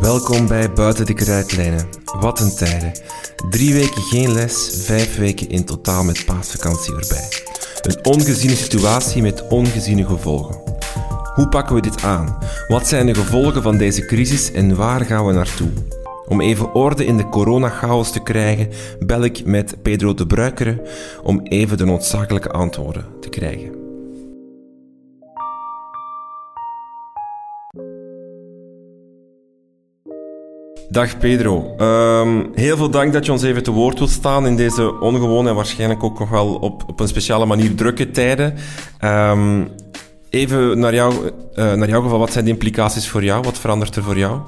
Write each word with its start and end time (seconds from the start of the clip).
Welkom 0.00 0.48
bij 0.48 0.72
Buiten 0.72 1.06
de 1.06 1.14
Kruidlijnen. 1.14 1.88
Wat 2.20 2.40
een 2.40 2.56
tijden. 2.56 2.92
Drie 3.50 3.72
weken 3.72 4.02
geen 4.02 4.32
les, 4.32 4.82
vijf 4.84 5.16
weken 5.16 5.48
in 5.48 5.64
totaal 5.64 6.04
met 6.04 6.24
paasvakantie 6.26 6.94
erbij. 6.94 7.28
Een 7.82 8.04
ongeziene 8.04 8.54
situatie 8.54 9.22
met 9.22 9.48
ongeziene 9.48 10.06
gevolgen. 10.06 10.60
Hoe 11.34 11.48
pakken 11.48 11.74
we 11.74 11.80
dit 11.80 12.02
aan? 12.02 12.38
Wat 12.68 12.86
zijn 12.86 13.06
de 13.06 13.14
gevolgen 13.14 13.62
van 13.62 13.76
deze 13.76 14.06
crisis 14.06 14.52
en 14.52 14.76
waar 14.76 15.04
gaan 15.04 15.26
we 15.26 15.32
naartoe? 15.32 15.70
Om 16.28 16.40
even 16.40 16.74
orde 16.74 17.04
in 17.04 17.16
de 17.16 17.28
coronachaos 17.28 18.12
te 18.12 18.22
krijgen, 18.22 18.68
bel 18.98 19.24
ik 19.24 19.44
met 19.44 19.82
Pedro 19.82 20.14
de 20.14 20.26
Bruikere 20.26 20.82
om 21.22 21.40
even 21.42 21.76
de 21.76 21.84
noodzakelijke 21.84 22.50
antwoorden 22.50 23.04
te 23.20 23.28
krijgen. 23.28 23.85
Dag 30.88 31.18
Pedro. 31.18 31.74
Ehm, 31.76 32.44
heel 32.54 32.76
veel 32.76 32.90
dank 32.90 33.12
dat 33.12 33.26
je 33.26 33.32
ons 33.32 33.42
even 33.42 33.62
te 33.62 33.70
woord 33.70 33.98
wilt 33.98 34.10
staan 34.10 34.46
in 34.46 34.56
deze 34.56 35.00
ongewone 35.00 35.48
en 35.48 35.54
waarschijnlijk 35.54 36.02
ook 36.02 36.18
nog 36.18 36.28
wel 36.28 36.54
op, 36.54 36.84
op 36.86 37.00
een 37.00 37.08
speciale 37.08 37.46
manier 37.46 37.74
drukke 37.74 38.10
tijden. 38.10 38.54
Ehm, 38.98 39.64
even 40.30 40.78
naar, 40.78 40.94
jou, 40.94 41.14
uh, 41.54 41.72
naar 41.72 41.88
jouw 41.88 42.02
geval, 42.02 42.18
wat 42.18 42.32
zijn 42.32 42.44
de 42.44 42.50
implicaties 42.50 43.08
voor 43.08 43.24
jou? 43.24 43.42
Wat 43.42 43.58
verandert 43.58 43.96
er 43.96 44.02
voor 44.02 44.18
jou? 44.18 44.40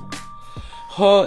Oh, 0.99 1.27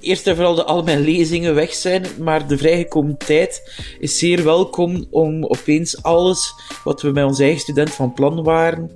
eerst 0.00 0.26
en 0.26 0.34
vooral 0.34 0.54
dat 0.54 0.66
al 0.66 0.82
mijn 0.82 1.00
lezingen 1.00 1.54
weg 1.54 1.72
zijn, 1.72 2.06
maar 2.18 2.46
de 2.46 2.58
vrijgekomen 2.58 3.16
tijd 3.16 3.84
is 3.98 4.18
zeer 4.18 4.44
welkom 4.44 5.06
om 5.10 5.44
opeens 5.44 6.02
alles 6.02 6.54
wat 6.84 7.02
we 7.02 7.10
met 7.10 7.24
onze 7.24 7.42
eigen 7.42 7.60
student 7.60 7.90
van 7.90 8.12
plan 8.12 8.42
waren 8.42 8.90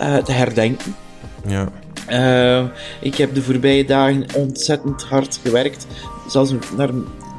uh, 0.00 0.16
te 0.16 0.32
herdenken. 0.32 0.96
Ja. 1.46 1.72
Uh, 2.10 2.64
ik 3.00 3.14
heb 3.14 3.34
de 3.34 3.42
voorbije 3.42 3.84
dagen 3.84 4.26
ontzettend 4.34 5.02
hard 5.02 5.40
gewerkt. 5.42 5.86
Zelfs 6.28 6.52
naar 6.76 6.90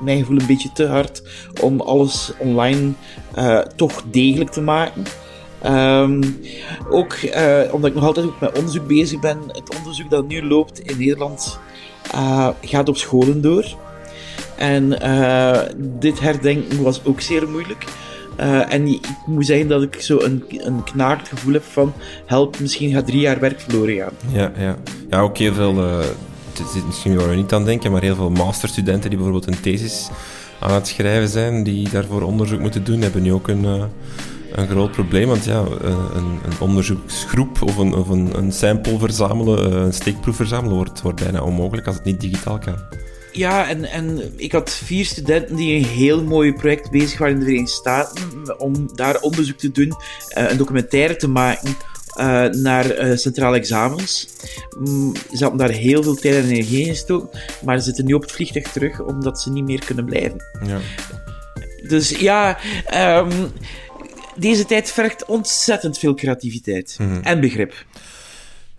mijn 0.03 0.20
gevoel 0.20 0.39
een 0.39 0.47
beetje 0.47 0.72
te 0.73 0.88
hard 0.88 1.22
om 1.62 1.81
alles 1.81 2.31
online 2.38 2.92
uh, 3.38 3.59
toch 3.59 4.03
degelijk 4.12 4.52
te 4.52 4.62
maken. 4.62 5.03
Um, 5.66 6.42
ook 6.89 7.14
uh, 7.14 7.62
omdat 7.72 7.89
ik 7.89 7.95
nog 7.95 8.06
altijd 8.06 8.39
met 8.39 8.58
onderzoek 8.58 8.88
bezig 8.88 9.20
ben. 9.20 9.39
Het 9.47 9.78
onderzoek 9.78 10.09
dat 10.09 10.28
nu 10.28 10.47
loopt 10.47 10.80
in 10.80 10.97
Nederland 10.97 11.59
gaat 12.62 12.90
op 12.90 12.97
scholen 12.97 13.42
door. 13.42 13.66
En 14.56 14.90
dit 15.78 16.19
herdenken 16.19 16.84
was 16.84 17.02
ook 17.06 17.22
zeer 17.22 17.50
moeilijk. 17.50 17.86
Uh, 18.39 18.73
en 18.73 18.88
ik 18.88 19.08
moet 19.25 19.45
zeggen 19.45 19.67
dat 19.67 19.81
ik 19.81 20.02
zo 20.02 20.19
een, 20.19 20.44
een 20.50 20.83
knaard 20.83 21.28
gevoel 21.28 21.53
heb 21.53 21.64
van 21.64 21.94
help, 22.25 22.59
misschien 22.59 22.91
gaat 22.91 23.05
drie 23.05 23.19
jaar 23.19 23.39
werk 23.39 23.59
verloren. 23.59 23.95
Ja, 24.31 24.52
ja. 24.58 24.78
ja 25.09 25.19
ook 25.19 25.38
heel 25.38 25.53
veel, 25.53 26.02
is 26.59 26.86
misschien 26.86 27.16
waar 27.16 27.30
we 27.30 27.36
niet 27.36 27.53
aan 27.53 27.66
denken, 27.66 27.91
maar 27.91 28.02
heel 28.02 28.16
veel 28.16 28.30
masterstudenten 28.30 29.09
die 29.09 29.19
bijvoorbeeld 29.19 29.47
een 29.47 29.61
thesis 29.61 30.09
aan 30.59 30.73
het 30.73 30.88
schrijven 30.88 31.30
zijn, 31.30 31.63
die 31.63 31.89
daarvoor 31.89 32.22
onderzoek 32.22 32.59
moeten 32.59 32.83
doen, 32.83 33.02
hebben 33.02 33.22
nu 33.22 33.33
ook 33.33 33.47
een, 33.47 33.63
uh, 33.63 33.83
een 34.52 34.67
groot 34.67 34.91
probleem. 34.91 35.28
Want 35.28 35.45
ja, 35.45 35.63
een, 35.81 36.39
een 36.45 36.59
onderzoeksgroep 36.59 37.61
of 37.61 37.78
een, 37.78 37.94
of 37.94 38.09
een, 38.09 38.38
een 38.38 38.52
sample 38.52 39.00
verzamelen, 39.00 39.83
een 39.83 39.94
steekproef 39.94 40.36
verzamelen, 40.36 40.75
wordt, 40.75 41.02
wordt 41.02 41.23
bijna 41.23 41.41
onmogelijk 41.41 41.88
als 41.88 41.95
het 41.95 42.06
niet 42.06 42.22
digitaal 42.22 42.58
kan. 42.58 42.78
Ja, 43.36 43.69
en, 43.69 43.86
en 43.86 44.33
ik 44.36 44.52
had 44.52 44.69
vier 44.73 45.05
studenten 45.05 45.55
die 45.55 45.75
een 45.75 45.86
heel 45.86 46.23
mooi 46.23 46.53
project 46.53 46.91
bezig 46.91 47.19
waren 47.19 47.33
in 47.33 47.39
de 47.39 47.45
Verenigde 47.45 47.73
Staten 47.73 48.59
om 48.59 48.89
daar 48.95 49.19
onderzoek 49.22 49.58
te 49.58 49.72
doen, 49.72 49.88
uh, 50.38 50.50
een 50.50 50.58
documentaire 50.58 51.16
te 51.16 51.28
maken 51.28 51.75
uh, 52.19 52.45
naar 52.45 53.00
uh, 53.00 53.17
centrale 53.17 53.58
examens. 53.58 54.28
Mm, 54.79 55.13
ze 55.16 55.44
hadden 55.44 55.57
daar 55.57 55.69
heel 55.78 56.03
veel 56.03 56.16
tijd 56.16 56.35
en 56.35 56.50
energie 56.50 56.79
in 56.79 56.90
gestoken, 56.90 57.40
maar 57.63 57.78
ze 57.78 57.84
zitten 57.84 58.06
nu 58.06 58.13
op 58.13 58.22
het 58.22 58.31
vliegtuig 58.31 58.72
terug 58.72 59.00
omdat 59.01 59.41
ze 59.41 59.52
niet 59.52 59.66
meer 59.66 59.85
kunnen 59.85 60.06
blijven. 60.06 60.44
Ja. 60.66 60.79
Dus 61.88 62.09
ja, 62.09 62.57
um, 63.19 63.52
deze 64.35 64.66
tijd 64.66 64.91
vergt 64.91 65.25
ontzettend 65.25 65.97
veel 65.97 66.13
creativiteit 66.13 66.96
Mhm. 67.00 67.19
en 67.23 67.40
begrip. 67.40 67.73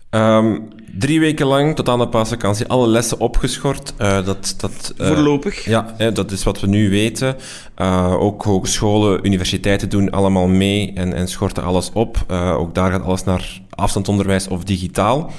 Um, 0.09 0.67
drie 0.97 1.19
weken 1.19 1.45
lang, 1.45 1.75
tot 1.75 1.89
aan 1.89 1.99
de 1.99 2.07
paasvakantie, 2.07 2.67
alle 2.67 2.87
lessen 2.87 3.19
opgeschort. 3.19 3.93
Uh, 4.01 4.25
dat, 4.25 4.55
dat, 4.57 4.93
uh, 4.97 5.07
Voorlopig. 5.07 5.65
Ja, 5.65 5.93
hè, 5.97 6.11
dat 6.11 6.31
is 6.31 6.43
wat 6.43 6.59
we 6.59 6.67
nu 6.67 6.89
weten. 6.89 7.35
Uh, 7.81 8.15
ook 8.19 8.43
hogescholen, 8.43 9.25
universiteiten 9.25 9.89
doen 9.89 10.09
allemaal 10.09 10.47
mee 10.47 10.93
en, 10.95 11.13
en 11.13 11.27
schorten 11.27 11.63
alles 11.63 11.91
op. 11.93 12.25
ook 12.57 12.75
daar 12.75 12.91
gaat 12.91 13.03
alles 13.03 13.23
naar 13.23 13.61
afstandsonderwijs 13.69 14.47
of 14.47 14.63
digitaal. 14.63 15.31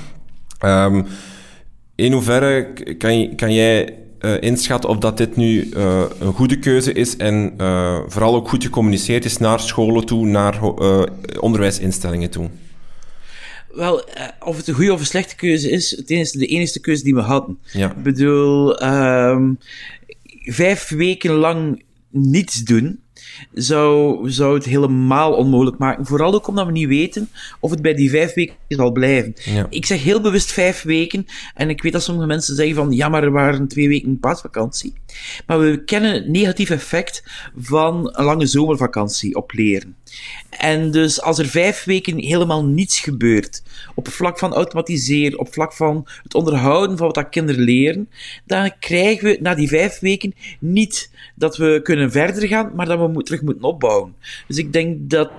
Um, 0.64 1.06
in 1.94 2.12
hoeverre 2.12 2.72
kan, 2.98 3.34
kan 3.36 3.52
jij 3.52 3.94
inschatten 4.40 4.90
of 4.90 4.98
dat 4.98 5.16
dit 5.16 5.36
nu 5.36 5.70
een 6.20 6.32
goede 6.32 6.58
keuze 6.58 6.92
is 6.92 7.16
en 7.16 7.54
vooral 8.06 8.34
ook 8.34 8.48
goed 8.48 8.64
gecommuniceerd 8.64 9.24
is 9.24 9.38
naar 9.38 9.60
scholen 9.60 10.06
toe, 10.06 10.26
naar 10.26 10.60
onderwijsinstellingen 11.40 12.30
toe? 12.30 12.48
Wel, 13.78 14.04
of 14.40 14.56
het 14.56 14.68
een 14.68 14.74
goede 14.74 14.92
of 14.92 15.00
een 15.00 15.06
slechte 15.06 15.36
keuze 15.36 15.70
is, 15.70 15.90
het 15.90 16.10
is 16.10 16.32
de 16.32 16.46
enige 16.46 16.80
keuze 16.80 17.02
die 17.04 17.14
we 17.14 17.20
hadden. 17.20 17.58
Ja. 17.72 17.90
Ik 17.90 18.02
bedoel, 18.02 18.82
um, 18.82 19.58
vijf 20.42 20.88
weken 20.88 21.30
lang 21.30 21.82
niets 22.10 22.62
doen 22.62 23.00
zou, 23.52 24.30
zou 24.30 24.54
het 24.54 24.64
helemaal 24.64 25.32
onmogelijk 25.32 25.78
maken. 25.78 26.06
Vooral 26.06 26.34
ook 26.34 26.46
omdat 26.46 26.66
we 26.66 26.72
niet 26.72 26.88
weten 26.88 27.28
of 27.60 27.70
het 27.70 27.82
bij 27.82 27.94
die 27.94 28.10
vijf 28.10 28.34
weken 28.34 28.54
zal 28.68 28.92
blijven. 28.92 29.34
Ja. 29.44 29.66
Ik 29.70 29.86
zeg 29.86 30.02
heel 30.02 30.20
bewust 30.20 30.52
vijf 30.52 30.82
weken. 30.82 31.26
En 31.54 31.70
ik 31.70 31.82
weet 31.82 31.92
dat 31.92 32.02
sommige 32.02 32.26
mensen 32.26 32.56
zeggen 32.56 32.74
van 32.74 32.92
ja, 32.92 33.08
maar 33.08 33.22
er 33.22 33.30
waren 33.30 33.68
twee 33.68 33.88
weken 33.88 34.18
paasvakantie. 34.18 34.92
Maar 35.46 35.60
we 35.60 35.84
kennen 35.84 36.12
het 36.12 36.28
negatief 36.28 36.70
effect 36.70 37.22
van 37.56 38.10
een 38.12 38.24
lange 38.24 38.46
zomervakantie 38.46 39.34
op 39.34 39.52
leren. 39.52 39.96
En 40.50 40.90
dus 40.90 41.22
als 41.22 41.38
er 41.38 41.46
vijf 41.46 41.84
weken 41.84 42.18
helemaal 42.18 42.64
niets 42.64 43.00
gebeurt, 43.00 43.62
op 43.94 44.04
het 44.04 44.14
vlak 44.14 44.38
van 44.38 44.54
automatiseren, 44.54 45.38
op 45.38 45.44
het 45.44 45.54
vlak 45.54 45.72
van 45.72 46.08
het 46.22 46.34
onderhouden 46.34 46.96
van 46.96 47.06
wat 47.06 47.14
dat 47.14 47.28
kinderen 47.28 47.62
leren, 47.62 48.08
dan 48.46 48.72
krijgen 48.80 49.24
we 49.24 49.38
na 49.40 49.54
die 49.54 49.68
vijf 49.68 49.98
weken 49.98 50.34
niet 50.60 51.10
dat 51.34 51.56
we 51.56 51.80
kunnen 51.82 52.10
verder 52.10 52.48
gaan, 52.48 52.72
maar 52.74 52.86
dat 52.86 52.98
we 52.98 53.08
moet, 53.08 53.27
terug 53.28 53.42
moeten 53.42 53.64
opbouwen. 53.64 54.14
Dus 54.46 54.56
ik 54.56 54.72
denk 54.72 55.10
dat 55.10 55.30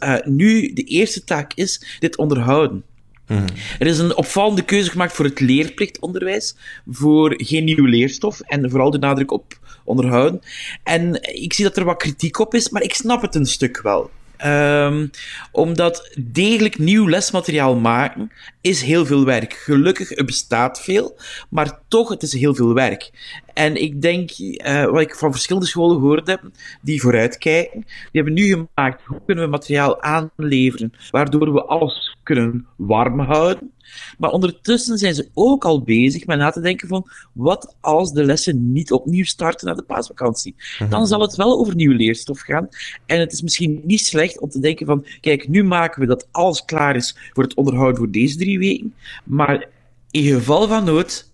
uh, 0.00 0.16
nu 0.24 0.72
de 0.72 0.82
eerste 0.82 1.24
taak 1.24 1.52
is 1.54 1.96
dit 1.98 2.16
onderhouden. 2.16 2.84
Mm. 3.26 3.44
Er 3.78 3.86
is 3.86 3.98
een 3.98 4.16
opvallende 4.16 4.62
keuze 4.62 4.90
gemaakt 4.90 5.12
voor 5.12 5.24
het 5.24 5.40
leerplichtonderwijs, 5.40 6.56
voor 6.90 7.34
geen 7.36 7.64
nieuwe 7.64 7.88
leerstof 7.88 8.40
en 8.40 8.70
vooral 8.70 8.90
de 8.90 8.98
nadruk 8.98 9.30
op 9.30 9.58
onderhouden. 9.84 10.40
En 10.82 11.22
ik 11.34 11.52
zie 11.52 11.64
dat 11.64 11.76
er 11.76 11.84
wat 11.84 11.96
kritiek 11.96 12.38
op 12.38 12.54
is, 12.54 12.68
maar 12.68 12.82
ik 12.82 12.94
snap 12.94 13.22
het 13.22 13.34
een 13.34 13.46
stuk 13.46 13.80
wel. 13.82 14.10
Um, 14.44 15.10
omdat 15.52 16.10
degelijk 16.18 16.78
nieuw 16.78 17.08
lesmateriaal 17.08 17.76
maken 17.76 18.30
is 18.60 18.82
heel 18.82 19.06
veel 19.06 19.24
werk. 19.24 19.52
Gelukkig, 19.52 20.16
er 20.16 20.24
bestaat 20.24 20.80
veel, 20.80 21.16
maar 21.48 21.78
toch, 21.88 22.08
het 22.08 22.22
is 22.22 22.32
heel 22.32 22.54
veel 22.54 22.74
werk. 22.74 23.10
En 23.54 23.82
ik 23.82 24.02
denk, 24.02 24.30
uh, 24.38 24.84
wat 24.84 25.00
ik 25.00 25.14
van 25.14 25.32
verschillende 25.32 25.68
scholen 25.68 25.96
gehoord 25.96 26.26
heb, 26.26 26.42
die 26.82 27.00
vooruitkijken, 27.00 27.80
die 27.80 28.22
hebben 28.22 28.32
nu 28.32 28.48
gemaakt, 28.48 29.02
hoe 29.04 29.20
kunnen 29.26 29.44
we 29.44 29.50
materiaal 29.50 30.02
aanleveren, 30.02 30.92
waardoor 31.10 31.52
we 31.52 31.64
alles 31.64 32.16
kunnen 32.22 32.66
warm 32.76 33.20
houden. 33.20 33.72
Maar 34.18 34.30
ondertussen 34.30 34.98
zijn 34.98 35.14
ze 35.14 35.28
ook 35.34 35.64
al 35.64 35.82
bezig 35.82 36.26
met 36.26 36.38
na 36.38 36.50
te 36.50 36.60
denken 36.60 36.88
van, 36.88 37.10
wat 37.32 37.76
als 37.80 38.12
de 38.12 38.24
lessen 38.24 38.72
niet 38.72 38.92
opnieuw 38.92 39.24
starten 39.24 39.66
na 39.66 39.74
de 39.74 39.82
paasvakantie? 39.82 40.54
Dan 40.88 41.06
zal 41.06 41.20
het 41.20 41.36
wel 41.36 41.58
over 41.58 41.74
nieuwe 41.74 41.94
leerstof 41.94 42.40
gaan. 42.40 42.68
En 43.06 43.20
het 43.20 43.32
is 43.32 43.42
misschien 43.42 43.80
niet 43.84 44.00
slecht 44.00 44.40
om 44.40 44.48
te 44.48 44.60
denken 44.60 44.86
van, 44.86 45.06
kijk, 45.20 45.48
nu 45.48 45.64
maken 45.64 46.00
we 46.00 46.06
dat 46.06 46.28
alles 46.30 46.64
klaar 46.64 46.96
is 46.96 47.16
voor 47.32 47.42
het 47.42 47.54
onderhoud 47.54 47.96
voor 47.96 48.10
deze 48.10 48.36
drie 48.36 48.58
weken. 48.58 48.94
Maar 49.24 49.68
in 50.10 50.22
geval 50.22 50.68
van 50.68 50.84
nood, 50.84 51.32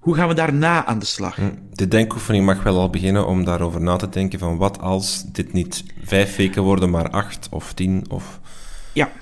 hoe 0.00 0.14
gaan 0.14 0.28
we 0.28 0.34
daarna 0.34 0.84
aan 0.84 0.98
de 0.98 1.06
slag? 1.06 1.38
De 1.72 1.88
denkoefening 1.88 2.44
mag 2.44 2.62
wel 2.62 2.78
al 2.78 2.90
beginnen 2.90 3.26
om 3.26 3.44
daarover 3.44 3.80
na 3.80 3.96
te 3.96 4.08
denken 4.08 4.38
van 4.38 4.56
wat 4.56 4.80
als 4.80 5.24
dit 5.32 5.52
niet 5.52 5.84
vijf 6.04 6.36
weken 6.36 6.62
worden, 6.62 6.90
maar 6.90 7.10
acht 7.10 7.48
of 7.50 7.72
tien 7.72 8.04
of... 8.08 8.40
Ja. 8.92 9.12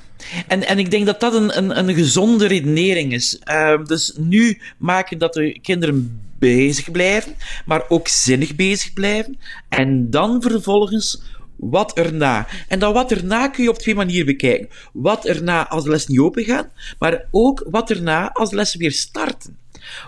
En, 0.47 0.67
en 0.67 0.79
ik 0.79 0.91
denk 0.91 1.07
dat 1.07 1.21
dat 1.21 1.35
een, 1.35 1.59
een, 1.59 1.79
een 1.79 1.95
gezonde 1.95 2.47
redenering 2.47 3.13
is. 3.13 3.41
Uh, 3.45 3.85
dus 3.85 4.13
nu 4.17 4.61
maken 4.77 5.19
dat 5.19 5.35
de 5.35 5.59
kinderen 5.63 6.21
bezig 6.39 6.91
blijven, 6.91 7.35
maar 7.67 7.85
ook 7.89 8.09
zinnig 8.09 8.55
bezig 8.57 8.93
blijven. 8.93 9.39
En 9.69 10.11
dan 10.11 10.43
vervolgens 10.43 11.23
wat 11.57 11.93
erna. 11.93 12.47
En 12.69 12.79
dan 12.79 12.93
wat 12.93 13.11
erna 13.11 13.49
kun 13.49 13.63
je 13.63 13.71
op 13.71 13.79
twee 13.79 13.95
manieren 13.95 14.27
bekijken. 14.27 14.69
Wat 14.93 15.25
erna 15.25 15.69
als 15.69 15.85
de 15.85 15.91
les 15.91 16.07
niet 16.07 16.19
open 16.19 16.45
gaat, 16.45 16.69
maar 16.99 17.25
ook 17.31 17.67
wat 17.71 17.91
erna 17.91 18.33
als 18.33 18.51
de 18.51 18.57
lessen 18.57 18.79
weer 18.79 18.93
starten. 18.93 19.57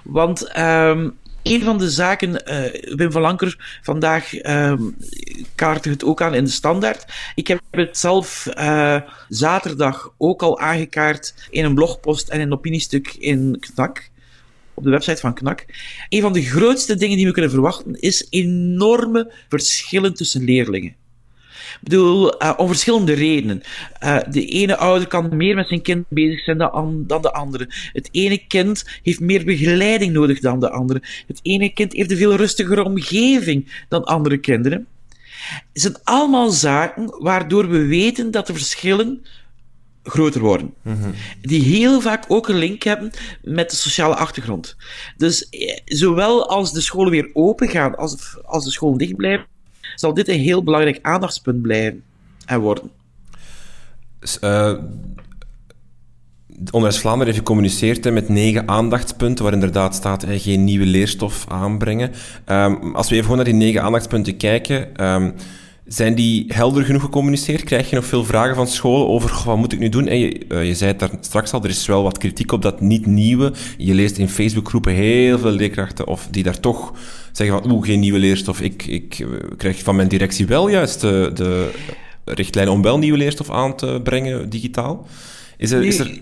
Want 0.04 0.58
um, 0.58 1.18
een 1.42 1.62
van 1.62 1.78
de 1.78 1.90
zaken, 1.90 2.30
uh, 2.30 2.94
Wim 2.96 3.12
van 3.12 3.22
Lanker 3.22 3.78
vandaag 3.82 4.44
um, 4.44 4.96
kaartte 5.54 5.88
het 5.88 6.04
ook 6.04 6.22
aan 6.22 6.34
in 6.34 6.44
de 6.44 6.50
standaard. 6.50 7.04
Ik 7.34 7.46
heb 7.46 7.60
het 7.70 7.98
zelf 7.98 8.48
uh, 8.58 9.00
zaterdag 9.28 10.12
ook 10.18 10.42
al 10.42 10.58
aangekaart 10.58 11.34
in 11.50 11.64
een 11.64 11.74
blogpost 11.74 12.28
en 12.28 12.40
een 12.40 12.52
opiniestuk 12.52 13.14
in 13.18 13.56
Knak. 13.60 14.08
op 14.74 14.84
de 14.84 14.90
website 14.90 15.20
van 15.20 15.34
KNAK. 15.34 15.64
Een 16.08 16.20
van 16.20 16.32
de 16.32 16.42
grootste 16.42 16.96
dingen 16.96 17.16
die 17.16 17.26
we 17.26 17.32
kunnen 17.32 17.50
verwachten 17.50 18.00
is 18.00 18.26
enorme 18.30 19.32
verschillen 19.48 20.14
tussen 20.14 20.44
leerlingen. 20.44 20.96
Ik 21.72 21.78
bedoel, 21.80 22.42
uh, 22.42 22.52
om 22.56 22.66
verschillende 22.66 23.12
redenen. 23.12 23.62
Uh, 24.04 24.18
de 24.30 24.46
ene 24.46 24.76
ouder 24.76 25.08
kan 25.08 25.36
meer 25.36 25.54
met 25.54 25.68
zijn 25.68 25.82
kind 25.82 26.04
bezig 26.08 26.44
zijn 26.44 26.58
dan, 26.58 27.04
dan 27.06 27.22
de 27.22 27.32
andere. 27.32 27.68
Het 27.92 28.08
ene 28.12 28.46
kind 28.46 28.84
heeft 29.02 29.20
meer 29.20 29.44
begeleiding 29.44 30.12
nodig 30.12 30.40
dan 30.40 30.60
de 30.60 30.70
andere. 30.70 31.02
Het 31.26 31.40
ene 31.42 31.72
kind 31.72 31.92
heeft 31.92 32.10
een 32.10 32.16
veel 32.16 32.34
rustigere 32.34 32.84
omgeving 32.84 33.84
dan 33.88 34.04
andere 34.04 34.38
kinderen. 34.38 34.86
Het 35.72 35.82
zijn 35.82 35.96
allemaal 36.04 36.50
zaken 36.50 37.14
waardoor 37.18 37.68
we 37.68 37.86
weten 37.86 38.30
dat 38.30 38.46
de 38.46 38.52
verschillen 38.52 39.24
groter 40.02 40.40
worden. 40.40 40.74
Mm-hmm. 40.82 41.14
Die 41.42 41.62
heel 41.62 42.00
vaak 42.00 42.24
ook 42.28 42.48
een 42.48 42.58
link 42.58 42.82
hebben 42.82 43.10
met 43.42 43.70
de 43.70 43.76
sociale 43.76 44.14
achtergrond. 44.14 44.76
Dus 45.16 45.48
eh, 45.48 45.78
zowel 45.84 46.48
als 46.48 46.72
de 46.72 46.80
scholen 46.80 47.10
weer 47.10 47.30
open 47.32 47.68
gaan, 47.68 47.96
als, 47.96 48.38
als 48.44 48.64
de 48.64 48.70
scholen 48.70 48.98
dicht 48.98 49.16
blijven, 49.16 49.46
zal 50.00 50.14
dit 50.14 50.28
een 50.28 50.40
heel 50.40 50.62
belangrijk 50.62 50.98
aandachtspunt 51.02 51.62
blijven 51.62 52.02
en 52.46 52.60
worden. 52.60 52.90
Uh, 54.40 54.74
Onderwijs 56.64 56.98
Vlaanderen 57.00 57.26
heeft 57.26 57.38
gecommuniceerd 57.38 58.12
met 58.12 58.28
negen 58.28 58.68
aandachtspunten, 58.68 59.44
waar 59.44 59.52
inderdaad 59.52 59.94
staat 59.94 60.22
eh, 60.22 60.40
geen 60.40 60.64
nieuwe 60.64 60.86
leerstof 60.86 61.44
aanbrengen. 61.48 62.10
Um, 62.46 62.94
als 62.94 63.08
we 63.08 63.12
even 63.12 63.22
gewoon 63.22 63.36
naar 63.36 63.52
die 63.52 63.54
negen 63.54 63.82
aandachtspunten 63.82 64.36
kijken, 64.36 65.04
um, 65.04 65.34
zijn 65.92 66.14
die 66.14 66.44
helder 66.48 66.84
genoeg 66.84 67.02
gecommuniceerd? 67.02 67.64
Krijg 67.64 67.90
je 67.90 67.96
nog 67.96 68.04
veel 68.04 68.24
vragen 68.24 68.54
van 68.54 68.68
scholen 68.68 69.08
over 69.08 69.42
wat 69.44 69.56
moet 69.56 69.72
ik 69.72 69.78
nu 69.78 69.88
doen? 69.88 70.06
En 70.06 70.18
je, 70.18 70.40
uh, 70.48 70.66
je 70.66 70.74
zei 70.74 70.90
het 70.90 71.00
daar 71.00 71.10
straks 71.20 71.52
al, 71.52 71.62
er 71.62 71.70
is 71.70 71.86
wel 71.86 72.02
wat 72.02 72.18
kritiek 72.18 72.52
op 72.52 72.62
dat 72.62 72.80
niet 72.80 73.06
nieuwe. 73.06 73.52
Je 73.76 73.94
leest 73.94 74.16
in 74.16 74.28
Facebookgroepen 74.28 74.92
heel 74.92 75.38
veel 75.38 75.50
leerkrachten 75.50 76.06
of 76.06 76.28
die 76.30 76.42
daar 76.42 76.60
toch 76.60 76.92
zeggen 77.32 77.62
van 77.62 77.70
oeh, 77.70 77.86
geen 77.86 78.00
nieuwe 78.00 78.18
leerstof. 78.18 78.60
Ik, 78.60 78.86
ik 78.86 79.18
uh, 79.18 79.28
krijg 79.56 79.82
van 79.82 79.96
mijn 79.96 80.08
directie 80.08 80.46
wel 80.46 80.68
juist 80.68 81.00
de, 81.00 81.30
de 81.34 81.70
richtlijn 82.24 82.68
om 82.68 82.82
wel 82.82 82.98
nieuwe 82.98 83.18
leerstof 83.18 83.50
aan 83.50 83.76
te 83.76 84.00
brengen 84.04 84.50
digitaal. 84.50 85.06
Is 85.56 85.70
er, 85.70 85.84
is 85.84 85.98
er 85.98 86.20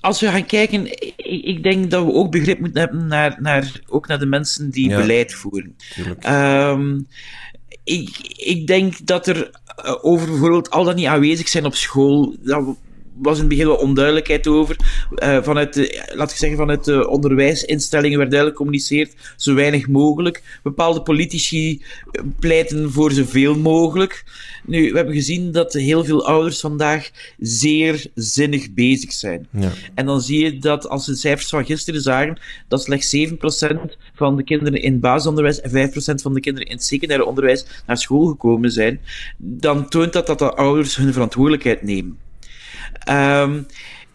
als 0.00 0.20
we 0.20 0.28
gaan 0.28 0.46
kijken, 0.46 0.86
ik, 0.86 1.44
ik, 1.44 1.62
denk 1.62 1.90
dat 1.90 2.04
we 2.04 2.12
ook 2.12 2.30
begrip 2.30 2.58
moeten 2.58 2.80
hebben 2.80 3.06
naar, 3.06 3.36
naar, 3.40 3.80
ook 3.88 4.06
naar 4.06 4.18
de 4.18 4.26
mensen 4.26 4.70
die 4.70 4.88
ja, 4.88 4.96
beleid 4.96 5.34
voeren. 5.34 5.76
Ik, 7.84 8.16
ik 8.36 8.66
denk 8.66 9.06
dat 9.06 9.26
er 9.26 9.50
uh, 9.84 9.94
over 10.04 10.26
bijvoorbeeld 10.26 10.70
al 10.70 10.84
dat 10.84 10.96
niet 10.96 11.06
aanwezig 11.06 11.48
zijn 11.48 11.66
op 11.66 11.74
school, 11.74 12.36
dat 12.40 12.76
was 13.16 13.34
in 13.34 13.40
het 13.40 13.48
begin 13.48 13.66
wel 13.66 13.76
onduidelijkheid 13.76 14.46
over. 14.46 14.76
Uh, 15.16 15.42
vanuit 15.42 15.74
de, 15.74 16.10
laat 16.14 16.30
ik 16.30 16.36
zeggen, 16.36 16.58
vanuit 16.58 16.84
de 16.84 17.08
onderwijsinstellingen 17.08 18.18
werd 18.18 18.30
duidelijk 18.30 18.58
gecommuniceerd 18.58 19.14
zo 19.36 19.54
weinig 19.54 19.88
mogelijk. 19.88 20.60
Bepaalde 20.62 21.02
politici 21.02 21.82
pleiten 22.38 22.92
voor 22.92 23.12
zoveel 23.12 23.58
mogelijk. 23.58 24.24
Nu, 24.66 24.90
we 24.90 24.96
hebben 24.96 25.14
gezien 25.14 25.52
dat 25.52 25.72
heel 25.72 26.04
veel 26.04 26.26
ouders 26.26 26.60
vandaag 26.60 27.10
zeer 27.38 28.06
zinnig 28.14 28.72
bezig 28.74 29.12
zijn. 29.12 29.46
Ja. 29.50 29.70
En 29.94 30.06
dan 30.06 30.20
zie 30.20 30.44
je 30.44 30.58
dat, 30.58 30.88
als 30.88 31.06
de 31.06 31.14
cijfers 31.14 31.48
van 31.48 31.64
gisteren 31.64 32.00
zagen, 32.00 32.38
dat 32.68 32.82
slechts 32.82 33.16
7% 33.16 33.30
van 34.14 34.36
de 34.36 34.44
kinderen 34.44 34.82
in 34.82 34.92
het 34.92 35.00
basisonderwijs 35.00 35.60
en 35.60 35.90
5% 35.90 35.94
van 36.22 36.34
de 36.34 36.40
kinderen 36.40 36.68
in 36.68 36.74
het 36.74 36.84
secundaire 36.84 37.26
onderwijs 37.26 37.66
naar 37.86 37.98
school 37.98 38.26
gekomen 38.26 38.70
zijn, 38.70 39.00
dan 39.36 39.88
toont 39.88 40.12
dat 40.12 40.26
dat 40.26 40.38
de 40.38 40.54
ouders 40.54 40.96
hun 40.96 41.12
verantwoordelijkheid 41.12 41.82
nemen. 41.82 42.18
Um, 43.10 43.66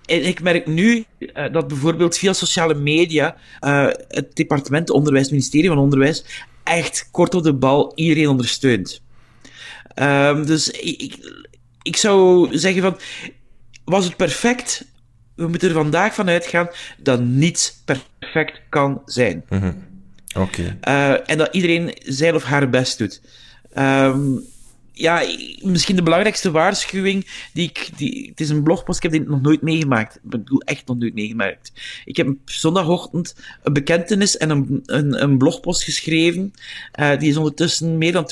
en 0.05 0.25
ik 0.25 0.41
merk 0.41 0.67
nu 0.67 1.05
uh, 1.19 1.51
dat 1.51 1.67
bijvoorbeeld 1.67 2.17
via 2.17 2.33
sociale 2.33 2.73
media 2.73 3.35
uh, 3.61 3.87
het 4.07 4.35
departement 4.35 4.89
onderwijs, 4.89 5.23
het 5.23 5.31
ministerie 5.31 5.69
van 5.69 5.77
Onderwijs, 5.77 6.25
echt 6.63 7.09
kort 7.11 7.35
op 7.35 7.43
de 7.43 7.53
bal 7.53 7.91
iedereen 7.95 8.29
ondersteunt. 8.29 9.01
Um, 9.95 10.45
dus 10.45 10.69
ik, 10.69 11.17
ik, 11.81 11.97
zou 11.97 12.47
zeggen 12.57 12.81
van, 12.81 12.97
was 13.85 14.05
het 14.05 14.15
perfect? 14.15 14.85
We 15.35 15.47
moeten 15.47 15.69
er 15.69 15.75
vandaag 15.75 16.13
van 16.13 16.29
uitgaan 16.29 16.69
dat 16.97 17.19
niets 17.19 17.81
perfect 17.85 18.61
kan 18.69 19.01
zijn. 19.05 19.45
Mm 19.49 19.59
-hmm. 19.59 19.85
Oké. 20.35 20.77
Okay. 20.81 21.11
Uh, 21.11 21.29
en 21.29 21.37
dat 21.37 21.53
iedereen 21.53 21.91
zijn 22.03 22.35
of 22.35 22.43
haar 22.43 22.69
best 22.69 22.97
doet. 22.97 23.21
Um, 23.77 24.43
ja, 24.97 25.23
misschien 25.61 25.95
de 25.95 26.03
belangrijkste 26.03 26.51
waarschuwing 26.51 27.49
die 27.53 27.69
ik. 27.69 27.89
Die, 27.97 28.27
het 28.29 28.39
is 28.39 28.49
een 28.49 28.63
blogpost, 28.63 28.97
ik 28.97 29.03
heb 29.03 29.11
dit 29.11 29.27
nog 29.27 29.41
nooit 29.41 29.61
meegemaakt. 29.61 30.15
Ik 30.15 30.21
bedoel, 30.29 30.61
echt 30.61 30.88
nog 30.88 30.97
nooit 30.97 31.13
meegemaakt. 31.13 31.71
Ik 32.05 32.17
heb 32.17 32.27
zondagochtend 32.45 33.35
een 33.63 33.73
bekentenis 33.73 34.38
en 34.38 34.49
een, 34.49 34.83
een, 34.85 35.23
een 35.23 35.38
blogpost 35.38 35.83
geschreven. 35.83 36.53
Uh, 36.99 37.17
die 37.17 37.29
is 37.29 37.38
ondertussen 37.38 37.97
meer 37.97 38.11
dan 38.11 38.29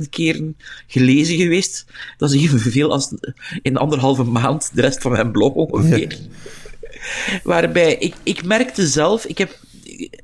20.000 0.00 0.08
keren 0.10 0.56
gelezen 0.86 1.36
geweest. 1.36 1.86
Dat 2.16 2.30
is 2.30 2.42
evenveel 2.42 2.92
als 2.92 3.14
in 3.62 3.76
anderhalve 3.76 4.24
maand 4.24 4.70
de 4.74 4.80
rest 4.80 5.02
van 5.02 5.12
mijn 5.12 5.32
blog 5.32 5.52
ongeveer. 5.52 6.10
Ja. 6.10 7.38
Waarbij 7.42 7.96
ik, 7.96 8.14
ik 8.22 8.44
merkte 8.44 8.86
zelf, 8.86 9.24
ik 9.24 9.38
heb, 9.38 9.58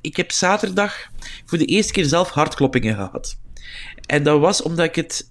ik 0.01 0.17
heb 0.17 0.31
zaterdag 0.31 1.11
voor 1.45 1.59
de 1.59 1.65
eerste 1.65 1.93
keer 1.93 2.05
zelf 2.05 2.31
hartkloppingen 2.31 2.95
gehad. 2.95 3.37
En 4.07 4.23
dat 4.23 4.41
was 4.41 4.63
omdat 4.63 4.85
ik 4.87 4.95
het 4.95 5.31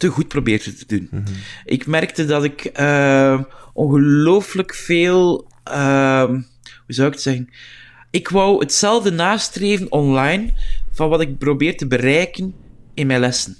te 0.00 0.08
goed 0.08 0.28
probeerde 0.28 0.74
te 0.74 0.86
doen. 0.86 1.08
Mm 1.10 1.22
-hmm. 1.24 1.34
Ik 1.64 1.86
merkte 1.86 2.24
dat 2.24 2.44
ik 2.44 2.80
uh, 2.80 3.40
ongelooflijk 3.72 4.74
veel. 4.74 5.48
Uh, 5.68 6.24
hoe 6.24 6.44
zou 6.86 7.06
ik 7.06 7.12
het 7.12 7.22
zeggen? 7.22 7.48
Ik 8.10 8.28
wou 8.28 8.58
hetzelfde 8.58 9.10
nastreven 9.10 9.92
online 9.92 10.52
van 10.92 11.08
wat 11.08 11.20
ik 11.20 11.38
probeer 11.38 11.76
te 11.76 11.86
bereiken 11.86 12.54
in 12.94 13.06
mijn 13.06 13.20
lessen. 13.20 13.56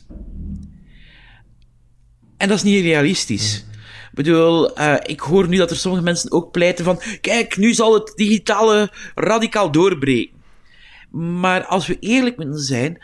En 2.37 2.48
dat 2.48 2.56
is 2.56 2.62
niet 2.62 2.82
realistisch. 2.82 3.64
Mm. 3.64 3.70
Ik 4.10 4.16
bedoel, 4.16 4.78
uh, 4.78 4.96
ik 5.02 5.20
hoor 5.20 5.48
nu 5.48 5.56
dat 5.56 5.70
er 5.70 5.76
sommige 5.76 6.04
mensen 6.04 6.32
ook 6.32 6.50
pleiten 6.50 6.84
van: 6.84 7.00
kijk, 7.20 7.56
nu 7.56 7.72
zal 7.72 7.94
het 7.94 8.12
digitale 8.16 8.93
radicaal 9.14 9.70
doorbreken. 9.70 10.38
Maar 11.40 11.64
als 11.64 11.86
we 11.86 11.98
eerlijk 11.98 12.36
moeten 12.36 12.60
zijn, 12.60 12.98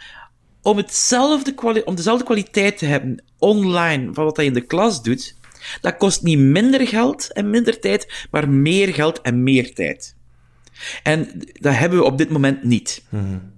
om, 0.67 0.77
hetzelfde 0.77 1.83
om 1.85 1.95
dezelfde 1.95 2.25
kwaliteit 2.25 2.79
te 2.79 2.87
hebben 2.87 3.23
online 3.39 4.15
van 4.15 4.25
wat 4.25 4.37
hij 4.37 4.47
in 4.47 4.53
de 4.53 4.61
klas 4.61 5.03
doet, 5.03 5.35
dat 5.81 5.97
kost 5.97 6.23
niet 6.23 6.39
minder 6.39 6.87
geld 6.87 7.33
en 7.33 7.51
minder 7.51 7.81
tijd, 7.81 8.27
maar 8.31 8.49
meer 8.49 8.95
geld 8.95 9.21
en 9.21 9.43
meer 9.43 9.75
tijd. 9.75 10.15
En 11.03 11.43
dat 11.53 11.75
hebben 11.75 11.99
we 11.99 12.05
op 12.05 12.19
dit 12.19 12.31
moment 12.31 12.65
niet. 12.65 13.03
Mm. 13.09 13.55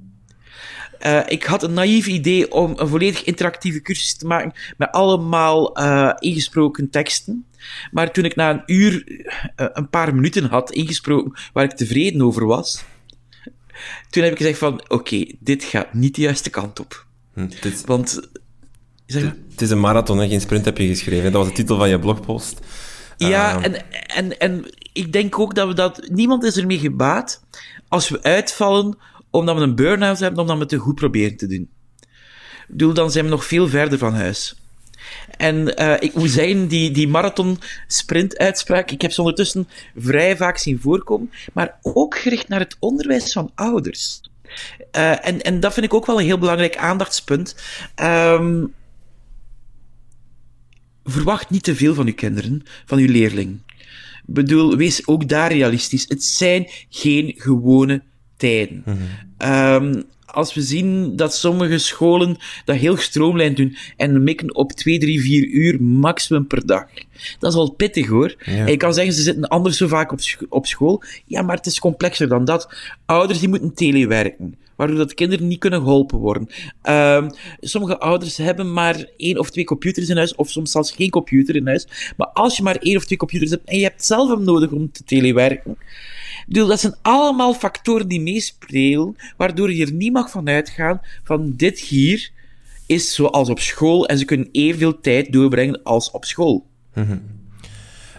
Uh, 1.06 1.20
ik 1.26 1.44
had 1.44 1.62
een 1.62 1.72
naïef 1.72 2.06
idee 2.06 2.52
om 2.52 2.72
een 2.76 2.88
volledig 2.88 3.24
interactieve 3.24 3.82
cursus 3.82 4.16
te 4.16 4.26
maken 4.26 4.52
met 4.76 4.92
allemaal 4.92 5.80
uh, 5.80 6.12
ingesproken 6.18 6.90
teksten. 6.90 7.46
Maar 7.90 8.12
toen 8.12 8.24
ik 8.24 8.36
na 8.36 8.50
een 8.50 8.62
uur 8.66 9.04
uh, 9.08 9.66
een 9.72 9.88
paar 9.90 10.14
minuten 10.14 10.44
had 10.44 10.72
ingesproken 10.72 11.32
waar 11.52 11.64
ik 11.64 11.72
tevreden 11.72 12.22
over 12.22 12.46
was, 12.46 12.84
toen 14.10 14.22
heb 14.22 14.32
ik 14.32 14.38
gezegd 14.38 14.58
van, 14.58 14.72
oké, 14.72 14.94
okay, 14.94 15.36
dit 15.40 15.64
gaat 15.64 15.94
niet 15.94 16.14
de 16.14 16.20
juiste 16.20 16.50
kant 16.50 16.80
op. 16.80 17.06
Hm, 17.34 17.46
dit, 17.60 17.84
Want... 17.84 18.20
Zeg 19.06 19.22
maar. 19.22 19.36
Het 19.50 19.60
is 19.60 19.70
een 19.70 19.80
marathon, 19.80 20.28
geen 20.28 20.40
sprint 20.40 20.64
heb 20.64 20.78
je 20.78 20.86
geschreven. 20.86 21.32
Dat 21.32 21.40
was 21.40 21.46
de 21.50 21.56
titel 21.56 21.76
van 21.76 21.88
je 21.88 21.98
blogpost. 21.98 22.60
Ja, 23.16 23.58
uh, 23.58 23.64
en, 23.64 23.90
en, 24.06 24.38
en 24.38 24.64
ik 24.92 25.12
denk 25.12 25.38
ook 25.38 25.54
dat 25.54 25.68
we 25.68 25.74
dat... 25.74 26.08
Niemand 26.10 26.44
is 26.44 26.56
ermee 26.56 26.78
gebaat 26.78 27.42
als 27.88 28.08
we 28.08 28.22
uitvallen 28.22 28.98
omdat 29.30 29.56
we 29.56 29.62
een 29.62 29.74
burn-out 29.74 30.18
hebben, 30.18 30.40
omdat 30.40 30.54
we 30.54 30.60
het 30.60 30.70
te 30.70 30.76
goed 30.76 30.94
proberen 30.94 31.36
te 31.36 31.46
doen. 31.46 31.68
Ik 32.00 32.74
bedoel, 32.74 32.94
dan 32.94 33.10
zijn 33.10 33.24
we 33.24 33.30
nog 33.30 33.44
veel 33.44 33.68
verder 33.68 33.98
van 33.98 34.14
huis. 34.14 34.56
En 35.36 35.82
uh, 35.82 35.94
ik 36.00 36.14
moet 36.14 36.30
zeggen, 36.30 36.68
die, 36.68 36.90
die 36.90 37.08
marathon-sprint-uitspraak, 37.08 38.90
ik 38.90 39.02
heb 39.02 39.12
ze 39.12 39.20
ondertussen 39.20 39.68
vrij 39.96 40.36
vaak 40.36 40.58
zien 40.58 40.80
voorkomen, 40.80 41.30
maar 41.52 41.78
ook 41.82 42.18
gericht 42.18 42.48
naar 42.48 42.60
het 42.60 42.76
onderwijs 42.78 43.32
van 43.32 43.50
ouders. 43.54 44.20
Uh, 44.96 45.26
en, 45.26 45.42
en 45.42 45.60
dat 45.60 45.74
vind 45.74 45.86
ik 45.86 45.94
ook 45.94 46.06
wel 46.06 46.18
een 46.18 46.26
heel 46.26 46.38
belangrijk 46.38 46.76
aandachtspunt. 46.76 47.56
Um, 48.02 48.74
verwacht 51.04 51.50
niet 51.50 51.62
te 51.62 51.74
veel 51.74 51.94
van 51.94 52.06
uw 52.06 52.14
kinderen, 52.14 52.62
van 52.86 52.98
uw 52.98 53.08
leerling. 53.08 53.58
Ik 54.26 54.34
bedoel, 54.34 54.76
wees 54.76 55.06
ook 55.06 55.28
daar 55.28 55.52
realistisch. 55.52 56.04
Het 56.08 56.24
zijn 56.24 56.66
geen 56.88 57.34
gewone 57.36 58.02
tijden. 58.36 58.82
Mm 58.86 58.98
-hmm. 59.38 59.94
um, 59.98 60.04
als 60.32 60.54
we 60.54 60.60
zien 60.60 61.16
dat 61.16 61.34
sommige 61.34 61.78
scholen 61.78 62.36
dat 62.64 62.76
heel 62.76 62.96
gestroomlijnd 62.96 63.56
doen 63.56 63.76
en 63.96 64.22
mikken 64.22 64.54
op 64.54 64.72
2, 64.72 64.98
3, 64.98 65.20
4 65.20 65.46
uur 65.46 65.82
maximum 65.82 66.46
per 66.46 66.66
dag. 66.66 66.84
Dat 67.38 67.50
is 67.50 67.56
wel 67.56 67.70
pittig 67.70 68.06
hoor. 68.06 68.34
Ja. 68.38 68.52
En 68.52 68.70
je 68.70 68.76
kan 68.76 68.94
zeggen, 68.94 69.14
ze 69.14 69.22
zitten 69.22 69.48
anders 69.48 69.76
zo 69.76 69.86
vaak 69.86 70.12
op, 70.12 70.20
op 70.48 70.66
school. 70.66 71.02
Ja, 71.26 71.42
maar 71.42 71.56
het 71.56 71.66
is 71.66 71.78
complexer 71.78 72.28
dan 72.28 72.44
dat. 72.44 72.74
Ouders 73.06 73.38
die 73.38 73.48
moeten 73.48 73.74
telewerken 73.74 74.54
waardoor 74.78 74.96
dat 74.96 75.14
kinderen 75.14 75.46
niet 75.46 75.58
kunnen 75.58 75.80
geholpen 75.80 76.18
worden. 76.18 76.48
Uh, 76.88 77.28
sommige 77.60 77.98
ouders 77.98 78.36
hebben 78.36 78.72
maar 78.72 79.04
één 79.16 79.38
of 79.38 79.50
twee 79.50 79.64
computers 79.64 80.08
in 80.08 80.16
huis, 80.16 80.34
of 80.34 80.50
soms 80.50 80.70
zelfs 80.70 80.92
geen 80.92 81.10
computer 81.10 81.56
in 81.56 81.66
huis. 81.66 82.12
Maar 82.16 82.26
als 82.26 82.56
je 82.56 82.62
maar 82.62 82.76
één 82.76 82.96
of 82.96 83.04
twee 83.04 83.18
computers 83.18 83.50
hebt 83.50 83.68
en 83.68 83.78
je 83.78 83.82
hebt 83.82 84.04
zelf 84.04 84.28
hem 84.28 84.44
nodig 84.44 84.70
om 84.70 84.92
te 84.92 85.04
telewerken, 85.04 85.78
bedoel, 86.48 86.66
dat 86.66 86.80
zijn 86.80 86.96
allemaal 87.02 87.54
factoren 87.54 88.08
die 88.08 88.20
meespelen, 88.20 89.16
waardoor 89.36 89.72
je 89.72 89.86
er 89.86 89.92
niet 89.92 90.12
mag 90.12 90.30
van 90.30 90.48
uitgaan 90.48 91.00
van 91.24 91.52
dit 91.56 91.78
hier 91.78 92.30
is 92.86 93.14
zoals 93.14 93.48
op 93.48 93.60
school 93.60 94.06
en 94.06 94.18
ze 94.18 94.24
kunnen 94.24 94.48
evenveel 94.52 95.00
tijd 95.00 95.32
doorbrengen 95.32 95.82
als 95.82 96.10
op 96.10 96.24
school. 96.24 96.66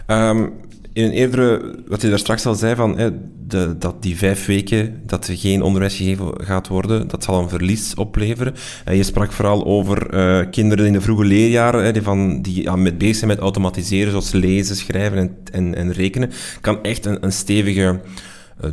Ehm, 0.06 0.48
in 0.92 1.04
een 1.04 1.12
eerdere, 1.12 1.74
wat 1.86 2.02
je 2.02 2.08
daar 2.08 2.18
straks 2.18 2.46
al 2.46 2.54
zei, 2.54 2.74
van, 2.74 2.98
hè, 2.98 3.10
de, 3.46 3.76
dat 3.78 4.02
die 4.02 4.16
vijf 4.16 4.46
weken 4.46 5.00
dat 5.06 5.28
er 5.28 5.36
geen 5.36 5.62
onderwijs 5.62 5.96
gegeven 5.96 6.32
gaat 6.44 6.68
worden, 6.68 7.08
dat 7.08 7.24
zal 7.24 7.42
een 7.42 7.48
verlies 7.48 7.94
opleveren. 7.94 8.54
Uh, 8.88 8.96
je 8.96 9.02
sprak 9.02 9.32
vooral 9.32 9.64
over 9.64 10.14
uh, 10.14 10.50
kinderen 10.50 10.86
in 10.86 10.92
de 10.92 11.00
vroege 11.00 11.24
leerjaren, 11.24 11.84
hè, 11.84 11.92
die, 11.92 12.02
van, 12.02 12.42
die 12.42 12.62
ja, 12.62 12.76
met 12.76 12.98
bezig 12.98 13.16
zijn 13.16 13.30
met 13.30 13.38
automatiseren, 13.38 14.10
zoals 14.10 14.32
lezen, 14.32 14.76
schrijven 14.76 15.18
en, 15.18 15.36
en, 15.52 15.74
en 15.74 15.92
rekenen. 15.92 16.30
Kan 16.60 16.82
echt 16.82 17.04
een, 17.04 17.24
een 17.24 17.32
stevige 17.32 18.00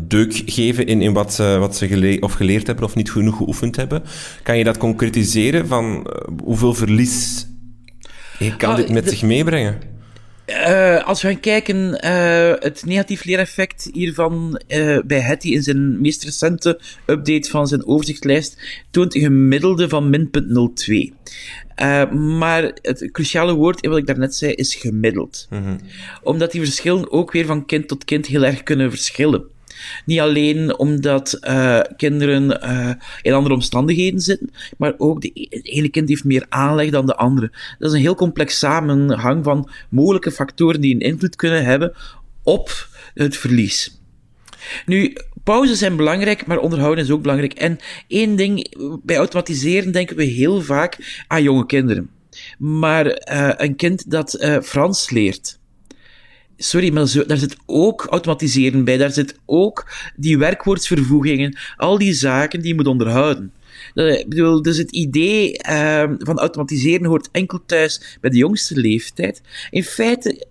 deuk 0.01 0.41
geven 0.45 0.87
in, 0.87 1.01
in 1.01 1.13
wat 1.13 1.33
ze, 1.33 1.57
wat 1.59 1.75
ze 1.75 1.87
gele 1.87 2.21
of 2.21 2.33
geleerd 2.33 2.67
hebben 2.67 2.85
of 2.85 2.95
niet 2.95 3.11
genoeg 3.11 3.37
geoefend 3.37 3.75
hebben. 3.75 4.03
Kan 4.43 4.57
je 4.57 4.63
dat 4.63 4.77
concretiseren 4.77 5.67
van 5.67 6.07
hoeveel 6.43 6.73
verlies 6.73 7.47
kan 8.57 8.69
ah, 8.69 8.75
dit 8.75 8.89
met 8.89 9.09
zich 9.09 9.21
meebrengen? 9.21 9.96
Uh, 10.49 11.03
als 11.03 11.21
we 11.21 11.27
gaan 11.27 11.39
kijken, 11.39 12.05
uh, 12.05 12.53
het 12.59 12.85
negatief 12.85 13.23
leereffect 13.23 13.89
hiervan 13.93 14.61
uh, 14.67 14.99
bij 15.05 15.19
Hetty 15.19 15.47
in 15.47 15.63
zijn 15.63 16.01
meest 16.01 16.23
recente 16.23 16.79
update 17.05 17.49
van 17.49 17.67
zijn 17.67 17.87
overzichtlijst 17.87 18.57
toont 18.91 19.15
een 19.15 19.21
gemiddelde 19.21 19.89
van 19.89 20.09
min 20.09 20.29
0,02. 21.75 22.13
maar 22.37 22.63
het 22.81 23.09
cruciale 23.11 23.53
woord, 23.53 23.85
wat 23.85 23.97
ik 23.97 24.07
daarnet 24.07 24.35
zei, 24.35 24.51
is 24.51 24.75
gemiddeld. 24.75 25.47
Mm 25.49 25.63
-hmm. 25.63 25.77
Omdat 26.23 26.51
die 26.51 26.61
verschillen 26.61 27.11
ook 27.11 27.31
weer 27.31 27.45
van 27.45 27.65
kind 27.65 27.87
tot 27.87 28.05
kind 28.05 28.25
heel 28.25 28.45
erg 28.45 28.63
kunnen 28.63 28.89
verschillen. 28.89 29.45
Niet 30.05 30.19
alleen 30.19 30.77
omdat 30.77 31.39
uh, 31.41 31.79
kinderen 31.97 32.59
uh, 32.63 32.91
in 33.21 33.33
andere 33.33 33.55
omstandigheden 33.55 34.19
zitten, 34.19 34.49
maar 34.77 34.93
ook 34.97 35.21
de, 35.21 35.31
e-, 35.33 35.47
het 35.49 35.65
ene 35.65 35.89
kind 35.89 36.09
heeft 36.09 36.23
meer 36.23 36.45
aanleg 36.49 36.89
dan 36.89 37.05
de 37.05 37.15
andere. 37.15 37.51
Dat 37.79 37.89
is 37.89 37.95
een 37.95 38.01
heel 38.01 38.15
complex 38.15 38.59
samenhang 38.59 39.43
van 39.43 39.69
mogelijke 39.89 40.31
factoren 40.31 40.81
die 40.81 40.93
een 40.93 40.99
invloed 40.99 41.35
kunnen 41.35 41.65
hebben 41.65 41.93
op 42.43 42.87
het 43.13 43.37
verlies. 43.37 44.01
Nu, 44.85 45.13
pauzes 45.43 45.79
zijn 45.79 45.95
belangrijk, 45.95 46.45
maar 46.45 46.57
onderhouden 46.57 47.03
is 47.03 47.11
ook 47.11 47.21
belangrijk. 47.21 47.53
En 47.53 47.79
één 48.07 48.35
ding, 48.35 48.75
bij 49.03 49.17
automatiseren 49.17 49.91
denken 49.91 50.15
we 50.15 50.23
heel 50.23 50.61
vaak 50.61 51.23
aan 51.27 51.43
jonge 51.43 51.65
kinderen. 51.65 52.09
Maar 52.57 53.05
uh, 53.05 53.51
een 53.55 53.75
kind 53.75 54.11
dat 54.11 54.47
Frans 54.63 55.09
leert, 55.09 55.59
sorry, 56.57 56.93
maar 56.93 57.07
zo, 57.07 57.25
daar 57.25 57.37
zit 57.37 57.57
ook 57.65 58.05
automatiseren 58.09 58.83
bij. 58.83 58.97
Daar 58.97 59.11
zit 59.11 59.35
ook 59.45 59.91
die 60.15 60.37
werkwoordsvervoegingen. 60.37 61.57
Al 61.77 61.97
die 61.97 62.13
zaken 62.13 62.59
die 62.59 62.67
je 62.67 62.75
moet 62.75 62.87
onderhouden. 62.87 63.51
Ik 63.93 64.29
bedoel, 64.29 64.61
dus 64.61 64.77
het 64.77 64.91
idee 64.91 65.59
uh, 65.69 66.03
van 66.17 66.39
automatiseren 66.39 67.05
hoort 67.05 67.29
enkel 67.31 67.59
thuis 67.65 68.17
bij 68.21 68.29
de 68.29 68.37
jongste 68.37 68.79
leeftijd. 68.79 69.41
In 69.69 69.83
feite 69.83 70.47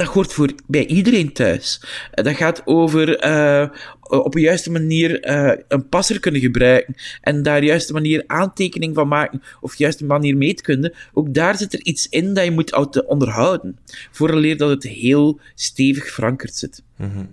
dat 0.00 0.08
hoort 0.08 0.32
voor, 0.32 0.50
bij 0.66 0.86
iedereen 0.86 1.32
thuis. 1.32 1.82
Eh, 2.10 2.24
dat 2.24 2.36
gaat 2.36 2.62
over 2.64 3.24
uh, 3.24 3.68
op 4.02 4.34
een 4.34 4.40
juiste 4.40 4.70
manier 4.70 5.28
uh, 5.28 5.52
een 5.68 5.88
passer 5.88 6.20
kunnen 6.20 6.40
gebruiken 6.40 6.94
en 7.20 7.42
daar 7.42 7.60
de 7.60 7.66
juiste 7.66 7.92
manier 7.92 8.24
aantekening 8.26 8.94
van 8.94 9.08
maken 9.08 9.42
of 9.60 9.70
de 9.70 9.82
juiste 9.82 10.04
manier 10.04 10.36
meetkunde. 10.36 10.94
Ook 11.12 11.34
daar 11.34 11.56
zit 11.56 11.72
er 11.72 11.84
iets 11.84 12.08
in 12.08 12.34
dat 12.34 12.44
je 12.44 12.50
moet 12.50 13.06
onderhouden, 13.06 13.78
vooraleer 14.10 14.56
dat 14.56 14.70
het 14.70 14.82
heel 14.82 15.40
stevig 15.54 16.10
verankerd 16.10 16.54
zit. 16.54 16.82
-hmm. 16.96 17.28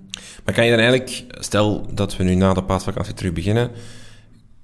Maar 0.45 0.53
kan 0.53 0.63
je 0.63 0.71
dan 0.71 0.79
eigenlijk, 0.79 1.23
stel 1.29 1.93
dat 1.93 2.17
we 2.17 2.23
nu 2.23 2.35
na 2.35 2.53
de 2.53 2.63
paasvakantie 2.63 3.13
terug 3.13 3.33
beginnen, 3.33 3.71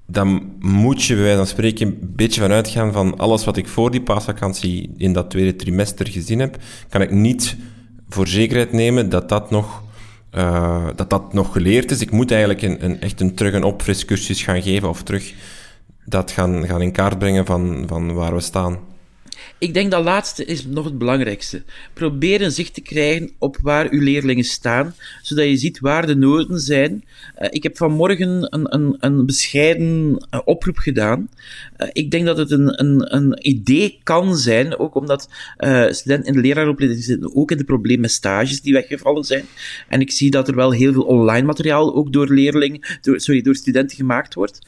dan 0.08 0.56
moet 0.60 1.04
je 1.04 1.14
bij 1.14 1.24
wijze 1.24 1.38
van 1.38 1.48
spreken 1.48 1.88
een 1.88 2.14
beetje 2.16 2.42
van 2.42 2.52
uitgaan 2.52 2.92
van 2.94 3.18
alles 3.18 3.46
wat 3.46 3.58
ik 3.58 3.68
voor 3.68 3.92
die 3.92 4.02
paasvakantie 4.02 4.94
in 4.98 5.14
dat 5.14 5.30
tweede 5.30 5.56
trimester 5.56 6.08
gezien 6.08 6.40
heb, 6.40 6.58
kan 6.90 7.02
ik 7.02 7.12
niet 7.12 7.56
voor 8.10 8.28
zekerheid 8.28 8.72
nemen 8.72 9.10
dat 9.10 9.30
dat 9.30 9.52
nog, 9.52 9.84
uh, 10.36 10.88
dat 10.96 11.10
dat 11.10 11.34
nog 11.34 11.52
geleerd 11.52 11.92
is. 11.92 12.02
Ik 12.02 12.12
moet 12.12 12.32
eigenlijk 12.32 12.62
een, 12.62 12.84
een, 12.86 13.02
echt 13.02 13.22
een 13.22 13.36
terug- 13.36 13.54
en 13.54 13.64
opfriscursus 13.64 14.44
gaan 14.44 14.62
geven 14.62 14.90
of 14.90 15.04
terug 15.04 15.34
dat 16.06 16.32
gaan, 16.32 16.66
gaan 16.68 16.82
in 16.82 16.92
kaart 16.92 17.20
brengen 17.20 17.46
van, 17.46 17.84
van 17.88 18.14
waar 18.14 18.34
we 18.34 18.40
staan. 18.42 18.80
Ik 19.64 19.74
denk 19.74 19.92
dat 19.92 20.04
laatste 20.04 20.46
is 20.46 20.66
nog 20.66 20.86
het 20.86 20.98
belangrijkste. 20.98 21.64
Probeer 21.94 22.42
een 22.42 22.52
zicht 22.52 22.74
te 22.74 22.82
krijgen 22.82 23.32
op 23.38 23.58
waar 23.62 23.88
uw 23.90 24.02
leerlingen 24.02 24.44
staan, 24.44 24.96
zodat 25.22 25.46
je 25.46 25.58
ziet 25.58 25.80
waar 25.80 26.08
de 26.08 26.16
noden 26.16 26.60
zijn. 26.60 27.04
Uh, 27.42 27.48
ik 27.50 27.64
heb 27.64 27.78
vanmorgen 27.78 28.48
een, 28.54 28.74
een, 28.74 28.96
een 29.00 29.26
bescheiden 29.26 30.26
uh, 30.34 30.40
oproep 30.46 30.78
gedaan. 30.78 31.30
Uh, 31.78 31.88
ik 31.92 32.12
denk 32.12 32.26
dat 32.26 32.38
het 32.38 32.52
een, 32.52 32.80
een, 32.80 33.16
een 33.16 33.48
idee 33.48 34.00
kan 34.04 34.38
zijn, 34.38 34.80
ook 34.80 34.96
omdat 34.96 35.30
studenten 35.90 36.26
in 36.26 36.34
de 36.34 36.48
leraaropleiding 36.48 37.04
zitten 37.04 37.36
ook 37.36 37.52
in 37.52 37.58
de 37.58 37.64
probleem 37.64 38.00
met 38.00 38.12
stages 38.12 38.62
die 38.62 38.74
weggevallen 38.74 39.24
zijn. 39.24 39.46
En 39.88 40.02
ik 40.02 40.12
zie 40.12 40.32
dat 40.32 40.48
er 40.48 40.56
wel 40.56 40.72
heel 40.72 40.94
veel 40.94 41.04
online 41.04 41.46
materiaal 41.46 41.96
ook 41.96 42.14
door 42.14 42.34
leerlingen, 42.34 42.80
sorry, 43.02 43.42
door 43.42 43.56
studenten 43.56 43.98
gemaakt 43.98 44.34
wordt. 44.34 44.60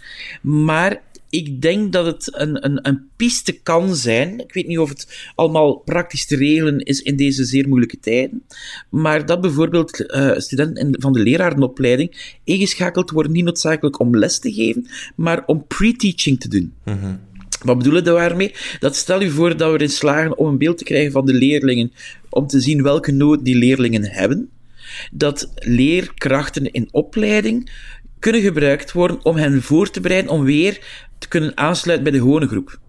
Maar 0.42 1.02
ik 1.36 1.62
denk 1.62 1.92
dat 1.94 2.06
het 2.06 2.30
een, 2.32 2.65
een, 2.65 2.88
een 2.88 3.08
piste 3.15 3.51
kan 3.51 3.96
zijn. 3.96 4.39
Ik 4.39 4.54
weet 4.54 4.68
niet 4.68 4.80
of 4.80 4.89
het 4.89 5.32
allemaal 5.36 5.75
praktisch 5.77 6.25
te 6.25 6.36
regelen 6.36 6.80
is 6.80 7.01
in 7.01 7.15
deze 7.15 7.46
zeer 7.46 7.68
moeilijke 7.68 8.00
tijden. 8.00 8.44
Maar 8.89 9.25
dat 9.25 9.42
bijvoorbeeld 9.42 10.00
uh, 10.00 10.38
studenten 10.38 11.01
van 11.01 11.13
de 11.13 11.20
lerarenopleiding 11.20 12.38
ingeschakeld 12.44 13.12
worden, 13.12 13.32
niet 13.32 13.44
noodzakelijk 13.44 14.00
om 14.00 14.18
les 14.18 14.39
te 14.39 14.54
geven, 14.54 14.88
maar 15.15 15.44
om 15.46 15.68
pre-teaching 15.68 16.39
te 16.39 16.50
doen. 16.50 16.74
Mm 16.84 17.20
Wat 17.63 17.77
bedoelen 17.77 18.04
we 18.04 18.10
daarmee? 18.10 18.54
Dat 18.80 18.96
stel 18.96 19.22
je 19.22 19.30
voor 19.30 19.58
dat 19.58 19.72
we 19.72 19.77
erin 19.77 19.89
slagen 19.89 20.38
om 20.38 20.48
een 20.48 20.58
beeld 20.58 20.77
te 20.77 20.84
krijgen 20.84 21.12
van 21.12 21.25
de 21.25 21.34
leerlingen, 21.34 21.92
om 22.30 22.48
te 22.48 22.60
zien 22.60 22.84
welke 22.84 23.12
nood 23.12 23.46
die 23.46 23.56
leerlingen 23.56 24.04
hebben. 24.04 24.50
Dat 25.12 25.51
leerkrachten 25.56 26.72
in 26.72 26.88
opleiding 26.92 27.70
kunnen 28.25 28.44
gebruikt 28.44 28.91
worden 28.91 29.25
om 29.25 29.36
hen 29.36 29.62
voor 29.62 29.89
te 29.89 30.01
bereiden 30.01 30.32
om 30.32 30.44
weer 30.44 30.79
te 31.17 31.27
kunnen 31.27 31.58
aansluiten 31.58 32.03
bij 32.10 32.20
de 32.20 32.25
gewone 32.25 32.48
groep. 32.48 32.79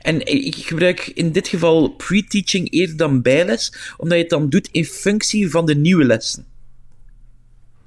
En 0.00 0.26
ik 0.26 0.54
gebruik 0.54 1.06
in 1.14 1.32
dit 1.32 1.48
geval 1.48 1.88
pre-teaching 1.88 2.70
eerder 2.70 2.96
dan 2.96 3.22
bijles, 3.22 3.94
omdat 3.96 4.16
je 4.16 4.22
het 4.22 4.30
dan 4.30 4.48
doet 4.48 4.68
in 4.72 4.84
functie 4.84 5.50
van 5.50 5.66
de 5.66 5.76
nieuwe 5.76 6.04
lessen. 6.04 6.46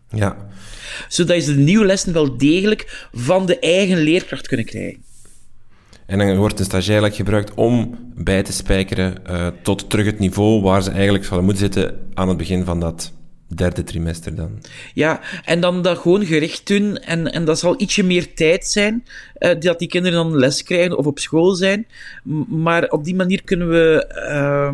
Ja. 0.10 0.48
Zodat 1.07 1.45
je 1.45 1.53
de 1.53 1.60
nieuwe 1.60 1.86
lessen 1.86 2.13
wel 2.13 2.38
degelijk 2.38 3.07
van 3.13 3.45
de 3.45 3.60
eigen 3.60 3.98
leerkracht 3.98 4.48
kunnen 4.48 4.65
krijgen. 4.65 5.03
En 6.05 6.17
dan 6.17 6.38
wordt 6.38 6.60
een 6.60 6.65
stagiair 6.65 7.12
gebruikt 7.12 7.53
om 7.53 7.98
bij 8.15 8.43
te 8.43 8.53
spijkeren 8.53 9.21
uh, 9.29 9.48
tot 9.62 9.89
terug 9.89 10.05
het 10.05 10.19
niveau 10.19 10.62
waar 10.62 10.83
ze 10.83 10.91
eigenlijk 10.91 11.24
zouden 11.24 11.45
moeten 11.45 11.63
zitten 11.63 12.00
aan 12.13 12.27
het 12.27 12.38
begin 12.38 12.65
van 12.65 12.79
dat 12.79 13.12
derde 13.55 13.84
trimester 13.84 14.36
dan. 14.36 14.62
Ja, 14.93 15.20
en 15.46 15.62
dan 15.62 15.81
dat 15.81 15.98
gewoon 15.98 16.25
gericht 16.25 16.67
doen. 16.67 16.98
En, 16.98 17.31
en 17.31 17.46
dat 17.46 17.60
zal 17.60 17.81
ietsje 17.81 18.03
meer 18.03 18.34
tijd 18.34 18.65
zijn, 18.65 19.05
uh, 19.39 19.60
dat 19.60 19.79
die 19.79 19.88
kinderen 19.88 20.17
dan 20.17 20.38
les 20.38 20.63
krijgen 20.63 20.98
of 20.98 21.05
op 21.05 21.20
school 21.20 21.53
zijn. 21.55 21.88
Maar 22.48 22.89
op 22.89 23.03
die 23.03 23.15
manier 23.15 23.43
kunnen 23.43 23.70
we, 23.70 24.13
uh, 24.29 24.74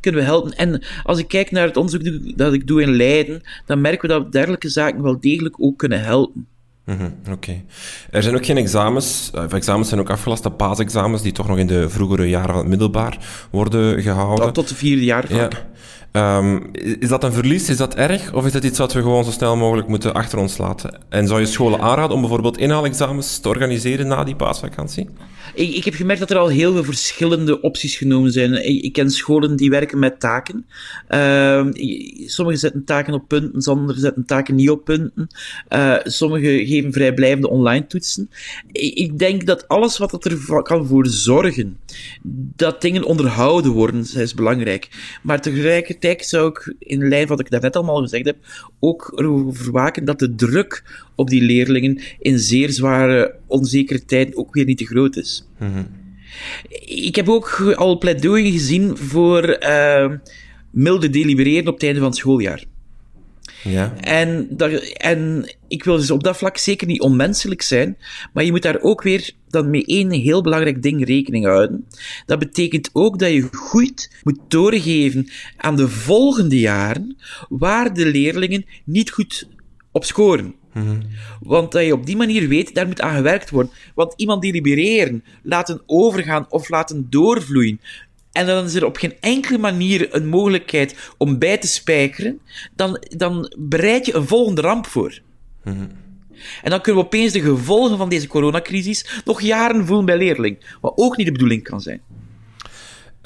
kunnen 0.00 0.20
we 0.20 0.26
helpen. 0.26 0.56
En 0.56 0.82
als 1.02 1.18
ik 1.18 1.28
kijk 1.28 1.50
naar 1.50 1.66
het 1.66 1.76
onderzoek 1.76 2.36
dat 2.38 2.52
ik 2.52 2.66
doe 2.66 2.82
in 2.82 2.96
Leiden, 2.96 3.42
dan 3.66 3.80
merken 3.80 4.08
we 4.08 4.14
dat 4.14 4.32
dergelijke 4.32 4.68
zaken 4.68 5.02
wel 5.02 5.20
degelijk 5.20 5.54
ook 5.58 5.78
kunnen 5.78 6.02
helpen. 6.02 6.46
Mm 6.86 6.96
-hmm, 6.96 7.14
Oké. 7.20 7.32
Okay. 7.32 7.64
Er 8.10 8.22
zijn 8.22 8.34
ook 8.34 8.46
geen 8.46 8.56
examens, 8.56 9.30
of 9.34 9.52
examens 9.52 9.88
zijn 9.88 10.00
ook 10.00 10.10
afgelaste 10.10 10.50
paasexamens, 10.50 11.22
die 11.22 11.32
toch 11.32 11.48
nog 11.48 11.58
in 11.58 11.66
de 11.66 11.88
vroegere 11.88 12.28
jaren 12.28 12.48
van 12.48 12.58
het 12.58 12.68
middelbaar 12.68 13.18
worden 13.50 14.02
gehouden. 14.02 14.52
Tot 14.52 14.68
de 14.68 14.74
vierde 14.74 15.04
jaar. 15.04 15.34
Ja. 15.34 15.48
Um, 16.16 16.70
is 16.72 17.08
dat 17.08 17.24
een 17.24 17.32
verlies? 17.32 17.68
Is 17.68 17.76
dat 17.76 17.94
erg? 17.94 18.32
Of 18.32 18.46
is 18.46 18.52
dat 18.52 18.64
iets 18.64 18.78
wat 18.78 18.92
we 18.92 19.02
gewoon 19.02 19.24
zo 19.24 19.30
snel 19.30 19.56
mogelijk 19.56 19.88
moeten 19.88 20.14
achter 20.14 20.38
ons 20.38 20.58
laten? 20.58 20.98
En 21.08 21.26
zou 21.26 21.40
je 21.40 21.46
scholen 21.46 21.80
aanraden 21.80 22.14
om 22.14 22.20
bijvoorbeeld 22.20 22.58
inhaalexamens 22.58 23.38
te 23.38 23.48
organiseren 23.48 24.06
na 24.06 24.24
die 24.24 24.36
paasvakantie? 24.36 25.08
Ik, 25.54 25.74
ik 25.74 25.84
heb 25.84 25.94
gemerkt 25.94 26.20
dat 26.20 26.30
er 26.30 26.38
al 26.38 26.48
heel 26.48 26.72
veel 26.72 26.84
verschillende 26.84 27.60
opties 27.60 27.96
genomen 27.96 28.32
zijn. 28.32 28.68
Ik, 28.84 28.92
ken 28.92 29.10
scholen 29.10 29.56
die 29.56 29.70
werken 29.70 29.98
met 29.98 30.20
taken. 30.20 30.66
Uh, 31.10 31.66
sommigen 32.26 32.60
zetten 32.60 32.84
taken 32.84 33.14
op 33.14 33.28
punten, 33.28 33.62
sommigen 33.62 34.00
zetten 34.00 34.24
taken 34.24 34.54
niet 34.54 34.70
op 34.70 34.84
punten. 34.84 35.28
Uh, 35.68 35.96
sommigen 36.02 36.66
geven 36.66 36.92
vrijblijvende 36.92 37.48
online 37.48 37.86
toetsen. 37.86 38.30
Ik, 38.72 38.94
ik 38.94 39.18
denk 39.18 39.46
dat 39.46 39.68
alles 39.68 39.98
wat 39.98 40.24
er 40.24 40.62
kan 40.62 40.86
voor 40.86 41.06
zorgen 41.06 41.78
dat 42.56 42.80
dingen 42.80 43.04
onderhouden 43.04 43.72
worden, 43.72 44.06
is 44.14 44.34
belangrijk. 44.34 44.88
Maar 45.22 45.40
tegelijkertijd 45.40 46.04
zou 46.14 46.48
ik, 46.48 46.74
in 46.78 47.08
lijn 47.08 47.26
van 47.26 47.36
wat 47.36 47.44
ik 47.44 47.50
daarnet 47.50 47.76
allemaal 47.76 48.00
gezegd 48.02 48.24
heb, 48.24 48.36
ook 48.80 49.12
erover 49.16 49.72
waken 49.72 50.04
dat 50.04 50.18
de 50.18 50.34
druk 50.34 50.84
op 51.14 51.28
die 51.28 51.42
leerlingen 51.42 52.00
in 52.18 52.38
zeer 52.38 52.70
zware, 52.70 53.34
onzekere 53.46 54.04
tijden 54.04 54.36
ook 54.36 54.54
weer 54.54 54.64
niet 54.64 54.78
te 54.78 54.86
groot 54.86 55.16
is. 55.16 55.48
Mm 55.58 56.04
Ik 56.84 57.16
heb 57.16 57.28
ook 57.28 57.74
al 57.76 57.98
pleidooien 57.98 58.52
gezien 58.52 58.96
voor 58.96 59.62
uh, 59.62 60.12
milde 60.70 61.10
delibereren 61.10 61.68
op 61.68 61.74
het 61.74 61.82
einde 61.82 61.98
van 61.98 62.08
het 62.08 62.18
schooljaar. 62.18 62.64
Ja. 63.62 63.94
En, 64.00 64.46
dat, 64.50 64.72
en 64.82 65.54
ik 65.68 65.84
wil 65.84 65.96
dus 65.96 66.10
op 66.10 66.22
dat 66.22 66.36
vlak 66.36 66.56
zeker 66.56 66.86
niet 66.86 67.00
onmenselijk 67.00 67.62
zijn, 67.62 67.98
maar 68.32 68.44
je 68.44 68.50
moet 68.50 68.62
daar 68.62 68.80
ook 68.80 69.02
weer 69.02 69.30
dan 69.48 69.70
met 69.70 69.86
één 69.88 70.10
heel 70.10 70.42
belangrijk 70.42 70.82
ding 70.82 71.06
rekening 71.06 71.44
houden. 71.44 71.86
Dat 72.26 72.38
betekent 72.38 72.90
ook 72.92 73.18
dat 73.18 73.30
je 73.30 73.48
goed 73.52 74.10
moet 74.22 74.38
doorgeven 74.48 75.28
aan 75.56 75.76
de 75.76 75.88
volgende 75.88 76.58
jaren 76.58 77.16
waar 77.48 77.94
de 77.94 78.06
leerlingen 78.06 78.66
niet 78.84 79.10
goed 79.10 79.48
op 79.92 80.04
scoren. 80.04 80.54
Mhm. 80.76 81.00
Want 81.40 81.72
dat 81.72 81.84
je 81.84 81.92
op 81.92 82.06
die 82.06 82.16
manier 82.16 82.48
weet, 82.48 82.74
daar 82.74 82.86
moet 82.86 83.00
aan 83.00 83.16
gewerkt 83.16 83.50
worden. 83.50 83.72
Want 83.94 84.12
iemand 84.16 84.42
delibereren, 84.42 85.24
laten 85.42 85.82
overgaan 85.86 86.46
of 86.48 86.68
laten 86.68 87.06
doorvloeien, 87.10 87.80
en 88.36 88.46
dan 88.46 88.64
is 88.64 88.74
er 88.74 88.84
op 88.84 88.96
geen 88.96 89.14
enkele 89.20 89.58
manier 89.58 90.14
een 90.14 90.26
mogelijkheid 90.26 91.12
om 91.16 91.38
bij 91.38 91.58
te 91.58 91.66
spijkeren, 91.66 92.40
dan, 92.74 93.04
dan 93.16 93.52
bereid 93.58 94.06
je 94.06 94.14
een 94.14 94.26
volgende 94.26 94.60
ramp 94.60 94.86
voor. 94.86 95.20
Mhm. 95.64 95.86
En 96.62 96.70
dan 96.70 96.80
kunnen 96.80 97.02
we 97.02 97.08
opeens 97.08 97.32
de 97.32 97.40
gevolgen 97.40 97.96
van 97.96 98.08
deze 98.08 98.26
coronacrisis 98.26 99.22
nog 99.24 99.40
jaren 99.40 99.86
voelen 99.86 100.04
bij 100.04 100.16
leerling, 100.16 100.76
wat 100.80 100.92
ook 100.96 101.16
niet 101.16 101.26
de 101.26 101.32
bedoeling 101.32 101.62
kan 101.62 101.80
zijn. 101.80 102.00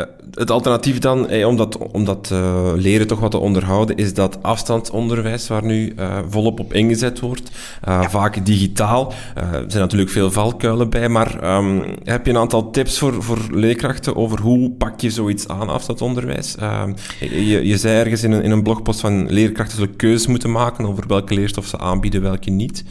Eh, 0.00 0.06
het 0.34 0.50
alternatief 0.50 0.98
dan, 0.98 1.28
eh, 1.28 1.46
om 1.46 1.56
dat, 1.56 1.78
om 1.92 2.04
dat 2.04 2.30
uh, 2.32 2.72
leren 2.74 3.06
toch 3.06 3.20
wat 3.20 3.30
te 3.30 3.38
onderhouden, 3.38 3.96
is 3.96 4.14
dat 4.14 4.42
afstandsonderwijs 4.42 5.48
waar 5.48 5.64
nu 5.64 5.92
uh, 5.98 6.18
volop 6.28 6.60
op 6.60 6.72
ingezet 6.72 7.20
wordt. 7.20 7.50
Uh, 7.88 7.98
ja. 8.02 8.10
Vaak 8.10 8.46
digitaal. 8.46 9.12
er 9.34 9.64
zijn 9.66 9.82
natuurlijk 9.82 10.10
veel 10.10 10.30
valkuilen 10.30 10.90
bij, 10.90 11.08
maar 11.08 11.56
um, 11.56 11.82
heb 12.04 12.26
je 12.26 12.32
een 12.32 12.38
aantal 12.38 12.70
tips 12.70 12.98
voor, 12.98 13.22
voor 13.22 13.38
leerkrachten 13.50 14.16
over 14.16 14.40
hoe 14.40 14.70
pak 14.70 15.00
je 15.00 15.10
zoiets 15.10 15.48
aan, 15.48 15.68
afstandsonderwijs? 15.68 16.56
Ehm, 16.56 16.92
je, 17.20 17.66
je 17.66 17.76
zei 17.76 17.98
ergens 17.98 18.22
in 18.22 18.32
een, 18.32 18.42
in 18.42 18.50
een 18.50 18.62
blogpost 18.62 19.00
van 19.00 19.32
leerkrachten 19.32 19.76
zullen 19.76 19.96
keuzes 19.96 20.26
moeten 20.26 20.50
maken 20.50 20.86
over 20.86 21.04
welke 21.06 21.34
leerstof 21.34 21.66
ze 21.66 21.78
aanbieden, 21.78 22.22
welke 22.22 22.50
niet. 22.50 22.84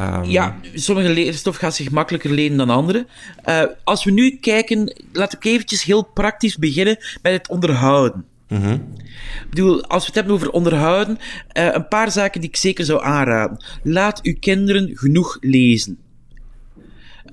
Um... 0.00 0.24
Ja, 0.24 0.60
sommige 0.74 1.08
leerstof 1.08 1.56
gaat 1.56 1.74
zich 1.74 1.90
makkelijker 1.90 2.30
lenen 2.30 2.56
dan 2.56 2.70
andere. 2.70 3.06
Uh, 3.48 3.62
als 3.84 4.04
we 4.04 4.10
nu 4.10 4.38
kijken, 4.40 4.94
laat 5.12 5.32
ik 5.32 5.44
eventjes 5.44 5.84
heel 5.84 6.02
praktisch 6.02 6.56
beginnen 6.56 6.96
met 7.22 7.32
het 7.32 7.48
onderhouden. 7.48 8.24
Mm 8.48 8.62
-hmm. 8.62 8.94
Ik 9.42 9.50
bedoel, 9.50 9.84
als 9.84 10.00
we 10.00 10.06
het 10.06 10.14
hebben 10.14 10.34
over 10.34 10.50
onderhouden, 10.50 11.18
uh, 11.58 11.68
een 11.72 11.88
paar 11.88 12.10
zaken 12.10 12.40
die 12.40 12.50
ik 12.50 12.56
zeker 12.56 12.84
zou 12.84 13.02
aanraden. 13.02 13.64
Laat 13.82 14.22
uw 14.22 14.34
kinderen 14.40 14.90
genoeg 14.94 15.38
lezen. 15.40 15.98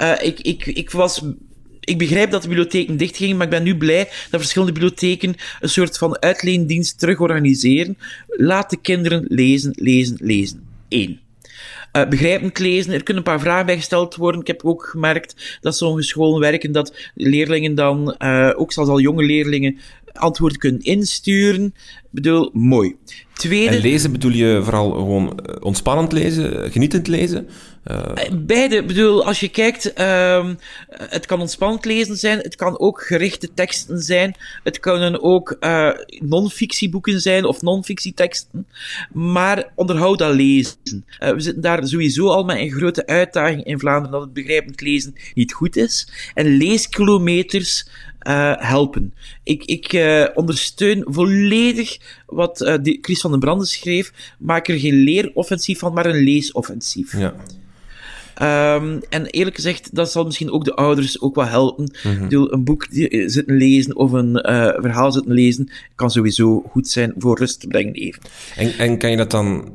Uh, 0.02 0.12
ik, 0.22 0.40
ik, 0.40 0.66
ik 0.66 0.92
was 0.92 1.22
ik 1.80 1.98
begrijp 1.98 2.32
dat 2.32 2.42
de 2.42 2.48
bibliotheken 2.48 2.98
dichtgingen, 2.98 3.38
maar 3.38 3.46
ik 3.46 3.52
ben 3.52 3.64
nu 3.64 3.78
blij 3.78 4.04
dat 4.30 4.40
verschillende 4.40 4.74
bibliotheken 4.74 5.36
een 5.60 5.70
soort 5.70 5.98
van 5.98 6.22
uitleendienst 6.22 7.00
terug 7.00 7.20
organiseren. 7.20 7.98
Laat 8.28 8.70
de 8.70 8.78
kinderen 8.82 9.26
lezen, 9.28 9.72
lezen, 9.76 10.16
lezen. 10.20 10.64
Eén 10.90 11.20
uh, 12.04 12.10
begrijpend 12.10 12.60
lezen. 12.60 12.94
Er 12.94 13.04
kunnen 13.04 13.24
een 13.24 13.32
paar 13.32 13.39
vragen 13.39 13.66
bij 13.66 13.75
gesteld 13.75 14.16
worden. 14.16 14.42
Ik 14.42 14.48
heb 14.48 14.66
ook 14.66 14.86
gemerkt 14.86 15.58
dat 15.62 15.77
sommige 15.77 16.04
scholen 16.04 16.39
werken 16.39 16.72
dat 16.72 17.12
leerlingen 17.16 17.75
dan, 17.75 18.16
uh, 18.20 18.51
ook 18.56 18.72
zelfs 18.72 18.89
al 18.89 19.00
jonge 19.00 19.24
leerlingen, 19.24 19.77
antwoorden 20.18 20.58
kunnen 20.58 20.82
insturen. 20.82 21.66
Ik 21.66 22.12
bedoel, 22.12 22.50
mooi. 22.54 22.96
Tweede... 23.34 23.76
En 23.76 23.82
lezen 23.82 24.12
bedoel 24.12 24.32
je 24.32 24.60
vooral 24.64 24.92
gewoon 24.92 25.40
eh, 25.40 25.56
ontspannend 25.60 26.12
lezen, 26.12 26.72
genietend 26.72 27.08
lezen? 27.08 27.48
Uh... 27.92 28.12
Beide. 28.34 28.84
bedoel, 28.84 29.26
als 29.26 29.40
je 29.40 29.48
kijkt, 29.48 30.00
uh, 30.00 30.50
het 30.90 31.26
kan 31.26 31.40
ontspannend 31.40 31.86
lezen 31.86 32.18
zijn, 32.18 32.38
het 32.40 32.56
kan 32.56 32.80
ook 32.80 33.02
gerichte 33.02 33.54
teksten 33.54 34.02
zijn, 34.02 34.36
het 34.64 34.80
kunnen 34.80 35.22
ook 35.22 35.58
uh, 35.60 35.90
non-fictieboeken 36.08 37.22
zijn 37.22 37.46
of 37.46 37.62
non-fictieteksten, 37.62 38.68
maar 39.13 39.72
onderhoud 39.76 40.20
dat 40.20 40.34
lezen. 40.34 40.76
Uh, 40.84 41.30
we 41.30 41.39
zitten 41.39 41.62
daar 41.62 41.88
sowieso 41.88 42.28
al 42.28 42.44
met 42.44 42.58
een 42.58 42.72
grote 42.72 43.06
uitdaging 43.06 43.63
in 43.63 43.80
Vlaanderen 43.80 44.12
dat 44.12 44.22
het 44.22 44.34
begrijpend 44.34 44.82
lezen 44.82 45.15
niet 45.34 45.54
goed 45.54 45.76
is. 45.76 46.08
En 46.34 46.58
leeskilometers 46.58 47.88
uh, 48.28 48.54
helpen. 48.58 49.13
Ik, 49.44 49.66
ik 49.66 49.94
uh, 49.94 50.26
ondersteun 50.34 51.04
volledig 51.06 51.98
wat 52.26 52.62
uh, 52.62 52.76
die 52.82 52.98
Chris 53.02 53.22
van 53.22 53.32
den 53.32 53.40
Branden 53.40 53.68
schreef. 53.68 54.36
Maak 54.40 54.68
er 54.68 54.80
geen 54.80 54.96
leeroffensief 54.96 55.80
van, 55.80 55.94
maar 55.94 56.06
een 56.06 56.24
leesoffensief. 56.24 57.18
Ja. 57.18 57.34
Um, 58.76 59.02
en 59.10 59.26
eerlijk 59.26 59.56
gezegd, 59.56 59.96
dat 59.96 60.12
zal 60.12 60.26
misschien 60.26 60.52
ook 60.52 60.66
de 60.66 60.76
ouders 60.76 61.22
ook 61.22 61.36
wel 61.36 61.46
helpen. 61.46 61.92
Mm 62.04 62.18
-hmm. 62.18 62.48
Een 62.52 62.63
boek 62.63 62.88
zitten 63.26 63.56
lezen 63.56 63.96
of 63.96 64.12
een 64.12 64.34
verhaal 64.82 65.12
zitten 65.12 65.34
lezen 65.34 65.70
kan 65.96 66.12
sowieso 66.12 66.63
goed 66.70 66.88
zijn 66.88 67.13
voor 67.18 67.38
rust 67.38 67.60
te 67.60 67.68
brengen 67.68 67.94
even. 67.94 68.22
En, 68.56 68.78
en 68.78 68.98
kan 68.98 69.12
je 69.12 69.18
dat 69.18 69.32
dan 69.32 69.72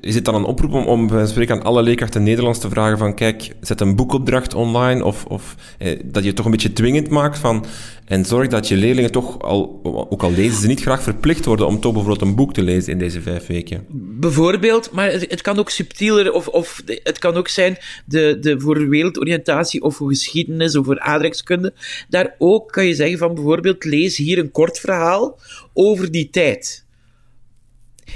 is 0.00 0.14
het 0.14 0.24
dan 0.24 0.34
een 0.34 0.44
oproep 0.44 0.72
om, 0.72 0.86
om 0.86 1.26
spreken 1.26 1.54
aan 1.54 1.62
alle 1.62 1.82
leerkrachten 1.82 2.22
Nederlands 2.22 2.58
te 2.58 2.68
vragen 2.68 2.98
van 2.98 3.14
kijk, 3.14 3.54
zet 3.60 3.80
een 3.80 3.96
boekopdracht 3.96 4.54
online 4.54 5.04
of, 5.04 5.24
of 5.24 5.54
eh, 5.78 6.00
dat 6.04 6.22
je 6.22 6.28
het 6.28 6.36
toch 6.36 6.44
een 6.44 6.50
beetje 6.50 6.72
dwingend 6.72 7.08
maakt 7.08 7.38
van 7.38 7.64
en 8.04 8.24
zorg 8.24 8.48
dat 8.48 8.68
je 8.68 8.76
leerlingen 8.76 9.10
toch, 9.10 9.42
al, 9.42 9.80
ook 10.10 10.22
al 10.22 10.32
lezen 10.32 10.60
ze 10.60 10.66
niet 10.66 10.80
graag 10.80 11.02
verplicht 11.02 11.44
worden 11.44 11.66
om 11.66 11.80
toch 11.80 11.92
bijvoorbeeld 11.92 12.22
een 12.22 12.34
boek 12.34 12.52
te 12.52 12.62
lezen 12.62 12.92
in 12.92 12.98
deze 12.98 13.20
vijf 13.20 13.46
weken. 13.46 13.84
Bijvoorbeeld, 14.20 14.90
maar 14.90 15.10
het, 15.10 15.30
het 15.30 15.40
kan 15.42 15.58
ook 15.58 15.70
subtieler 15.70 16.32
of, 16.32 16.48
of 16.48 16.82
het 17.02 17.18
kan 17.18 17.34
ook 17.34 17.48
zijn 17.48 17.78
de, 18.04 18.38
de 18.40 18.60
voor 18.60 18.88
wereldoriëntatie 18.88 19.82
of 19.82 19.96
voor 19.96 20.08
geschiedenis 20.08 20.76
of 20.76 20.84
voor 20.86 21.00
aardrijkskunde. 21.00 21.72
Daar 22.08 22.34
ook 22.38 22.72
kan 22.72 22.86
je 22.86 22.94
zeggen 22.94 23.18
van 23.18 23.34
bijvoorbeeld 23.34 23.84
lees 23.84 24.16
hier 24.16 24.38
een 24.38 24.50
kort 24.50 24.78
verhaal 24.78 25.38
over 25.72 26.10
die 26.10 26.30
tijd. 26.30 26.84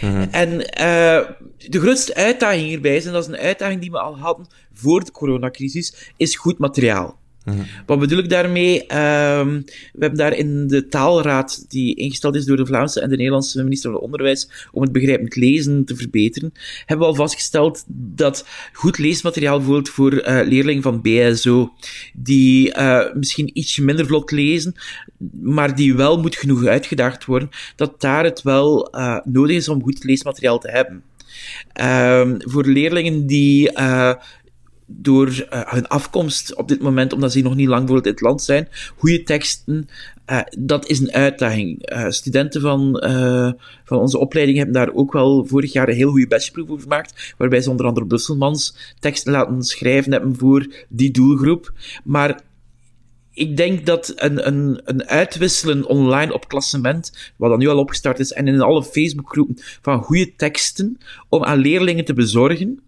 Mhm. 0.00 0.26
En 0.30 0.50
uh, 0.52 1.30
de 1.68 1.80
grootste 1.80 2.14
uitdaging 2.14 2.66
hierbij 2.66 3.04
en 3.04 3.12
dat 3.12 3.22
is 3.22 3.28
een 3.28 3.44
uitdaging 3.44 3.80
die 3.80 3.90
we 3.90 3.98
al 3.98 4.18
hadden 4.18 4.46
voor 4.72 5.04
de 5.04 5.10
coronacrisis, 5.10 6.12
is 6.16 6.36
goed 6.36 6.58
materiaal. 6.58 7.18
Mhm. 7.44 7.62
Wat 7.86 7.98
bedoel 7.98 8.18
ik 8.18 8.28
daarmee? 8.28 8.80
Um, 8.80 9.64
we 9.92 9.98
hebben 9.98 10.18
daar 10.18 10.36
in 10.36 10.66
de 10.66 10.88
taalraad, 10.88 11.64
die 11.68 11.94
ingesteld 11.94 12.34
is 12.34 12.44
door 12.44 12.56
de 12.56 12.66
Vlaamse 12.66 13.00
en 13.00 13.08
de 13.08 13.16
Nederlandse 13.16 13.62
minister 13.62 13.90
van 13.90 14.00
Onderwijs, 14.00 14.68
om 14.72 14.82
het 14.82 14.92
begrijpend 14.92 15.36
lezen 15.36 15.84
te 15.84 15.96
verbeteren, 15.96 16.52
hebben 16.78 17.06
we 17.06 17.12
al 17.12 17.18
vastgesteld 17.18 17.84
dat 17.88 18.46
goed 18.72 18.98
leesmateriaal 18.98 19.56
bijvoorbeeld 19.56 19.88
voor 19.88 20.12
uh, 20.12 20.40
leerlingen 20.44 20.82
van 20.82 21.00
BSO, 21.00 21.72
die 22.14 22.76
uh, 22.78 23.12
misschien 23.14 23.50
iets 23.52 23.78
minder 23.78 24.06
vlot 24.06 24.30
lezen, 24.30 24.74
maar 25.42 25.76
die 25.76 25.94
wel 25.94 26.20
moet 26.20 26.36
genoeg 26.36 26.66
uitgedaagd 26.66 27.24
worden, 27.24 27.48
dat 27.76 28.00
daar 28.00 28.24
het 28.24 28.42
wel 28.42 28.96
uh, 28.96 29.18
nodig 29.24 29.56
is 29.56 29.68
om 29.68 29.82
goed 29.82 30.04
leesmateriaal 30.04 30.58
te 30.58 30.70
hebben. 30.70 31.02
Um, 31.82 32.36
voor 32.38 32.66
leerlingen 32.66 33.26
die 33.26 33.70
door 34.86 35.28
uh, 35.28 35.72
hun 35.72 35.86
afkomst 35.86 36.54
op 36.54 36.68
dit 36.68 36.80
moment, 36.82 37.12
omdat 37.12 37.32
ze 37.32 37.40
nog 37.40 37.54
niet 37.54 37.68
lang 37.68 37.88
voor 37.88 37.96
het 37.96 38.20
land 38.20 38.42
zijn, 38.42 38.68
goede 38.96 39.22
teksten, 39.22 39.88
uh, 40.30 40.40
dat 40.58 40.88
is 40.88 41.00
een 41.00 41.12
uitdaging. 41.12 41.92
Uh, 41.92 42.08
studenten 42.08 42.60
van, 42.60 43.02
van 43.84 43.98
onze 43.98 44.18
opleiding 44.18 44.56
hebben 44.56 44.74
daar 44.74 44.94
ook 44.94 45.12
wel 45.12 45.44
vorig 45.44 45.72
jaar 45.72 45.88
een 45.88 45.94
heel 45.94 46.10
goede 46.10 46.26
bachelorproef 46.26 46.70
over 46.70 46.82
gemaakt, 46.82 47.34
waarbij 47.38 47.60
ze 47.60 47.70
onder 47.70 47.86
andere 47.86 48.06
Brusselmans 48.06 48.94
teksten 48.98 49.32
laten 49.32 49.62
schrijven 49.62 50.12
hebben 50.12 50.36
voor 50.36 50.66
die 50.88 51.10
doelgroep. 51.10 51.72
Maar 52.04 52.40
ik 53.34 53.56
denk 53.56 53.86
dat 53.86 54.12
een, 54.16 54.46
een, 54.46 54.80
een 54.84 55.04
uitwisselen 55.04 55.86
online 55.86 56.32
op 56.32 56.48
klassement, 56.48 57.32
wat 57.36 57.50
dan 57.50 57.58
nu 57.58 57.68
al 57.68 57.78
opgestart 57.78 58.18
is, 58.18 58.32
en 58.32 58.48
in 58.48 58.60
alle 58.60 58.84
Facebookgroepen 58.84 59.56
van 59.82 60.02
goede 60.02 60.34
teksten 60.36 60.98
om 61.28 61.44
aan 61.44 61.58
leerlingen 61.58 62.04
te 62.04 62.14
bezorgen, 62.14 62.80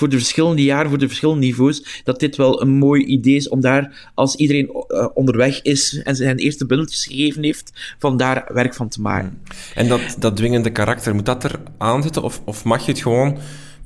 voor 0.00 0.08
de 0.08 0.16
verschillende 0.16 0.62
jaren, 0.62 0.88
voor 0.88 0.98
de 0.98 1.06
verschillende 1.06 1.46
niveaus, 1.46 2.02
dat 2.04 2.20
dit 2.20 2.36
wel 2.36 2.62
een 2.62 2.70
mooi 2.70 3.04
idee 3.04 3.36
is 3.36 3.48
om 3.48 3.60
daar, 3.60 4.10
als 4.14 4.36
iedereen 4.36 4.70
uh, 4.88 5.06
onderweg 5.14 5.62
is 5.62 6.02
en 6.02 6.16
zijn 6.16 6.36
eerste 6.36 6.66
bundeltjes 6.66 7.06
gegeven 7.06 7.42
heeft, 7.42 7.72
van 7.98 8.16
daar 8.16 8.50
werk 8.52 8.74
van 8.74 8.88
te 8.88 9.00
maken. 9.00 9.38
En 9.74 9.88
dat, 9.88 10.16
dat 10.18 10.36
dwingende 10.36 10.70
karakter, 10.70 11.14
moet 11.14 11.26
dat 11.26 11.44
er 11.44 11.60
aanzitten? 11.78 12.22
Of, 12.22 12.40
of 12.44 12.64
mag 12.64 12.84
je 12.84 12.92
het 12.92 13.00
gewoon 13.00 13.38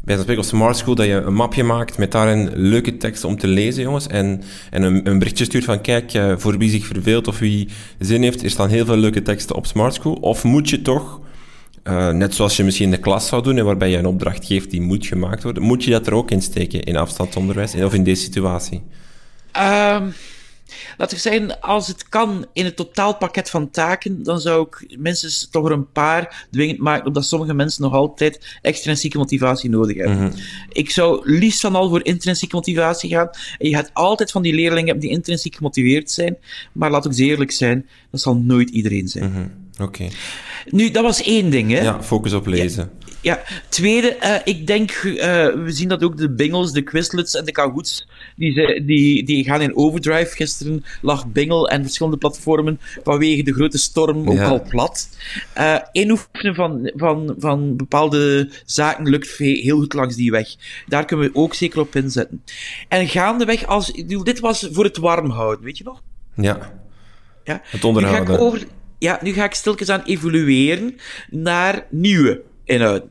bij 0.04 0.36
op 0.36 0.44
Smart 0.44 0.76
School 0.76 0.94
dat 0.94 1.06
je 1.06 1.12
een 1.12 1.34
mapje 1.34 1.62
maakt 1.62 1.98
met 1.98 2.12
daarin 2.12 2.50
leuke 2.54 2.96
teksten 2.96 3.28
om 3.28 3.38
te 3.38 3.46
lezen, 3.46 3.82
jongens. 3.82 4.06
En, 4.06 4.42
en 4.70 4.82
een, 4.82 5.08
een 5.08 5.18
berichtje 5.18 5.44
stuurt 5.44 5.64
van, 5.64 5.80
kijk, 5.80 6.14
uh, 6.14 6.34
voor 6.36 6.58
wie 6.58 6.70
zich 6.70 6.86
verveelt 6.86 7.28
of 7.28 7.38
wie 7.38 7.68
zin 7.98 8.22
heeft, 8.22 8.42
er 8.42 8.50
staan 8.50 8.68
heel 8.68 8.84
veel 8.84 8.96
leuke 8.96 9.22
teksten 9.22 9.56
op 9.56 9.66
Smart 9.66 9.94
School. 9.94 10.14
Of 10.14 10.44
moet 10.44 10.70
je 10.70 10.82
toch 10.82 11.20
uh, 11.84 12.10
net 12.10 12.34
zoals 12.34 12.56
je 12.56 12.64
misschien 12.64 12.84
in 12.84 12.90
de 12.90 12.98
klas 12.98 13.26
zou 13.26 13.42
doen, 13.42 13.58
en 13.58 13.64
waarbij 13.64 13.90
je 13.90 13.96
een 13.96 14.06
opdracht 14.06 14.46
geeft 14.46 14.70
die 14.70 14.80
moet 14.80 15.06
gemaakt 15.06 15.42
worden, 15.42 15.62
moet 15.62 15.84
je 15.84 15.90
dat 15.90 16.06
er 16.06 16.14
ook 16.14 16.30
in 16.30 16.42
steken 16.42 16.82
in 16.82 16.96
afstandsonderwijs 16.96 17.74
of 17.74 17.94
in 17.94 18.04
deze 18.04 18.22
situatie? 18.22 18.82
Um, 19.56 20.12
laten 20.98 21.16
we 21.16 21.22
zeggen, 21.22 21.60
als 21.60 21.88
het 21.88 22.08
kan 22.08 22.46
in 22.52 22.64
het 22.64 22.76
totaalpakket 22.76 23.50
van 23.50 23.70
taken, 23.70 24.22
dan 24.22 24.40
zou 24.40 24.66
ik 24.66 24.98
minstens 24.98 25.48
toch 25.50 25.66
er 25.66 25.72
een 25.72 25.92
paar 25.92 26.46
dwingend 26.50 26.78
maken, 26.78 27.06
omdat 27.06 27.24
sommige 27.24 27.54
mensen 27.54 27.82
nog 27.82 27.92
altijd 27.92 28.58
extrinsieke 28.62 29.18
motivatie 29.18 29.70
nodig 29.70 29.96
hebben. 29.96 30.16
Mm 30.16 30.22
-hmm. 30.22 30.40
Ik 30.72 30.90
zou 30.90 31.30
liefst 31.30 31.60
van 31.60 31.74
al 31.74 31.88
voor 31.88 32.04
intrinsieke 32.04 32.54
motivatie 32.54 33.10
gaan. 33.10 33.30
En 33.58 33.68
je 33.68 33.74
gaat 33.74 33.90
altijd 33.92 34.30
van 34.30 34.42
die 34.42 34.54
leerlingen 34.54 34.86
hebben 34.86 35.04
die 35.04 35.16
intrinsiek 35.16 35.56
gemotiveerd 35.56 36.10
zijn, 36.10 36.36
maar 36.72 36.90
laat 36.90 37.06
ook 37.06 37.14
eerlijk 37.14 37.50
zijn, 37.50 37.88
dat 38.10 38.20
zal 38.20 38.36
nooit 38.36 38.70
iedereen 38.70 39.08
zijn. 39.08 39.24
Mm 39.24 39.34
-hmm. 39.34 39.63
Oké. 39.74 39.82
Okay. 39.82 40.10
Nu, 40.70 40.90
dat 40.90 41.02
was 41.02 41.22
één 41.22 41.50
ding, 41.50 41.70
hè? 41.70 41.82
Ja, 41.82 42.02
focus 42.02 42.32
op 42.32 42.46
lezen. 42.46 42.90
Ja. 42.98 43.04
Ja, 43.24 43.42
tweede, 43.68 44.16
uh, 44.22 44.36
ik 44.44 44.66
denk, 44.66 45.02
uh, 45.02 45.16
we 45.54 45.64
zien 45.66 45.88
dat 45.88 46.02
ook 46.02 46.16
de 46.16 46.30
Bingels, 46.30 46.72
de 46.72 46.82
Quizlets 46.82 47.34
en 47.34 47.44
de 47.44 47.52
Kahoots, 47.52 48.08
die, 48.36 48.84
die, 48.84 49.24
die 49.24 49.44
gaan 49.44 49.60
in 49.60 49.76
overdrive. 49.76 50.34
Gisteren 50.34 50.84
lag 51.02 51.26
Bingel 51.26 51.68
en 51.68 51.82
verschillende 51.82 52.18
platformen 52.18 52.80
vanwege 53.02 53.42
de 53.42 53.52
grote 53.52 53.78
storm 53.78 54.30
ook 54.30 54.40
al 54.40 54.62
plat. 54.68 55.08
Uh, 55.58 55.76
inoefenen 55.92 56.54
van, 56.54 56.92
van, 56.96 57.34
van 57.38 57.76
bepaalde 57.76 58.50
zaken 58.64 59.08
lukt 59.08 59.36
heel 59.36 59.78
goed 59.78 59.92
langs 59.92 60.16
die 60.16 60.30
weg. 60.30 60.48
Daar 60.86 61.04
kunnen 61.04 61.26
we 61.26 61.38
ook 61.38 61.54
zeker 61.54 61.80
op 61.80 61.96
inzetten. 61.96 62.42
En 62.88 63.08
gaandeweg, 63.08 63.66
als, 63.66 63.92
dit 64.06 64.40
was 64.40 64.68
voor 64.72 64.84
het 64.84 64.96
warm 64.96 65.30
houden, 65.30 65.64
weet 65.64 65.78
je 65.78 65.84
nog? 65.84 66.02
Ja. 66.34 66.72
ja? 67.44 67.60
Het 67.64 67.84
onderhouden. 67.84 68.22
Nu 68.22 68.28
ga 68.28 68.34
ik 68.34 68.40
over, 68.40 68.66
ja, 69.04 69.18
nu 69.22 69.32
ga 69.32 69.44
ik 69.44 69.54
stilkens 69.54 69.88
aan 69.88 70.02
evolueren 70.02 70.96
naar 71.30 71.86
nieuwe 71.90 72.42
inhouden. 72.64 73.10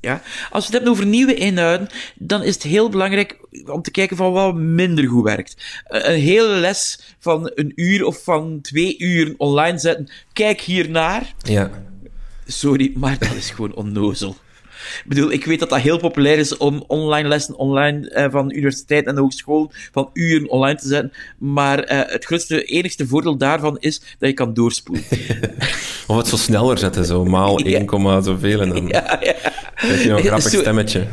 Ja? 0.00 0.22
Als 0.50 0.66
we 0.66 0.72
het 0.72 0.72
hebben 0.72 0.90
over 0.90 1.06
nieuwe 1.06 1.34
inhouden, 1.34 1.88
dan 2.14 2.42
is 2.42 2.54
het 2.54 2.62
heel 2.62 2.88
belangrijk 2.88 3.38
om 3.66 3.82
te 3.82 3.90
kijken 3.90 4.16
van 4.16 4.32
wat 4.32 4.54
minder 4.54 5.08
goed 5.08 5.24
werkt. 5.24 5.56
Een 5.84 6.20
hele 6.20 6.54
les 6.54 7.00
van 7.18 7.50
een 7.54 7.72
uur 7.74 8.04
of 8.04 8.22
van 8.24 8.60
twee 8.60 8.98
uur 8.98 9.34
online 9.36 9.78
zetten. 9.78 10.10
Kijk 10.32 10.60
hiernaar. 10.60 11.34
Ja. 11.42 11.70
Sorry, 12.46 12.92
maar 12.94 13.18
dat 13.18 13.34
is 13.34 13.50
gewoon 13.50 13.74
onnozel. 13.74 14.36
Ik 15.02 15.08
bedoel, 15.08 15.32
ik 15.32 15.44
weet 15.44 15.58
dat 15.58 15.68
dat 15.68 15.80
heel 15.80 15.98
populair 15.98 16.38
is 16.38 16.56
om 16.56 16.84
online 16.86 17.28
lessen 17.28 17.56
online 17.56 18.10
uh, 18.14 18.26
van 18.30 18.52
universiteit 18.52 19.06
en 19.06 19.16
hogeschool 19.16 19.72
van 19.92 20.10
uren 20.12 20.50
online 20.50 20.78
te 20.78 20.88
zetten. 20.88 21.12
Maar 21.38 21.92
uh, 21.92 22.00
het 22.06 22.24
grootste, 22.24 22.64
enigste 22.64 23.06
voordeel 23.06 23.36
daarvan 23.36 23.76
is 23.78 24.00
dat 24.18 24.28
je 24.28 24.34
kan 24.34 24.54
doorspoelen. 24.54 25.04
of 26.06 26.16
het 26.16 26.26
zo 26.26 26.36
sneller 26.36 26.78
zetten, 26.78 27.04
zo 27.04 27.24
maal 27.24 27.58
1, 27.58 27.86
ja. 28.02 28.20
zoveel 28.20 28.60
en 28.60 28.68
dan 28.68 28.86
ja, 28.96 29.18
ja. 29.20 29.34
heb 29.74 30.00
je 30.00 30.10
een 30.10 30.22
grappig 30.22 30.48
stemmetje. 30.48 31.06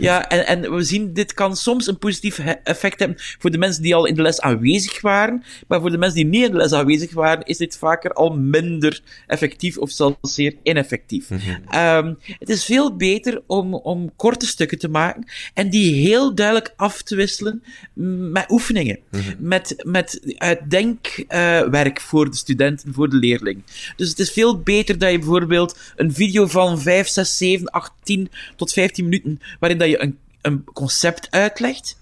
Ja, 0.00 0.28
en, 0.28 0.46
en 0.46 0.74
we 0.74 0.82
zien, 0.82 1.12
dit 1.12 1.34
kan 1.34 1.56
soms 1.56 1.86
een 1.86 1.98
positief 1.98 2.38
effect 2.64 2.98
hebben 2.98 3.16
voor 3.18 3.50
de 3.50 3.58
mensen 3.58 3.82
die 3.82 3.94
al 3.94 4.06
in 4.06 4.14
de 4.14 4.22
les 4.22 4.40
aanwezig 4.40 5.00
waren. 5.00 5.44
Maar 5.68 5.80
voor 5.80 5.90
de 5.90 5.98
mensen 5.98 6.16
die 6.16 6.26
niet 6.26 6.44
in 6.44 6.50
de 6.50 6.56
les 6.56 6.72
aanwezig 6.72 7.12
waren, 7.12 7.44
is 7.44 7.56
dit 7.56 7.76
vaker 7.78 8.12
al 8.12 8.36
minder 8.36 9.02
effectief 9.26 9.78
of 9.78 9.90
zelfs 9.90 10.16
zeer 10.20 10.54
ineffectief. 10.62 11.30
um, 11.74 12.18
het 12.38 12.48
is 12.48 12.64
veel 12.64 12.96
beter 12.96 13.42
om, 13.46 13.74
om 13.74 14.12
korte 14.16 14.46
stukken 14.46 14.78
te 14.78 14.88
maken 14.88 15.24
en 15.54 15.70
die 15.70 15.94
heel 15.94 16.34
duidelijk 16.34 16.72
af 16.76 17.02
te 17.02 17.16
wisselen 17.16 17.62
met 18.32 18.50
oefeningen. 18.50 18.98
Mm 19.10 19.20
-hmm. 19.20 19.34
Met, 19.38 19.74
met 19.86 20.20
denkwerk 20.68 21.98
uh, 21.98 22.04
voor 22.04 22.30
de 22.30 22.36
studenten, 22.36 22.94
voor 22.94 23.08
de 23.08 23.16
leerling. 23.16 23.62
Dus 23.96 24.08
het 24.08 24.18
is 24.18 24.30
veel 24.30 24.58
beter 24.58 24.98
dat 24.98 25.10
je 25.10 25.18
bijvoorbeeld 25.18 25.78
een 25.96 26.14
video 26.14 26.46
van 26.46 26.80
5, 26.80 27.08
6, 27.08 27.36
7, 27.36 27.66
8, 27.66 27.92
10 28.02 28.30
tot 28.56 28.72
15 28.72 29.04
minuten, 29.04 29.40
waarin 29.58 29.78
dat 29.78 29.88
een, 29.98 30.18
een 30.42 30.64
concept 30.64 31.30
uitlegt, 31.30 31.96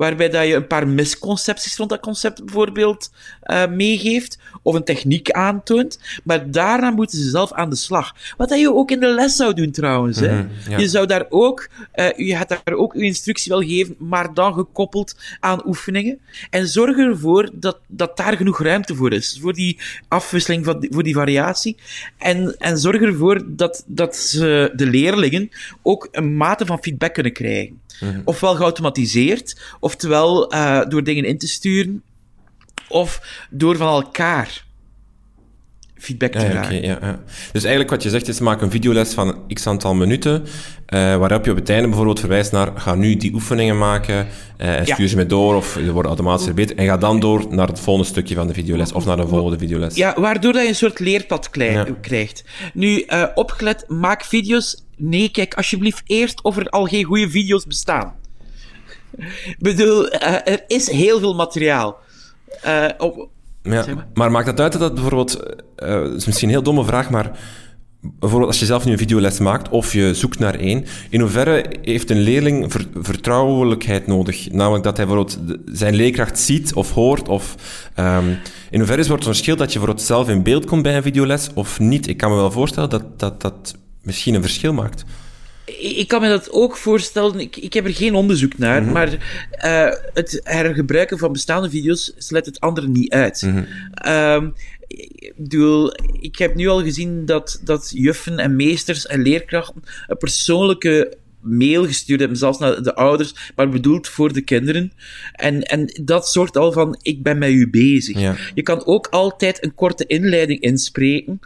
waarbij 0.00 0.28
dat 0.28 0.46
je 0.46 0.54
een 0.54 0.66
paar 0.66 0.88
misconcepties 0.88 1.76
rond 1.76 1.90
dat 1.90 2.00
concept 2.00 2.44
bijvoorbeeld 2.44 3.10
uh, 3.44 3.66
meegeeft, 3.66 4.38
of 4.62 4.74
een 4.74 4.84
techniek 4.84 5.30
aantoont, 5.30 6.00
maar 6.24 6.50
daarna 6.50 6.90
moeten 6.90 7.18
ze 7.18 7.30
zelf 7.30 7.52
aan 7.52 7.70
de 7.70 7.76
slag. 7.76 8.14
Wat 8.36 8.48
dat 8.48 8.58
je 8.58 8.74
ook 8.74 8.90
in 8.90 9.00
de 9.00 9.06
les 9.06 9.36
zou 9.36 9.54
doen 9.54 9.70
trouwens. 9.70 10.20
Mm 10.20 10.28
-hmm, 10.28 10.48
hè? 10.64 10.70
Ja. 10.70 10.78
Je 10.78 10.88
zou 10.88 11.06
daar 11.06 11.26
ook, 11.28 11.68
uh, 11.94 12.10
je 12.16 12.36
gaat 12.36 12.48
daar 12.48 12.74
ook 12.74 12.94
je 12.94 13.02
instructie 13.02 13.52
wel 13.52 13.60
geven, 13.60 13.94
maar 13.98 14.34
dan 14.34 14.54
gekoppeld 14.54 15.16
aan 15.40 15.66
oefeningen. 15.66 16.18
En 16.50 16.68
zorg 16.68 16.96
ervoor 16.96 17.50
dat, 17.52 17.78
dat 17.86 18.16
daar 18.16 18.36
genoeg 18.36 18.62
ruimte 18.62 18.94
voor 18.94 19.12
is, 19.12 19.38
voor 19.40 19.52
die 19.52 19.78
afwisseling, 20.08 20.64
van 20.64 20.80
die, 20.80 20.90
voor 20.92 21.02
die 21.02 21.14
variatie. 21.14 21.76
En, 22.18 22.56
en 22.58 22.78
zorg 22.78 23.00
ervoor 23.00 23.42
dat, 23.46 23.84
dat 23.86 24.16
ze, 24.16 24.72
de 24.74 24.86
leerlingen 24.86 25.48
ook 25.82 26.08
een 26.12 26.36
mate 26.36 26.66
van 26.66 26.82
feedback 26.82 27.14
kunnen 27.14 27.32
krijgen. 27.32 27.80
-hmm. 28.00 28.22
Ofwel 28.24 28.54
geautomatiseerd, 28.54 29.60
oftewel 29.80 30.54
uh, 30.54 30.80
door 30.88 31.04
dingen 31.04 31.24
in 31.24 31.38
te 31.38 31.48
sturen, 31.48 32.02
of 32.88 33.20
door 33.50 33.76
van 33.76 33.88
elkaar 33.88 34.68
feedback 35.94 36.32
te 36.32 36.38
ja, 36.38 36.50
vragen. 36.50 36.76
Okay, 36.76 36.88
ja, 36.88 36.98
ja. 37.00 37.20
Dus 37.52 37.62
eigenlijk 37.62 37.90
wat 37.90 38.02
je 38.02 38.10
zegt 38.10 38.28
is, 38.28 38.40
maak 38.40 38.60
een 38.60 38.70
videoles 38.70 39.12
van 39.12 39.46
x 39.48 39.66
aantal 39.66 39.94
minuten, 39.94 40.42
uh, 40.42 40.46
waarop 41.16 41.44
je 41.44 41.50
op 41.50 41.56
het 41.56 41.68
einde 41.68 41.86
bijvoorbeeld 41.86 42.20
verwijst 42.20 42.52
naar, 42.52 42.72
ga 42.74 42.94
nu 42.94 43.16
die 43.16 43.34
oefeningen 43.34 43.78
maken, 43.78 44.26
uh, 44.58 44.78
en 44.78 44.86
stuur 44.86 45.00
ja. 45.00 45.06
ze 45.06 45.16
mee 45.16 45.26
door, 45.26 45.54
of 45.54 45.70
ze 45.72 45.92
worden 45.92 46.10
automatisch 46.10 46.44
verbeterd, 46.44 46.78
en 46.78 46.86
ga 46.86 46.96
dan 46.96 47.20
door 47.20 47.46
naar 47.50 47.68
het 47.68 47.80
volgende 47.80 48.08
stukje 48.08 48.34
van 48.34 48.46
de 48.46 48.54
videoles, 48.54 48.92
of 48.92 49.04
naar 49.04 49.16
de 49.16 49.26
volgende 49.26 49.58
videoles. 49.58 49.94
Ja, 49.94 50.20
waardoor 50.20 50.52
dat 50.52 50.62
je 50.62 50.68
een 50.68 50.74
soort 50.74 50.98
leerpad 50.98 51.50
krijgt. 52.00 52.44
Nu, 52.74 53.04
uh, 53.06 53.26
opgelet, 53.34 53.84
maak 53.88 54.24
video's. 54.24 54.84
Nee, 55.00 55.30
kijk 55.30 55.54
alsjeblieft 55.54 56.02
eerst 56.06 56.42
of 56.42 56.56
er 56.56 56.68
al 56.68 56.84
geen 56.84 57.04
goede 57.04 57.30
video's 57.30 57.66
bestaan. 57.66 58.14
Ik 59.16 59.56
bedoel, 59.58 60.10
er 60.10 60.64
is 60.66 60.90
heel 60.90 61.18
veel 61.18 61.34
materiaal. 61.34 61.98
Uh, 62.66 62.88
op, 62.98 63.28
ja, 63.62 63.84
maar. 63.94 64.06
maar. 64.14 64.30
maakt 64.30 64.46
dat 64.46 64.60
uit 64.60 64.72
dat 64.72 64.80
dat 64.80 64.94
bijvoorbeeld... 64.94 65.36
Uh, 65.76 65.88
dat 65.88 66.14
is 66.14 66.26
misschien 66.26 66.48
een 66.48 66.54
heel 66.54 66.62
domme 66.62 66.84
vraag, 66.84 67.10
maar... 67.10 67.38
Bijvoorbeeld 68.02 68.50
als 68.50 68.60
je 68.60 68.66
zelf 68.66 68.84
nu 68.84 68.92
een 68.92 68.98
videoles 68.98 69.38
maakt 69.38 69.68
of 69.68 69.92
je 69.92 70.14
zoekt 70.14 70.38
naar 70.38 70.54
één, 70.54 70.84
in 71.10 71.20
hoeverre 71.20 71.64
heeft 71.82 72.10
een 72.10 72.20
leerling 72.20 72.72
ver, 72.72 72.86
vertrouwelijkheid 72.94 74.06
nodig? 74.06 74.50
Namelijk 74.52 74.84
dat 74.84 74.96
hij 74.96 75.06
bijvoorbeeld 75.06 75.38
zijn 75.64 75.94
leerkracht 75.94 76.38
ziet 76.38 76.74
of 76.74 76.92
hoort, 76.92 77.28
of 77.28 77.56
um, 77.96 78.38
in 78.70 78.78
hoeverre 78.78 79.00
is 79.00 79.08
het 79.08 79.24
verschil 79.24 79.56
dat 79.56 79.72
je 79.72 79.78
bijvoorbeeld 79.78 80.06
zelf 80.06 80.28
in 80.28 80.42
beeld 80.42 80.64
komt 80.64 80.82
bij 80.82 80.96
een 80.96 81.02
videoles 81.02 81.48
of 81.54 81.78
niet? 81.78 82.08
Ik 82.08 82.16
kan 82.16 82.30
me 82.30 82.36
wel 82.36 82.50
voorstellen 82.50 82.90
dat 82.90 83.18
dat, 83.18 83.40
dat 83.40 83.74
misschien 84.02 84.34
een 84.34 84.42
verschil 84.42 84.72
maakt 84.72 85.04
ik 85.78 86.08
kan 86.08 86.20
me 86.20 86.28
dat 86.28 86.50
ook 86.50 86.76
voorstellen. 86.76 87.40
Ik, 87.40 87.56
ik 87.56 87.72
heb 87.72 87.84
er 87.84 87.94
geen 87.94 88.14
onderzoek 88.14 88.58
naar. 88.58 88.80
Mm 88.80 88.84
-hmm. 88.84 88.92
Maar 88.92 89.08
uh, 89.64 89.94
het 90.14 90.40
hergebruiken 90.44 91.18
van 91.18 91.32
bestaande 91.32 91.70
video's 91.70 92.12
sluit 92.16 92.46
het 92.46 92.60
andere 92.60 92.88
niet 92.88 93.12
uit. 93.12 93.42
Mm 93.42 93.52
-hmm. 93.52 94.12
um, 94.14 94.54
ik 94.86 95.32
bedoel, 95.36 95.92
ik 96.20 96.38
heb 96.38 96.54
nu 96.54 96.68
al 96.68 96.82
gezien 96.82 97.26
dat, 97.26 97.60
dat 97.64 97.90
juffen 97.94 98.38
en 98.38 98.56
meesters 98.56 99.06
en 99.06 99.22
leerkrachten 99.22 99.82
een 100.06 100.16
persoonlijke 100.16 101.16
mail 101.40 101.86
gestuurd 101.86 102.20
hebben, 102.20 102.38
zelfs 102.38 102.58
naar 102.58 102.82
de 102.82 102.94
ouders, 102.94 103.34
maar 103.56 103.68
bedoeld 103.68 104.08
voor 104.08 104.32
de 104.32 104.40
kinderen. 104.40 104.92
En, 105.32 105.62
en 105.62 106.00
dat 106.02 106.28
zorgt 106.28 106.56
al 106.56 106.72
van, 106.72 106.98
ik 107.02 107.22
ben 107.22 107.38
met 107.38 107.50
u 107.50 107.70
bezig. 107.70 108.18
Ja. 108.18 108.36
Je 108.54 108.62
kan 108.62 108.86
ook 108.86 109.06
altijd 109.06 109.64
een 109.64 109.74
korte 109.74 110.06
inleiding 110.06 110.60
inspreken, 110.60 111.40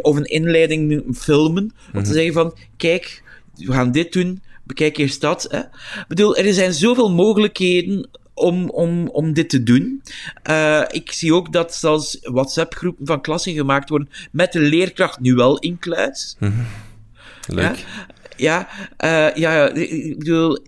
of 0.00 0.16
een 0.16 0.24
inleiding 0.24 1.04
filmen, 1.16 1.62
om 1.62 1.64
mm 1.64 1.92
-hmm. 1.92 2.02
te 2.02 2.12
zeggen 2.12 2.32
van, 2.32 2.56
kijk, 2.76 3.22
we 3.54 3.72
gaan 3.72 3.92
dit 3.92 4.12
doen, 4.12 4.42
bekijk 4.64 4.96
eerst 4.96 5.20
dat. 5.20 5.46
Hè. 5.50 5.58
Ik 6.00 6.04
bedoel, 6.08 6.36
er 6.36 6.54
zijn 6.54 6.72
zoveel 6.72 7.10
mogelijkheden 7.10 8.08
om, 8.34 8.70
om, 8.70 9.08
om 9.08 9.32
dit 9.32 9.48
te 9.48 9.62
doen. 9.62 10.02
Uh, 10.50 10.82
ik 10.90 11.12
zie 11.12 11.34
ook 11.34 11.52
dat 11.52 11.74
zelfs 11.74 12.18
WhatsApp-groepen 12.22 13.06
van 13.06 13.20
klassen 13.20 13.54
gemaakt 13.54 13.88
worden 13.88 14.08
met 14.32 14.52
de 14.52 14.60
leerkracht 14.60 15.20
nu 15.20 15.34
wel 15.34 15.58
in 15.58 15.78
kluis. 15.78 16.36
Mm 16.38 16.52
-hmm. 16.52 16.66
Leuk. 17.54 17.76
Ja, 17.76 18.06
ja, 18.40 18.68
uh, 19.04 19.34
ja, 19.34 19.68
ik 19.68 20.18
bedoel, 20.18 20.58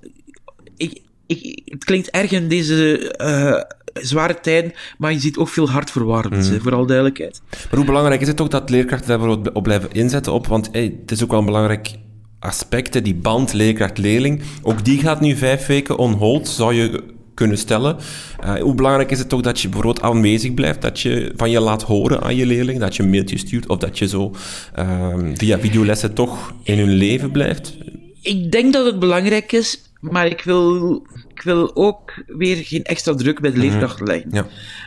ik, 0.76 1.02
ik, 1.26 1.62
het 1.64 1.84
klinkt 1.84 2.10
erg 2.10 2.30
in 2.30 2.48
deze 2.48 3.14
uh, 3.20 4.02
zware 4.02 4.40
tijden, 4.40 4.72
maar 4.98 5.12
je 5.12 5.18
ziet 5.18 5.36
ook 5.36 5.48
veel 5.48 5.70
hartverwarmend, 5.70 6.50
mm. 6.50 6.60
vooral 6.60 6.86
duidelijkheid. 6.86 7.42
Maar 7.50 7.76
hoe 7.76 7.84
belangrijk 7.84 8.20
is 8.20 8.28
het 8.28 8.40
ook 8.40 8.50
dat 8.50 8.70
leerkrachten 8.70 9.08
daar 9.08 9.18
bijvoorbeeld 9.18 9.54
op 9.54 9.62
blijven 9.62 9.92
inzetten 9.92 10.32
op? 10.32 10.46
Want 10.46 10.68
hey, 10.72 10.96
het 11.00 11.10
is 11.10 11.22
ook 11.22 11.30
wel 11.30 11.38
een 11.38 11.44
belangrijk 11.44 11.94
aspecten, 12.38 13.04
die 13.04 13.14
band 13.14 13.52
leerkracht-leerling, 13.52 14.42
ook 14.62 14.84
die 14.84 15.00
gaat 15.00 15.20
nu 15.20 15.36
vijf 15.36 15.66
weken 15.66 15.98
on 15.98 16.12
hold, 16.12 16.48
zou 16.48 16.74
je 16.74 17.02
kunnen 17.34 17.58
stellen. 17.58 17.96
Uh, 18.44 18.54
hoe 18.54 18.74
belangrijk 18.74 19.10
is 19.10 19.18
het 19.18 19.28
toch 19.28 19.40
dat 19.40 19.60
je 19.60 19.68
bijvoorbeeld 19.68 20.04
aanwezig 20.04 20.54
blijft, 20.54 20.82
dat 20.82 21.00
je 21.00 21.32
van 21.36 21.50
je 21.50 21.60
laat 21.60 21.82
horen 21.82 22.22
aan 22.22 22.36
je 22.36 22.46
leerling, 22.46 22.80
dat 22.80 22.96
je 22.96 23.02
een 23.02 23.10
mailtje 23.10 23.38
stuurt 23.38 23.68
of 23.68 23.78
dat 23.78 23.98
je 23.98 24.08
zo 24.08 24.34
uh, 24.78 25.16
via 25.34 25.58
videolessen 25.58 26.14
toch 26.14 26.52
in 26.62 26.78
hun 26.78 26.92
leven 26.92 27.30
blijft? 27.30 27.76
Ik 28.22 28.52
denk 28.52 28.72
dat 28.72 28.86
het 28.86 28.98
belangrijk 28.98 29.52
is, 29.52 29.82
maar 30.00 30.26
ik 30.26 30.40
wil, 30.40 30.94
ik 31.34 31.42
wil 31.42 31.76
ook 31.76 32.24
weer 32.26 32.56
geen 32.56 32.82
extra 32.82 33.14
druk 33.14 33.40
bij 33.40 33.50
de 33.52 33.58
leerkrachten 33.58 34.06
leggen. 34.06 34.30
Ja. 34.32 34.42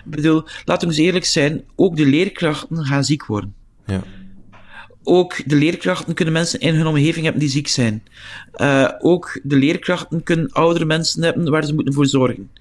Ik 0.05 0.12
bedoel, 0.12 0.43
laten 0.65 0.88
we 0.88 0.93
eens 0.93 1.03
eerlijk 1.03 1.25
zijn, 1.25 1.63
ook 1.75 1.97
de 1.97 2.05
leerkrachten 2.05 2.86
gaan 2.86 3.03
ziek 3.03 3.25
worden. 3.25 3.53
Ja 3.86 4.03
ook 5.05 5.41
de 5.45 5.55
leerkrachten 5.55 6.13
kunnen 6.13 6.33
mensen 6.33 6.59
in 6.59 6.75
hun 6.75 6.87
omgeving 6.87 7.23
hebben 7.23 7.41
die 7.41 7.51
ziek 7.51 7.67
zijn. 7.67 8.03
Uh, 8.57 8.89
ook 8.99 9.39
de 9.43 9.55
leerkrachten 9.55 10.23
kunnen 10.23 10.51
oudere 10.51 10.85
mensen 10.85 11.23
hebben 11.23 11.49
waar 11.49 11.65
ze 11.65 11.73
moeten 11.73 11.93
voor 11.93 12.05
zorgen. 12.05 12.51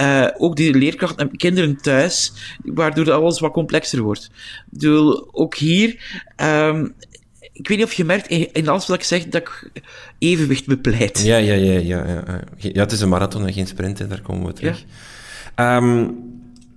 Uh, 0.00 0.26
ook 0.36 0.56
die 0.56 0.74
leerkrachten 0.74 1.18
hebben 1.18 1.38
kinderen 1.38 1.76
thuis, 1.76 2.32
waardoor 2.64 3.12
alles 3.12 3.40
wat 3.40 3.52
complexer 3.52 4.00
wordt. 4.00 4.30
Dus 4.70 5.22
ook 5.32 5.54
hier, 5.54 6.22
um, 6.42 6.94
ik 7.52 7.68
weet 7.68 7.78
niet 7.78 7.86
of 7.86 7.92
je 7.92 8.04
merkt 8.04 8.26
in 8.28 8.68
alles 8.68 8.86
wat 8.86 8.96
ik 8.96 9.04
zeg 9.04 9.24
dat 9.24 9.40
ik 9.40 9.70
evenwicht 10.18 10.66
bepleit. 10.66 11.22
Ja, 11.24 11.36
ja, 11.36 11.54
ja, 11.54 11.78
ja. 11.78 12.06
Ja, 12.06 12.42
ja 12.56 12.80
het 12.80 12.92
is 12.92 13.00
een 13.00 13.08
marathon 13.08 13.46
en 13.46 13.52
geen 13.52 13.66
sprint, 13.66 13.98
hè. 13.98 14.06
daar 14.06 14.22
komen 14.22 14.46
we 14.46 14.52
terug. 14.52 14.84
Ja. 15.56 15.76
Um, 15.76 16.33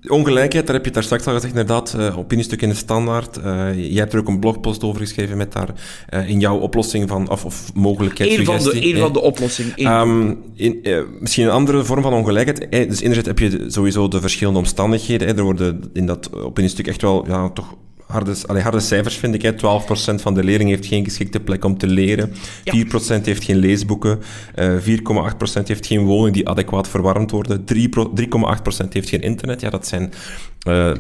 Ongelijkheid, 0.08 0.66
daar 0.66 0.76
heb 0.76 0.86
je 0.86 0.92
het 0.92 0.94
daar 0.94 1.04
straks 1.04 1.26
al 1.26 1.34
gezegd, 1.34 1.54
inderdaad, 1.54 1.96
uh, 1.98 2.18
opiniestuk 2.18 2.62
in 2.62 2.70
de 2.70 2.76
standaard. 2.76 3.38
Uh, 3.38 3.44
jij 3.76 4.00
hebt 4.00 4.14
er 4.14 4.20
ook 4.20 4.28
een 4.28 4.40
blogpost 4.40 4.84
over 4.84 5.02
geschreven 5.02 5.38
met 5.38 5.54
daar 5.54 5.70
uh, 6.14 6.30
in 6.30 6.40
jouw 6.40 6.58
oplossing 6.58 7.10
van, 7.10 7.30
of, 7.30 7.46
of 7.46 7.74
mogelijkheid, 7.74 8.38
Eén 8.38 8.46
van 8.46 8.58
de, 8.58 8.86
een 8.86 8.98
van 8.98 9.14
de 9.14 9.22
oplossingen. 9.22 9.86
Um, 9.86 10.38
in, 10.56 10.80
misschien 11.20 11.46
een 11.46 11.52
andere 11.52 11.84
vorm 11.84 12.02
van 12.02 12.14
ongelijkheid. 12.14 12.72
Dus 12.90 13.02
enerzijds 13.02 13.28
heb 13.28 13.40
je 13.40 13.66
sowieso 13.68 14.08
de 14.08 14.22
verschillende 14.22 14.60
omstandigheden. 14.60 15.38
Er 15.38 15.44
worden 15.44 15.84
in 15.94 16.06
dat 16.06 16.34
opiniestuk 16.34 16.88
echt 16.88 17.02
wel 17.02 17.28
ja, 17.28 17.50
toch 17.50 17.76
harde, 18.08 18.36
allee, 18.46 18.62
harde 18.62 18.80
cijfers 18.80 19.16
vind 19.16 19.34
ik. 19.34 19.42
Hè. 19.42 19.54
12% 19.54 19.56
van 20.22 20.34
de 20.34 20.44
leerlingen 20.44 20.76
heeft 20.76 20.88
geen 20.88 21.04
geschikte 21.04 21.40
plek 21.40 21.66
om 21.66 21.78
te 21.78 21.88
leren. 21.88 22.30
4% 22.30 23.22
heeft 23.24 23.44
geen 23.44 23.58
leesboeken. 23.58 24.20
Uh, 24.56 24.78
4,8% 25.60 25.64
heeft 25.64 25.86
geen 25.86 26.04
woning 26.04 26.34
die 26.36 26.50
adequaat 26.50 26.88
verwarmd 26.90 27.32
worden. 27.32 27.66
3,8% 28.84 28.88
heeft 28.90 29.10
geen 29.10 29.22
internet. 29.22 29.62
Ja, 29.62 29.70
dat 29.70 29.88
zijn... 29.88 30.14
Uh, 30.68 30.92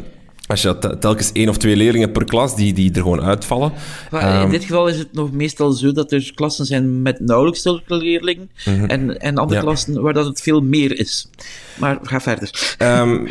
als 0.47 0.61
je 0.61 0.75
dat 0.79 1.01
telkens 1.01 1.31
één 1.31 1.49
of 1.49 1.57
twee 1.57 1.75
leerlingen 1.75 2.11
per 2.11 2.25
klas 2.25 2.55
die, 2.55 2.73
die 2.73 2.91
er 2.93 3.01
gewoon 3.01 3.21
uitvallen. 3.21 3.71
Maar 4.11 4.35
in 4.35 4.41
um, 4.41 4.49
dit 4.49 4.63
geval 4.63 4.87
is 4.87 4.97
het 4.97 5.13
nog 5.13 5.31
meestal 5.31 5.71
zo 5.71 5.91
dat 5.91 6.11
er 6.11 6.31
klassen 6.35 6.65
zijn 6.65 7.01
met 7.01 7.19
nauwelijks 7.19 7.61
zulke 7.61 7.95
leerlingen 7.95 8.49
-hmm. 8.63 8.85
en, 8.85 9.19
en 9.19 9.37
andere 9.37 9.59
ja. 9.59 9.65
klassen 9.65 10.01
waar 10.01 10.13
dat 10.13 10.25
het 10.25 10.41
veel 10.41 10.61
meer 10.61 10.99
is. 10.99 11.29
Maar 11.75 11.99
ga 12.01 12.21
verder. 12.21 12.77
Um, 12.79 13.27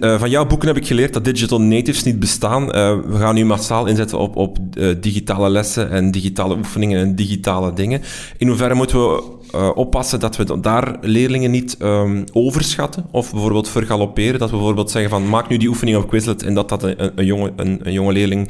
uh, 0.00 0.18
van 0.18 0.30
jouw 0.30 0.46
boeken 0.46 0.68
heb 0.68 0.76
ik 0.76 0.86
geleerd 0.86 1.12
dat 1.12 1.24
digital 1.24 1.60
natives 1.60 2.02
niet 2.02 2.18
bestaan. 2.18 2.62
Uh, 2.62 2.98
we 3.06 3.16
gaan 3.18 3.34
nu 3.34 3.44
massaal 3.44 3.86
inzetten 3.86 4.18
op, 4.18 4.36
op 4.36 4.58
uh, 4.74 4.94
digitale 5.00 5.50
lessen 5.50 5.90
en 5.90 6.10
digitale 6.10 6.56
oefeningen 6.56 7.00
en 7.00 7.16
digitale 7.16 7.72
dingen. 7.72 8.02
In 8.36 8.48
hoeverre 8.48 8.74
moeten 8.74 8.98
we 8.98 9.22
uh, 9.56 9.70
oppassen 9.74 10.20
dat 10.20 10.36
we 10.36 10.60
daar 10.60 10.96
leerlingen 11.00 11.50
niet 11.50 11.76
um, 11.82 12.24
overschatten 12.32 13.06
of 13.10 13.30
bijvoorbeeld 13.30 13.68
vergalopperen. 13.68 14.38
Dat 14.38 14.50
we 14.50 14.56
bijvoorbeeld 14.56 14.90
zeggen 14.90 15.10
van 15.10 15.28
maak 15.28 15.48
nu 15.48 15.56
die 15.56 15.68
oefening 15.68 15.96
op 15.96 16.08
Quizlet 16.08 16.42
en 16.42 16.54
dat, 16.54 16.68
dat 16.68 16.82
een, 16.82 17.18
een, 17.18 17.26
jonge, 17.26 17.52
een, 17.56 17.80
een 17.82 17.92
jonge 17.92 18.12
leerling 18.12 18.48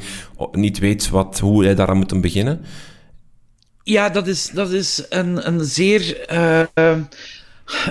niet 0.51 0.79
weet 0.79 1.09
wat, 1.09 1.39
hoe 1.39 1.63
hij 1.63 1.75
daaraan 1.75 1.97
moet 1.97 2.21
beginnen. 2.21 2.61
Ja, 3.83 4.09
dat 4.09 4.27
is, 4.27 4.49
dat 4.53 4.71
is 4.71 5.05
een, 5.09 5.47
een 5.47 5.65
zeer... 5.65 6.25
Uh, 6.33 6.61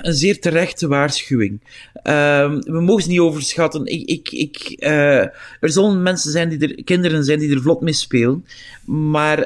een 0.03 0.15
zeer 0.15 0.41
terechte 0.41 0.89
waarschuwing. 0.89 1.61
Uh, 2.05 2.55
we 2.61 2.81
mogen 2.81 3.03
ze 3.03 3.09
niet 3.09 3.19
overschatten. 3.21 3.87
Ik, 3.87 4.09
ik, 4.09 4.31
ik, 4.31 4.77
uh, 4.79 5.21
er 5.61 5.71
zullen 5.71 6.03
mensen 6.03 6.31
zijn 6.31 6.49
die 6.49 6.59
er, 6.59 6.85
kinderen 6.85 7.25
zijn 7.25 7.39
die 7.39 7.55
er 7.55 7.63
vlot 7.63 7.81
mee 7.81 7.93
spelen. 7.93 8.47
Maar 8.85 9.39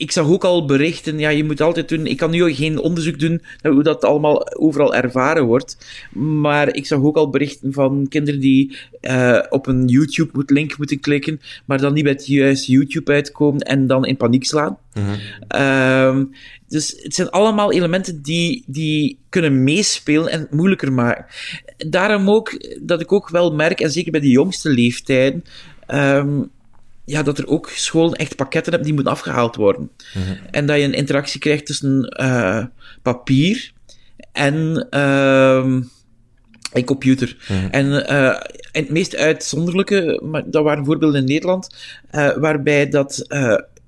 ik 0.00 0.12
zag 0.12 0.28
ook 0.28 0.44
al 0.44 0.64
berichten, 0.64 1.18
ja, 1.18 1.28
je 1.28 1.44
moet 1.44 1.60
altijd 1.60 1.88
doen. 1.88 2.06
Ik 2.06 2.16
kan 2.16 2.30
nu 2.30 2.54
geen 2.54 2.78
onderzoek 2.78 3.18
doen 3.18 3.42
naar 3.62 3.72
hoe 3.72 3.82
dat 3.82 4.04
allemaal 4.04 4.56
overal 4.56 4.94
ervaren 4.94 5.44
wordt. 5.44 5.76
Maar 6.12 6.74
ik 6.74 6.86
zag 6.86 7.02
ook 7.02 7.16
al 7.16 7.30
berichten 7.30 7.72
van 7.72 8.06
kinderen 8.08 8.40
die 8.40 8.76
uh, 9.00 9.42
op 9.48 9.66
een 9.66 9.86
YouTube-link 9.86 10.78
moeten 10.78 11.00
klikken, 11.00 11.40
maar 11.64 11.80
dan 11.80 11.92
niet 11.92 12.02
bij 12.02 12.12
het 12.12 12.26
juiste 12.26 12.72
YouTube 12.72 13.12
uitkomen 13.12 13.60
en 13.60 13.86
dan 13.86 14.06
in 14.06 14.16
paniek 14.16 14.44
slaan. 14.44 14.78
Mm 14.94 15.02
-hmm. 15.04 15.16
uh, 15.60 16.24
dus 16.68 16.96
het 17.02 17.14
zijn 17.14 17.30
allemaal 17.30 17.72
elementen 17.72 18.22
die, 18.22 18.64
die 18.66 19.18
kunnen 19.28 19.64
meespelen 19.64 20.30
en 20.30 20.40
het 20.40 20.52
moeilijker 20.52 20.92
maken. 20.92 21.24
Daarom 21.76 22.30
ook 22.30 22.64
dat 22.80 23.00
ik 23.00 23.12
ook 23.12 23.28
wel 23.28 23.54
merk, 23.54 23.80
en 23.80 23.90
zeker 23.90 24.12
bij 24.12 24.20
de 24.20 24.28
jongste 24.28 24.70
leeftijden. 24.70 25.44
Um, 25.88 26.50
ja, 27.10 27.22
dat 27.22 27.38
er 27.38 27.46
ook 27.46 27.68
scholen 27.68 28.18
echt 28.18 28.36
pakketten 28.36 28.72
hebben 28.72 28.88
die 28.88 28.94
moeten 28.94 29.12
afgehaald 29.12 29.56
worden. 29.56 29.90
Mm 30.14 30.22
-hmm. 30.22 30.38
En 30.50 30.66
dat 30.66 30.76
je 30.76 30.82
een 30.82 30.92
interactie 30.92 31.40
krijgt 31.40 31.66
tussen 31.66 32.16
uh, 32.20 32.64
papier 33.02 33.72
en, 34.32 34.86
uh, 34.90 35.64
en 36.72 36.84
computer. 36.84 37.36
Mm 37.48 37.56
-hmm. 37.56 37.70
En, 37.70 37.86
uh, 37.86 38.28
en 38.72 38.82
het 38.82 38.90
meest 38.90 39.16
uitzonderlijke, 39.16 40.20
maar 40.24 40.50
dat 40.50 40.64
waren 40.64 40.84
voorbeelden 40.84 41.20
in 41.20 41.26
Nederland, 41.26 41.74
uh, 42.12 42.36
waarbij 42.36 42.88
dat 42.88 43.24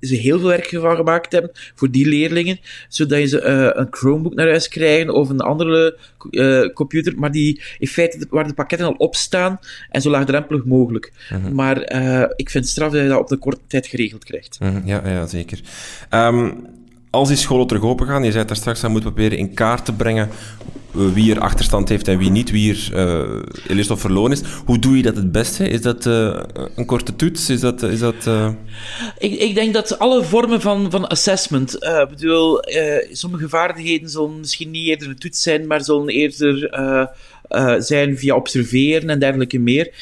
ze 0.07 0.15
heel 0.15 0.39
veel 0.39 0.47
werk 0.47 0.69
van 0.69 0.95
gemaakt 0.95 1.31
hebben 1.31 1.51
voor 1.75 1.91
die 1.91 2.07
leerlingen, 2.07 2.59
zodat 2.87 3.19
je 3.19 3.25
ze 3.25 3.41
uh, 3.41 3.81
een 3.81 3.87
Chromebook 3.89 4.33
naar 4.33 4.47
huis 4.47 4.67
krijgen 4.67 5.13
of 5.13 5.29
een 5.29 5.39
andere 5.39 5.97
uh, 6.29 6.73
computer, 6.73 7.13
maar 7.17 7.31
die 7.31 7.61
in 7.79 7.87
feite 7.87 8.27
waar 8.29 8.47
de 8.47 8.53
pakketten 8.53 8.87
al 8.87 8.93
op 8.93 9.15
staan 9.15 9.59
en 9.89 10.01
zo 10.01 10.09
laagdrempelig 10.09 10.65
mogelijk. 10.65 11.11
Uh 11.31 11.43
-huh. 11.43 11.51
Maar 11.51 11.93
uh, 11.95 12.25
ik 12.35 12.49
vind 12.49 12.63
het 12.63 12.73
straf 12.73 12.91
dat 12.91 13.01
je 13.01 13.07
dat 13.07 13.19
op 13.19 13.27
de 13.27 13.37
korte 13.37 13.61
tijd 13.67 13.87
geregeld 13.87 14.23
krijgt. 14.23 14.57
-huh. 14.59 14.75
Ja, 14.85 15.01
ja, 15.05 15.27
zeker. 15.27 15.59
Um, 16.09 16.65
als 17.13 17.27
die 17.27 17.37
scholen 17.37 17.67
terug 17.67 17.83
open 17.83 18.07
gaan, 18.07 18.23
je 18.23 18.31
zei 18.31 18.45
daar 18.45 18.55
straks, 18.55 18.81
dan 18.81 18.91
moet 18.91 19.01
proberen 19.01 19.37
in 19.37 19.53
kaart 19.53 19.85
te 19.85 19.93
brengen 19.93 20.29
wie 20.91 21.31
er 21.31 21.39
achterstand 21.39 21.89
heeft 21.89 22.07
en 22.07 22.17
wie 22.17 22.29
niet, 22.29 22.51
wie 22.51 22.73
er 22.73 22.89
uh, 23.69 23.77
eerst 23.77 23.91
of 23.91 23.99
verloren 23.99 24.31
is. 24.31 24.41
Hoe 24.65 24.79
doe 24.79 24.97
je 24.97 25.03
dat 25.03 25.15
het 25.15 25.31
beste? 25.31 25.67
Is 25.67 25.81
dat 25.81 26.05
uh, 26.05 26.43
een 26.75 26.85
korte 26.85 27.15
toets? 27.15 27.49
Is 27.49 27.59
dat... 27.59 27.81
Is 27.81 27.99
dat 27.99 28.29
ik, 29.17 29.33
ik 29.39 29.55
denk 29.55 29.73
dat 29.73 29.99
alle 29.99 30.23
vormen 30.23 30.61
van, 30.61 30.91
van 30.91 31.07
assessment... 31.07 31.73
Ik 31.73 32.07
bedoel, 32.09 32.63
sommige 33.11 33.49
vaardigheden 33.49 34.09
zullen 34.09 34.39
misschien 34.39 34.71
niet 34.71 34.87
eerder 34.87 35.09
een 35.09 35.17
toets 35.19 35.41
zijn, 35.41 35.67
maar 35.67 35.83
zullen 35.83 36.07
eerder 36.07 36.69
zijn 37.77 38.17
via 38.17 38.35
observeren 38.35 39.09
en 39.09 39.19
dergelijke 39.19 39.59
meer. 39.59 39.93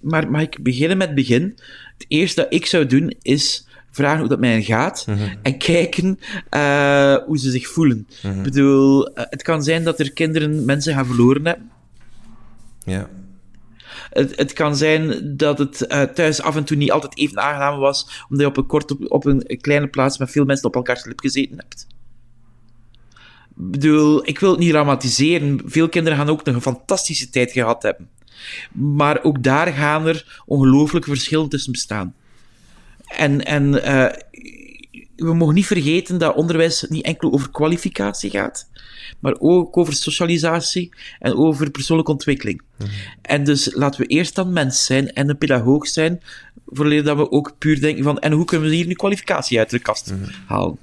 maar 0.00 0.30
mag 0.30 0.42
ik 0.42 0.62
beginnen 0.62 0.96
met 0.96 1.06
het 1.06 1.16
begin? 1.16 1.58
Het 1.98 2.06
eerste 2.08 2.40
dat 2.40 2.52
ik 2.52 2.66
zou 2.66 2.86
doen 2.86 3.14
is 3.22 3.66
vragen 3.94 4.18
hoe 4.18 4.28
dat 4.28 4.40
mij 4.40 4.62
gaat 4.62 5.04
mm 5.06 5.14
-hmm. 5.14 5.38
en 5.42 5.58
kijken 5.58 6.18
uh, 6.50 7.16
hoe 7.26 7.38
ze 7.38 7.50
zich 7.50 7.68
voelen. 7.68 7.96
Mm 7.96 8.30
-hmm. 8.30 8.38
Ik 8.38 8.42
bedoel, 8.42 9.08
uh, 9.08 9.14
het 9.14 9.42
kan 9.42 9.62
zijn 9.62 9.84
dat 9.84 9.98
er 9.98 10.12
kinderen 10.12 10.64
mensen 10.64 10.94
gaan 10.94 11.06
verloren 11.06 11.46
hebben. 11.46 11.70
Ja. 12.84 13.08
Het, 14.10 14.36
het 14.36 14.52
kan 14.52 14.76
zijn 14.76 15.32
dat 15.36 15.58
het 15.58 15.86
uh, 15.88 16.02
thuis 16.02 16.42
af 16.42 16.56
en 16.56 16.64
toe 16.64 16.76
niet 16.76 16.90
altijd 16.90 17.18
even 17.18 17.38
aangenaam 17.38 17.78
was, 17.78 18.24
omdat 18.28 18.40
je 18.40 18.46
op 18.46 18.56
een, 18.56 18.66
kort, 18.66 18.90
op, 18.90 19.12
op 19.12 19.24
een 19.24 19.58
kleine 19.60 19.88
plaats 19.88 20.18
met 20.18 20.30
veel 20.30 20.44
mensen 20.44 20.66
op 20.66 20.74
elkaars 20.74 21.04
lip 21.04 21.20
gezeten 21.20 21.56
hebt. 21.56 21.86
Ik 23.56 23.70
bedoel, 23.70 24.28
ik 24.28 24.38
wil 24.38 24.50
het 24.50 24.58
niet 24.58 24.70
dramatiseren. 24.70 25.60
Veel 25.64 25.88
kinderen 25.88 26.18
gaan 26.18 26.28
ook 26.28 26.44
nog 26.44 26.54
een 26.54 26.60
fantastische 26.60 27.30
tijd 27.30 27.52
gehad 27.52 27.82
hebben. 27.82 28.08
Maar 28.72 29.22
ook 29.22 29.42
daar 29.42 29.72
gaan 29.72 30.06
er 30.06 30.42
ongelooflijke 30.46 31.08
verschillen 31.08 31.48
tussen 31.48 31.72
bestaan. 31.72 32.14
En, 33.16 33.44
en 33.44 33.74
uh, 33.74 34.06
we 35.16 35.34
mogen 35.34 35.54
niet 35.54 35.66
vergeten 35.66 36.18
dat 36.18 36.34
onderwijs 36.34 36.86
niet 36.88 37.04
enkel 37.04 37.32
over 37.32 37.50
kwalificatie 37.50 38.30
gaat, 38.30 38.68
maar 39.20 39.34
ook 39.38 39.76
over 39.76 39.92
socialisatie 39.92 40.92
en 41.18 41.36
over 41.36 41.70
persoonlijke 41.70 42.12
ontwikkeling. 42.12 42.62
Mm 42.78 42.86
-hmm. 42.86 42.94
En 43.22 43.44
dus 43.44 43.74
laten 43.74 44.00
we 44.00 44.06
eerst 44.06 44.34
dan 44.34 44.52
mens 44.52 44.84
zijn 44.84 45.12
en 45.12 45.28
een 45.28 45.38
pedagoog 45.38 45.88
zijn, 45.88 46.22
voordat 46.66 47.04
dat 47.04 47.16
we 47.16 47.30
ook 47.30 47.54
puur 47.58 47.80
denken 47.80 48.04
van, 48.04 48.18
en 48.18 48.32
hoe 48.32 48.44
kunnen 48.44 48.68
we 48.68 48.74
hier 48.74 48.86
nu 48.86 48.94
kwalificatie 48.94 49.58
uit 49.58 49.70
de 49.70 49.78
kast 49.78 50.10
mm 50.10 50.22
-hmm. 50.22 50.32
halen? 50.46 50.78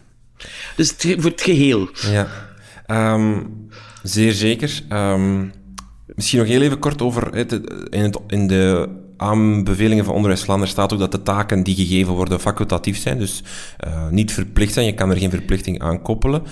Dus 0.76 0.89
het, 0.89 1.15
voor 1.20 1.32
het 1.32 1.41
geheel. 1.41 1.89
Ja, 2.12 2.28
um, 3.13 3.70
zeer 4.04 4.34
zeker. 4.34 4.82
Um, 4.89 5.52
misschien 6.15 6.39
nog 6.39 6.48
heel 6.48 6.62
even 6.62 6.80
kort 6.80 7.02
over 7.02 7.36
het, 7.36 7.52
in, 7.89 8.02
het, 8.02 8.20
in 8.28 8.48
de 8.48 8.89
aanbevelingen 9.21 10.05
van 10.05 10.13
Onderwijs 10.13 10.43
Vlaanderen 10.43 10.73
staat 10.73 10.93
ook 10.93 10.99
dat 10.99 11.12
de 11.12 11.23
taken 11.23 11.63
die 11.63 11.75
gegeven 11.75 12.13
worden 12.13 12.39
facultatief 12.39 12.97
zijn, 12.97 13.17
dus 13.17 13.43
uh, 13.88 14.10
niet 14.10 14.31
verplicht 14.31 14.73
zijn. 14.73 14.86
Je 14.86 14.93
kan 14.93 15.10
er 15.10 15.17
geen 15.17 15.29
verplichting 15.29 15.81
aan 15.81 16.01
koppelen. 16.01 16.43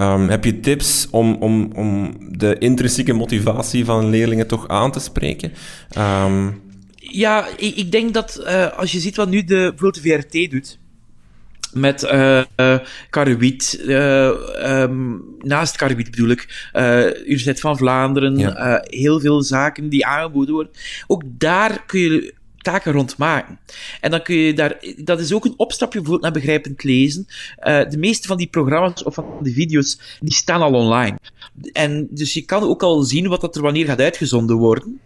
Um, 0.00 0.28
heb 0.28 0.44
je 0.44 0.60
tips 0.60 1.08
om, 1.10 1.34
om, 1.34 1.70
om 1.74 2.16
de 2.30 2.58
intrinsieke 2.58 3.12
motivatie 3.12 3.84
van 3.84 4.10
leerlingen 4.10 4.46
toch 4.46 4.68
aan 4.68 4.92
te 4.92 5.00
spreken? 5.00 5.52
Um... 5.98 6.62
Ja, 6.96 7.46
ik, 7.56 7.76
ik, 7.76 7.92
denk 7.92 8.14
dat 8.14 8.40
uh, 8.46 8.78
als 8.78 8.92
je 8.92 8.98
ziet 8.98 9.16
wat 9.16 9.28
nu 9.28 9.44
de, 9.44 9.72
bijvoorbeeld 9.76 10.02
de 10.02 10.10
VRT 10.10 10.50
doet, 10.50 10.78
met 11.74 12.02
uh, 12.02 12.42
uh, 12.56 12.78
Karuit, 13.10 13.80
uh, 13.86 14.30
um, 14.82 15.24
naast 15.40 15.76
Karuit 15.76 16.10
bedoel 16.10 16.28
ik, 16.28 16.70
Universiteit 17.18 17.60
van 17.60 17.76
Vlaanderen, 17.76 18.36
ja. 18.36 18.84
heel 18.84 19.20
veel 19.20 19.42
zaken 19.42 19.88
die 19.88 20.06
aangeboden 20.06 20.54
worden. 20.54 20.72
Ook 21.06 21.22
daar 21.26 21.84
kun 21.86 22.00
je 22.00 22.34
taken 22.58 22.92
rond 22.92 23.16
maken. 23.16 23.58
En 24.00 24.10
dan 24.10 24.22
kun 24.22 24.34
je 24.34 24.54
daar, 24.54 24.76
dat 24.96 25.20
is 25.20 25.32
ook 25.32 25.44
een 25.44 25.54
opstapje 25.56 26.00
bijvoorbeeld 26.00 26.32
naar 26.32 26.42
begrijpend 26.42 26.82
lezen. 26.82 27.26
de 27.62 27.96
meeste 27.98 28.26
van 28.26 28.36
die 28.36 28.46
programma's 28.46 29.04
of 29.04 29.14
van 29.14 29.26
die 29.40 29.54
video's, 29.54 30.18
die 30.20 30.32
staan 30.32 30.62
al 30.62 30.72
online. 30.72 31.18
En 31.72 32.06
dus 32.10 32.34
je 32.34 32.42
kan 32.42 32.62
ook 32.62 32.82
al 32.82 33.02
zien 33.02 33.28
wat 33.28 33.40
dat 33.40 33.56
er 33.56 33.62
wanneer 33.62 33.86
gaat 33.86 34.00
uitgezonden 34.00 34.56
worden. 34.56 35.00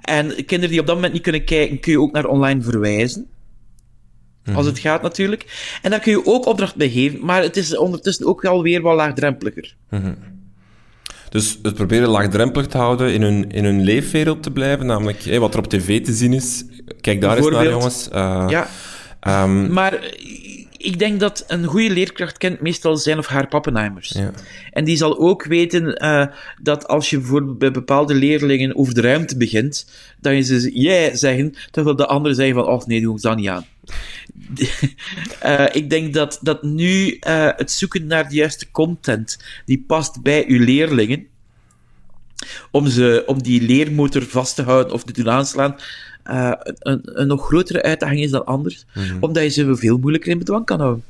En 0.00 0.26
kinderen 0.26 0.70
die 0.70 0.80
op 0.80 0.86
dat 0.86 0.94
moment 0.94 1.12
niet 1.12 1.22
kunnen 1.22 1.44
kijken, 1.44 1.80
kun 1.80 1.92
je 1.92 2.00
ook 2.00 2.12
naar 2.12 2.26
online 2.26 2.62
verwijzen. 2.62 3.28
Mm-hmm. 4.40 4.56
Als 4.56 4.66
het 4.66 4.78
gaat 4.78 5.02
natuurlijk. 5.02 5.78
En 5.82 5.90
dan 5.90 6.00
kun 6.00 6.12
je 6.12 6.26
ook 6.26 6.46
opdracht 6.46 6.76
bij 6.76 6.90
geven, 6.90 7.24
maar 7.24 7.42
het 7.42 7.56
is 7.56 7.76
ondertussen 7.76 8.26
ook 8.26 8.44
alweer 8.44 8.80
wat 8.80 8.96
laagdrempeliger. 8.96 9.74
Mm-hmm. 9.90 10.16
Dus 11.28 11.58
het 11.62 11.74
proberen 11.74 12.08
laagdrempelig 12.08 12.66
te 12.66 12.78
houden, 12.78 13.12
in 13.12 13.22
hun, 13.22 13.50
in 13.50 13.64
hun 13.64 13.82
leefwereld 13.82 14.42
te 14.42 14.50
blijven, 14.50 14.86
namelijk 14.86 15.36
wat 15.38 15.52
er 15.54 15.58
op 15.58 15.66
tv 15.66 16.04
te 16.04 16.12
zien 16.12 16.32
is. 16.32 16.64
Kijk 17.00 17.20
daar 17.20 17.36
eens 17.36 17.48
naar, 17.48 17.68
jongens. 17.68 18.08
Uh, 18.12 18.46
ja. 18.48 18.68
Um, 19.44 19.72
maar 19.72 19.98
ik 20.76 20.98
denk 20.98 21.20
dat 21.20 21.44
een 21.46 21.64
goede 21.64 21.90
leerkracht 21.90 22.38
kent 22.38 22.60
meestal 22.60 22.96
zijn 22.96 23.18
of 23.18 23.26
haar 23.26 23.48
pappenheimers. 23.48 24.08
Ja. 24.08 24.30
En 24.70 24.84
die 24.84 24.96
zal 24.96 25.18
ook 25.18 25.44
weten 25.44 25.96
eh, 25.96 26.26
dat 26.62 26.88
als 26.88 27.10
je 27.10 27.20
voor 27.20 27.56
bij 27.56 27.70
bepaalde 27.70 28.14
leerlingen 28.14 28.76
over 28.76 28.94
de 28.94 29.00
ruimte 29.00 29.36
begint, 29.36 29.90
dat 30.20 30.32
je 30.32 30.42
ze 30.42 30.70
jij 30.80 31.16
zeggen, 31.16 31.54
terwijl 31.70 31.96
de 31.96 32.06
anderen 32.06 32.36
zeggen 32.36 32.54
van, 32.54 32.66
oh 32.66 32.84
nee, 32.86 33.00
doe 33.00 33.16
ik 33.16 33.22
dat 33.22 33.36
niet 33.36 33.48
aan. 33.48 33.66
Eh, 35.40 35.66
ik 35.72 35.90
denk 35.90 36.14
dat, 36.14 36.38
dat 36.42 36.62
nu 36.62 37.16
eh, 37.20 37.48
het 37.56 37.72
zoeken 37.72 38.06
naar 38.06 38.28
de 38.28 38.34
juiste 38.34 38.70
content 38.70 39.38
die 39.64 39.84
past 39.86 40.22
bij 40.22 40.44
uw 40.48 40.64
leerlingen, 40.64 41.26
om, 42.70 42.86
ze, 42.86 43.22
om 43.26 43.42
die 43.42 43.62
leermotor 43.62 44.22
vast 44.22 44.54
te 44.54 44.62
houden 44.62 44.92
of 44.92 45.04
te 45.04 45.12
doen 45.12 45.30
aanslaan, 45.30 45.76
eh, 46.22 46.52
een, 46.78 47.00
een 47.02 47.26
nog 47.26 47.46
grotere 47.46 47.82
uitdaging 47.82 48.20
is 48.20 48.30
dan 48.30 48.46
anders, 48.46 48.86
omdat 49.20 49.42
je 49.42 49.48
ze 49.48 49.76
veel 49.76 49.98
moeilijker 49.98 50.30
in 50.30 50.38
bedwang 50.38 50.64
kan 50.64 50.80
houden. 50.80 51.04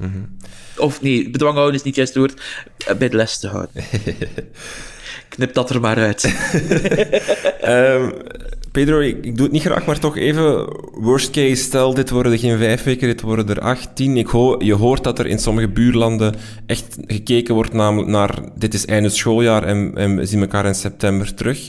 Of 0.76 1.02
nee, 1.02 1.30
bedwang 1.30 1.54
houden 1.54 1.74
is 1.74 1.82
niet 1.82 1.94
juist 1.94 2.14
het 2.14 2.22
woord, 2.22 2.42
eh, 2.86 2.96
bij 2.96 3.08
de 3.08 3.16
les 3.16 3.38
te 3.38 3.48
houden. 3.48 3.72
Knip 5.28 5.54
dat 5.54 5.70
er 5.70 5.80
maar 5.80 5.96
uit. 5.96 6.24
Ehm, 7.60 8.10
Pedro, 8.72 8.98
ik, 8.98 9.24
ik 9.24 9.34
doe 9.36 9.42
het 9.42 9.52
niet 9.52 9.62
graag, 9.62 9.86
maar 9.86 9.98
toch 9.98 10.16
even 10.16 10.66
worst 10.92 11.30
case. 11.30 11.62
Stel, 11.62 11.94
dit 11.94 12.10
worden 12.10 12.32
er 12.32 12.38
geen 12.38 12.58
vijf 12.58 12.82
weken, 12.82 13.08
dit 13.08 13.20
worden 13.20 13.48
er 13.48 13.60
achttien. 13.60 14.16
Ik 14.16 14.26
ho 14.26 14.56
je 14.58 14.74
hoort 14.74 15.04
dat 15.04 15.18
er 15.18 15.26
in 15.26 15.38
sommige 15.38 15.68
buurlanden 15.68 16.34
echt 16.66 16.96
gekeken 17.06 17.54
wordt 17.54 17.72
namelijk 17.72 18.08
naar 18.08 18.38
dit 18.54 18.74
is 18.74 18.86
einde 18.86 19.08
schooljaar 19.08 19.64
en, 19.64 19.92
en 19.94 20.16
we 20.16 20.26
zien 20.26 20.40
elkaar 20.40 20.66
in 20.66 20.74
september 20.74 21.34
terug. 21.34 21.68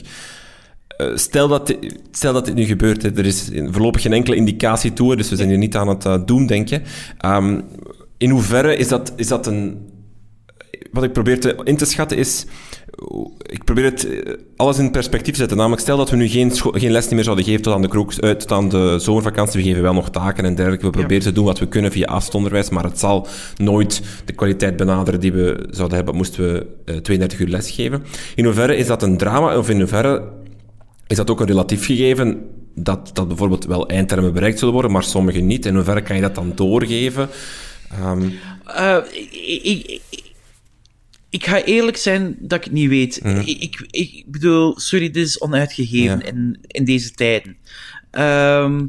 Eh, 1.10 1.16
stel, 1.16 1.48
dat 1.48 1.66
dit, 1.66 2.00
stel 2.10 2.32
dat 2.32 2.44
dit 2.44 2.54
nu 2.54 2.64
gebeurt, 2.64 3.02
hè. 3.02 3.16
er 3.16 3.26
is 3.26 3.50
voorlopig 3.70 4.02
geen 4.02 4.12
enkele 4.12 4.36
indicatie 4.36 4.92
toe, 4.92 5.16
dus 5.16 5.30
we 5.30 5.36
zijn 5.36 5.48
hier 5.48 5.58
niet 5.58 5.76
aan 5.76 5.88
het 5.88 6.04
uh, 6.04 6.16
doen 6.26 6.46
denken. 6.46 6.82
Ehm, 7.18 7.60
in 8.18 8.30
hoeverre 8.30 8.76
is 8.76 8.88
dat, 8.88 9.12
is 9.16 9.28
dat 9.28 9.46
een... 9.46 9.90
Wat 10.92 11.04
ik 11.04 11.12
probeer 11.12 11.40
te, 11.40 11.56
in 11.64 11.76
te 11.76 11.84
schatten 11.84 12.16
is... 12.16 12.46
Ik 13.42 13.64
probeer 13.64 13.84
het 13.84 14.06
eh, 14.06 14.32
alles 14.56 14.78
in 14.78 14.90
perspectief 14.90 15.32
te 15.32 15.38
zetten. 15.38 15.56
Namelijk, 15.56 15.82
stel 15.82 15.96
dat 15.96 16.10
we 16.10 16.16
nu 16.16 16.28
geen, 16.28 16.52
geen 16.54 16.90
les 16.90 17.08
meer 17.08 17.24
zouden 17.24 17.44
geven 17.44 17.62
tot 17.62 17.74
aan, 17.74 17.82
de 17.82 17.88
kroek, 17.88 18.12
eh, 18.12 18.30
tot 18.30 18.52
aan 18.52 18.68
de 18.68 18.98
zomervakantie. 18.98 19.62
We 19.62 19.68
geven 19.68 19.82
wel 19.82 19.94
nog 19.94 20.10
taken 20.10 20.44
en 20.44 20.54
dergelijke. 20.54 20.86
We 20.86 20.90
proberen 20.90 21.22
te 21.22 21.32
doen 21.32 21.44
wat 21.44 21.58
we 21.58 21.68
kunnen 21.68 21.90
via 21.90 22.06
afstandsonderwijs, 22.06 22.70
maar 22.70 22.84
het 22.84 22.98
zal 22.98 23.26
nooit 23.56 24.02
de 24.24 24.32
kwaliteit 24.32 24.76
benaderen 24.76 25.20
die 25.20 25.32
we 25.32 25.66
zouden 25.70 25.96
hebben, 25.96 26.14
moesten 26.14 26.52
we 26.52 26.66
eh, 26.84 26.96
32 26.96 27.38
uur 27.38 27.48
les 27.48 27.70
geven. 27.70 28.02
In 28.34 28.44
hoeverre 28.44 28.76
is 28.76 28.86
dat 28.86 29.02
een 29.02 29.16
drama, 29.16 29.58
of 29.58 29.70
in 29.70 29.78
hoeverre 29.78 30.22
is 31.12 31.18
dat 31.18 31.30
ook 31.30 31.40
een 31.40 31.46
relatief 31.46 31.84
gegeven 31.86 32.44
dat, 32.74 33.10
dat 33.12 33.28
bijvoorbeeld 33.28 33.64
wel 33.64 33.88
eindtermen 33.88 34.32
bereikt 34.32 34.58
zullen 34.58 34.74
worden, 34.74 34.92
maar 34.92 35.02
sommige 35.04 35.40
niet? 35.40 35.66
In 35.66 35.74
hoeverre 35.74 36.02
kan 36.02 36.16
je 36.16 36.22
dat 36.22 36.34
dan 36.34 36.52
doorgeven? 36.54 37.28
Ehm, 37.90 38.28
Eh, 38.66 38.98
ik, 39.12 39.62
ik, 39.62 40.00
ik, 40.10 40.22
ik 41.30 41.46
ga 41.46 41.64
eerlijk 41.64 41.96
zijn 41.96 42.36
dat 42.40 42.58
ik 42.58 42.64
het 42.64 42.72
niet 42.72 42.88
weet. 42.88 43.20
Ik, 43.24 43.46
ik, 43.46 43.86
ik 43.90 44.24
bedoel, 44.26 44.78
sorry, 44.80 45.10
dit 45.10 45.26
is 45.26 45.40
onuitgegeven 45.40 46.18
Ja. 46.18 46.24
in, 46.24 46.58
in 46.66 46.84
deze 46.84 47.10
tijden. 47.12 47.56
Ehm, 48.10 48.86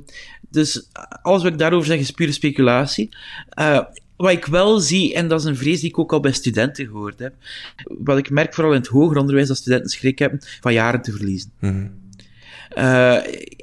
dus 0.49 0.87
alles 1.21 1.43
wat 1.43 1.51
ik 1.51 1.57
daarover 1.57 1.87
zeg 1.87 1.99
is 1.99 2.11
pure 2.11 2.31
speculatie. 2.31 3.09
Eh, 3.49 3.79
wat 4.17 4.31
ik 4.31 4.45
wel 4.45 4.79
zie, 4.79 5.13
en 5.13 5.27
dat 5.27 5.39
is 5.39 5.45
een 5.45 5.57
vrees 5.57 5.79
die 5.79 5.89
ik 5.89 5.99
ook 5.99 6.13
al 6.13 6.19
bij 6.19 6.31
studenten 6.33 6.85
gehoord 6.85 7.19
heb, 7.19 7.33
wat 7.83 8.17
ik 8.17 8.29
merk 8.29 8.53
vooral 8.53 8.73
in 8.73 8.79
het 8.79 8.87
hoger 8.89 9.17
onderwijs, 9.17 9.47
dat 9.47 9.57
studenten 9.57 9.89
schrik 9.89 10.19
hebben 10.19 10.39
van 10.61 10.73
jaren 10.73 11.01
te 11.01 11.11
verliezen. 11.11 11.51
Eh, 12.75 13.13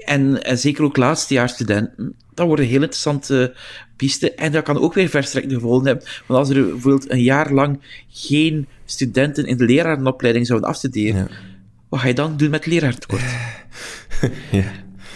en, 0.05 0.43
en 0.43 0.59
zeker 0.59 0.85
ook 0.85 0.97
laatstejaarsstudenten, 0.97 2.15
dat 2.35 2.47
wordt 2.47 2.63
een 2.63 2.69
heel 2.69 2.83
interessante 2.83 3.55
piste. 3.97 4.35
En 4.35 4.53
dat 4.53 4.65
kan 4.65 4.79
ook 4.79 4.95
weer 4.95 5.09
verstrekkende 5.09 5.57
gevolgen 5.57 5.87
hebben. 5.87 6.05
Want 6.27 6.39
als 6.41 6.49
er 6.57 6.65
bijvoorbeeld 6.69 7.11
een 7.11 7.23
jaar 7.23 7.53
lang 7.53 7.81
geen 8.09 8.67
studenten 8.85 9.45
in 9.47 9.57
de 9.57 9.65
lerarenopleiding 9.65 10.47
zouden 10.47 10.69
afstuderen, 10.69 11.21
Ja. 11.31 11.37
wat 11.89 12.01
ga 12.01 12.07
je 12.07 12.15
dan 12.15 12.37
doen 12.37 12.51
met 12.51 12.67
leraartekort? 12.67 13.23
ja. 14.51 14.65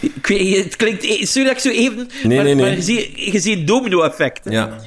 Ik 0.00 0.26
weet, 0.26 0.64
het 0.64 0.76
klinkt... 0.76 1.02
e- 1.02 1.24
Sorry 1.26 1.48
dat 1.48 1.56
ik 1.56 1.72
zo 1.72 1.78
even... 1.78 1.96
Nee, 1.96 2.36
maar, 2.36 2.44
nee, 2.44 2.54
nee. 2.54 2.64
maar 2.64 2.74
je 2.74 2.82
ziet, 2.82 3.10
je 3.32 3.40
ziet 3.40 3.58
een 3.58 3.64
domino-effect. 3.64 4.40
ja. 4.50 4.78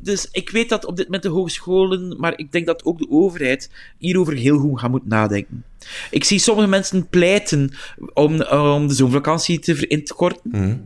Dus 0.00 0.28
ik 0.32 0.50
weet 0.50 0.68
dat 0.68 0.84
op 0.84 0.96
dit 0.96 1.04
moment 1.04 1.22
de 1.22 1.28
hogescholen, 1.28 2.20
maar 2.20 2.38
ik 2.38 2.52
denk 2.52 2.66
dat 2.66 2.84
ook 2.84 2.98
de 2.98 3.10
overheid 3.10 3.70
hierover 3.98 4.34
heel 4.34 4.58
goed 4.58 4.80
gaat 4.80 4.90
moeten 4.90 5.08
nadenken. 5.08 5.64
Ik 6.10 6.24
zie 6.24 6.38
sommige 6.38 6.68
mensen 6.68 7.08
pleiten 7.08 7.70
om, 8.14 8.42
om 8.42 8.88
de 8.88 8.94
zomervakantie 8.94 9.58
te, 9.58 9.86
in 9.86 10.04
te 10.04 10.14
korten. 10.14 10.82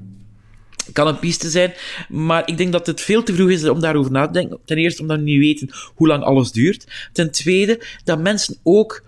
Kan 0.92 1.06
een 1.06 1.18
piste 1.18 1.50
zijn, 1.50 1.72
maar 2.08 2.42
ik 2.48 2.56
denk 2.56 2.72
dat 2.72 2.86
het 2.86 3.00
veel 3.00 3.22
te 3.22 3.34
vroeg 3.34 3.50
is 3.50 3.68
om 3.68 3.80
daarover 3.80 4.12
na 4.12 4.26
te 4.26 4.32
denken. 4.32 4.58
Ten 4.64 4.76
eerste 4.76 5.02
omdat 5.02 5.16
we 5.16 5.22
niet 5.22 5.38
weten 5.38 5.70
hoe 5.94 6.06
lang 6.06 6.22
alles 6.22 6.52
duurt. 6.52 7.08
Ten 7.12 7.30
tweede 7.30 7.86
dat 8.04 8.20
mensen 8.20 8.56
ook 8.62 9.04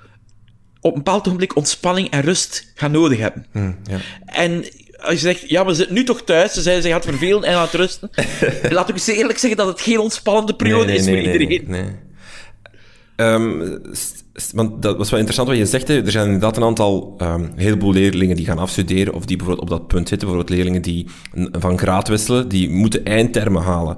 op 0.80 0.92
een 0.92 1.02
bepaald 1.02 1.26
ogenblik 1.26 1.56
ontspanning 1.56 2.10
en 2.10 2.20
rust 2.20 2.72
gaan 2.74 2.90
nodig 2.90 3.18
hebben. 3.18 3.46
ja. 3.84 3.98
En 4.24 4.64
als 5.02 5.14
je 5.14 5.18
zegt, 5.20 5.48
ja, 5.48 5.66
we 5.66 5.74
zitten 5.74 5.94
nu 5.94 6.04
toch 6.04 6.22
thuis, 6.22 6.52
ze 6.52 6.62
zijn 6.62 6.82
zich 6.82 6.90
aan 6.90 7.00
het 7.00 7.08
vervelen 7.08 7.44
en 7.44 7.54
aan 7.54 7.62
het 7.62 7.74
rusten. 7.74 8.10
Laat 8.70 8.88
ik 8.88 8.94
eens 8.94 9.06
eerlijk 9.06 9.38
zeggen 9.38 9.58
dat 9.58 9.68
het 9.68 9.80
geen 9.80 9.98
ontspannende 9.98 10.54
periode 10.54 10.94
is 10.94 11.04
voor 11.04 11.18
iedereen. 11.18 11.64
Nee, 11.66 11.82
nee. 11.82 11.90
Ehm, 13.16 13.78
want 14.52 14.82
dat 14.82 14.96
was 14.96 15.10
wel 15.10 15.18
interessant 15.18 15.48
wat 15.48 15.58
je 15.58 15.66
zegt. 15.66 15.88
Hè. 15.88 16.04
Er 16.04 16.10
zijn 16.10 16.24
inderdaad 16.24 16.56
een 16.56 16.62
aantal, 16.62 17.14
ehm, 17.18 17.42
een 17.42 17.52
heleboel 17.56 17.92
leerlingen 17.92 18.36
die 18.36 18.46
gaan 18.46 18.58
afstuderen, 18.58 19.14
of 19.14 19.24
die 19.24 19.36
bijvoorbeeld 19.36 19.70
op 19.70 19.78
dat 19.78 19.86
punt 19.86 20.08
zitten. 20.08 20.28
Bijvoorbeeld 20.28 20.56
leerlingen 20.58 20.82
die 20.82 21.06
van 21.52 21.78
graad 21.78 22.08
wisselen, 22.08 22.48
die 22.48 22.70
moeten 22.70 23.04
eindtermen 23.04 23.62
halen. 23.62 23.96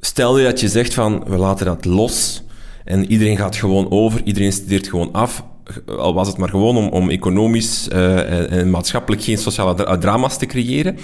Stel 0.00 0.38
je 0.38 0.44
dat 0.44 0.60
je 0.60 0.68
zegt 0.68 0.94
van, 0.94 1.24
we 1.26 1.36
laten 1.36 1.66
dat 1.66 1.84
los 1.84 2.42
en 2.84 3.10
iedereen 3.10 3.36
gaat 3.36 3.56
gewoon 3.56 3.90
over, 3.90 4.20
iedereen 4.24 4.52
studeert 4.52 4.88
gewoon 4.88 5.12
af. 5.12 5.44
Al 5.86 6.14
was 6.14 6.28
het 6.28 6.36
maar 6.36 6.48
gewoon 6.48 6.76
om, 6.76 6.88
om 6.88 7.10
economisch 7.10 7.88
eh, 7.88 8.38
en, 8.38 8.48
en 8.50 8.70
maatschappelijk 8.70 9.22
geen 9.22 9.38
sociale 9.38 9.74
dra- 9.74 9.98
drama's 9.98 10.38
te 10.38 10.46
creëren. 10.46 10.98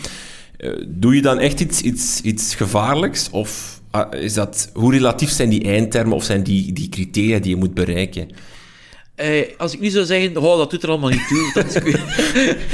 Eh, 0.57 0.71
doe 0.89 1.15
je 1.15 1.23
dan 1.23 1.39
echt 1.39 1.61
iets, 1.61 1.81
iets, 1.81 2.21
iets 2.21 2.55
gevaarlijks? 2.55 3.31
Of 3.31 3.81
is 4.11 4.35
dat, 4.35 4.71
hoe 4.75 4.93
relatief 4.93 5.31
zijn 5.31 5.49
die 5.49 5.65
eindtermen 5.65 6.17
of 6.17 6.25
zijn 6.25 6.43
die, 6.43 6.73
die 6.73 6.89
criteria 6.89 7.39
die 7.39 7.51
je 7.51 7.57
moet 7.57 7.75
bereiken? 7.75 8.29
Eh, 9.15 9.47
als 9.59 9.73
ik 9.75 9.81
nu 9.81 9.89
zou 9.89 10.05
zeggen, 10.05 10.37
oh, 10.37 10.57
dat 10.59 10.71
doet 10.71 10.83
er 10.83 10.89
allemaal 10.89 11.11
niet 11.11 11.29
toe, 11.29 11.51
dan, 11.55 11.65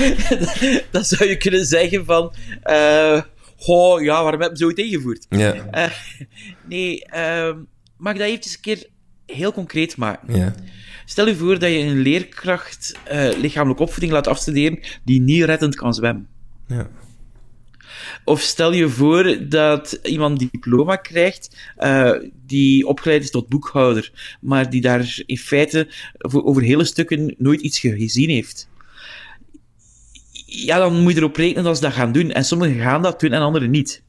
dan 0.90 1.04
zou 1.04 1.28
je 1.30 1.36
kunnen 1.36 1.66
zeggen 1.66 2.04
van, 2.04 2.32
eh 2.62 3.20
oh, 3.66 4.02
ja, 4.02 4.22
waarom 4.22 4.40
hebben 4.40 4.58
ze 4.58 4.64
ooit 4.64 4.78
ingevoerd? 4.78 5.26
Ja, 5.28 5.54
Eh, 5.70 5.90
nee, 6.68 7.04
ehm, 7.04 7.56
mag 7.96 8.12
ik 8.12 8.18
dat 8.18 8.28
eventjes 8.28 8.54
een 8.54 8.60
keer 8.60 8.86
heel 9.26 9.52
concreet 9.52 9.96
maken? 9.96 10.36
ja. 10.36 10.54
Stel 11.08 11.26
je 11.28 11.36
voor 11.36 11.58
dat 11.58 11.70
je 11.70 11.78
een 11.78 11.98
leerkracht 11.98 12.94
eh, 13.04 13.28
lichamelijke 13.40 13.82
opvoeding 13.82 14.12
laat 14.12 14.26
afstuderen 14.26 14.78
die 15.04 15.20
niet 15.20 15.44
reddend 15.44 15.74
kan 15.74 15.94
zwemmen. 15.94 16.26
ja. 16.66 16.88
Of 18.24 18.40
stel 18.40 18.72
je 18.72 18.88
voor 18.88 19.36
dat 19.48 19.98
iemand 20.02 20.38
die 20.38 20.48
diploma 20.52 20.96
krijgt, 20.96 21.56
eh, 21.76 22.10
die 22.46 22.86
opgeleid 22.86 23.22
is 23.22 23.30
tot 23.30 23.48
boekhouder, 23.48 24.36
maar 24.40 24.70
die 24.70 24.80
daar 24.80 25.22
in 25.26 25.38
feite 25.38 25.88
over 26.18 26.62
hele 26.62 26.84
stukken 26.84 27.34
nooit 27.38 27.60
iets 27.60 27.78
ge- 27.78 27.96
gezien 27.98 28.28
heeft. 28.30 28.68
Ja, 30.46 30.78
dan 30.78 31.00
moet 31.00 31.12
je 31.12 31.18
erop 31.18 31.36
rekenen 31.36 31.64
dat 31.64 31.76
ze 31.76 31.82
dat 31.82 31.92
gaan 31.92 32.12
doen. 32.12 32.30
En 32.32 32.44
sommigen 32.44 32.80
gaan 32.80 33.02
dat 33.02 33.20
doen 33.20 33.32
en 33.32 33.40
anderen 33.40 33.70
niet. 33.70 34.02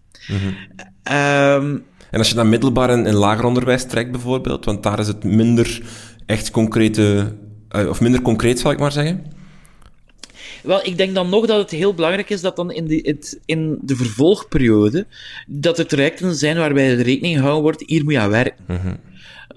Ehm, 1.04 1.78
En 2.12 2.20
als 2.20 2.30
je 2.30 2.36
naar 2.36 2.48
middelbaar 2.48 2.90
en, 2.90 3.06
en 3.06 3.14
lager 3.16 3.46
onderwijs 3.46 3.86
trekt 3.86 4.12
bijvoorbeeld, 4.12 4.66
want 4.66 4.84
daar 4.84 5.00
is 5.00 5.08
het 5.08 5.24
minder 5.24 5.82
echt 6.28 6.52
concrete, 6.52 7.34
eh, 7.70 7.88
of 7.88 8.02
minder 8.02 8.22
concreet 8.22 8.60
zal 8.60 8.72
ik 8.72 8.80
maar 8.80 8.92
zeggen. 8.92 9.26
Wel, 10.64 10.86
ik 10.86 10.98
denk 10.98 11.16
dan 11.16 11.30
nog 11.30 11.46
dat 11.46 11.58
het 11.58 11.72
heel 11.72 11.94
belangrijk 11.94 12.30
is 12.30 12.42
dat 12.42 12.56
dan 12.56 12.72
in 12.72 12.88
de, 12.88 13.00
het, 13.04 13.40
in 13.46 13.78
de 13.82 13.96
vervolgperiode, 13.96 15.06
dat 15.48 15.80
er 15.80 15.88
trajecten 15.88 16.36
zijn 16.36 16.58
waarbij 16.58 16.96
de 16.96 17.04
rekening 17.04 17.36
gehouden 17.36 17.64
wordt, 17.64 17.84
hier 17.86 18.04
moet 18.04 18.14
je 18.14 18.20
aan 18.20 18.30
werken. 18.30 18.66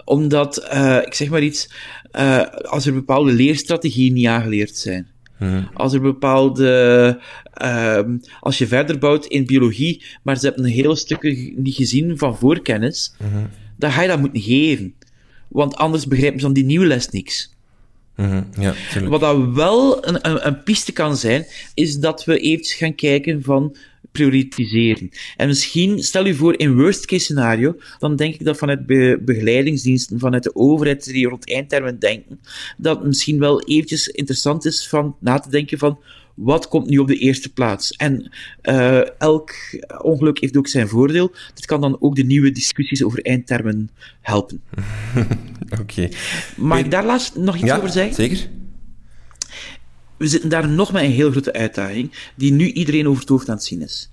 Omdat, 0.05 0.57
eh, 0.57 0.99
ik 1.05 1.15
zeg 1.15 1.29
maar 1.29 1.43
iets, 1.43 1.71
eh, 2.11 2.47
als 2.47 2.87
er 2.87 2.93
bepaalde 2.93 3.33
leerstrategieën 3.33 4.13
niet 4.13 4.27
aangeleerd 4.27 4.77
zijn, 4.77 5.07
als 5.75 5.93
er 5.93 6.01
bepaalde, 6.01 7.21
ehm, 7.53 8.19
als 8.41 8.59
je 8.59 8.67
verder 8.67 8.99
bouwt 8.99 9.27
in 9.27 9.47
biologie, 9.47 10.05
maar 10.23 10.37
ze 10.37 10.47
hebben 10.47 10.65
een 10.65 10.71
hele 10.71 10.97
stukken 10.97 11.53
niet 11.57 11.75
gezien 11.75 12.19
van 12.19 12.37
voorkennis, 12.37 13.15
dan 13.77 13.93
ga 13.93 14.03
je 14.03 14.09
dat 14.09 14.21
moeten 14.21 14.43
geven. 14.43 14.95
Want 15.51 15.77
anders 15.77 16.07
begrijpen 16.07 16.41
ze 16.41 16.45
van 16.47 16.55
die 16.55 16.65
nieuwe 16.65 16.87
les 16.87 17.09
niks. 17.09 17.55
Mhm, 18.17 18.43
Ja. 18.59 18.75
Wat 19.09 19.21
dat 19.21 19.53
wel 19.55 20.07
een, 20.09 20.29
een, 20.31 20.47
een 20.47 20.63
piste 20.63 20.93
kan 20.93 21.17
zijn, 21.17 21.47
is 21.75 21.97
dat 21.99 22.25
we 22.25 22.39
eventjes 22.39 22.77
gaan 22.77 22.95
kijken 22.95 23.43
van 23.43 23.77
prioritiseren. 24.13 25.11
En 25.37 25.47
misschien, 25.47 26.03
stel 26.03 26.27
u 26.27 26.35
voor, 26.35 26.59
in 26.59 26.75
worst 26.77 27.07
case 27.07 27.25
scenario, 27.25 27.77
dan 27.99 28.17
denk 28.17 28.35
ik 28.35 28.45
dat 28.45 28.57
vanuit 28.59 28.87
be- 28.87 29.19
begeleidingsdiensten, 29.25 30.19
vanuit 30.19 30.43
de 30.43 30.55
overheid 30.55 31.05
die 31.05 31.29
rond 31.29 31.51
eindtermen 31.51 31.99
denken, 31.99 32.41
dat 32.77 32.97
het 32.99 33.07
misschien 33.07 33.39
wel 33.39 33.63
eventjes 33.63 34.09
interessant 34.09 34.65
is 34.65 34.89
van 34.89 35.17
na 35.21 35.39
te 35.39 35.51
denken 35.51 35.79
van 35.79 35.99
wat 36.41 36.69
komt 36.69 36.89
nu 36.89 36.99
op 36.99 37.07
de 37.07 37.19
eerste 37.19 37.53
plaats? 37.53 37.91
En 37.91 38.33
uh, 38.63 39.21
elk 39.21 39.53
ongeluk 40.03 40.41
heeft 40.41 40.57
ook 40.57 40.69
zijn 40.69 40.89
voordeel. 40.89 41.33
Dit 41.55 41.67
kan 41.67 41.81
dan 41.81 41.97
ook 42.01 42.15
de 42.15 42.25
nieuwe 42.25 42.53
discussies 42.53 43.05
over 43.05 43.23
eindtermen 43.25 43.91
helpen. 44.21 44.63
Oké. 45.71 45.81
Okay. 45.81 46.13
Mag 46.57 46.79
ik 46.79 46.91
daar 46.91 47.05
laatst 47.05 47.37
nog 47.37 47.57
iets 47.57 47.65
ja, 47.65 47.77
over 47.77 47.89
zeggen? 47.89 48.15
zeker. 48.15 48.49
We 50.17 50.27
zitten 50.27 50.51
daar 50.51 50.69
nog 50.69 50.93
met 50.93 51.03
een 51.03 51.11
heel 51.11 51.31
grote 51.31 51.53
uitdaging, 51.53 52.31
die 52.35 52.53
nu 52.53 52.73
iedereen 52.73 53.09
over 53.09 53.21
het 53.21 53.29
hoofd 53.29 53.49
aan 53.49 53.55
het 53.55 53.65
zien 53.65 53.83
is. 53.83 54.11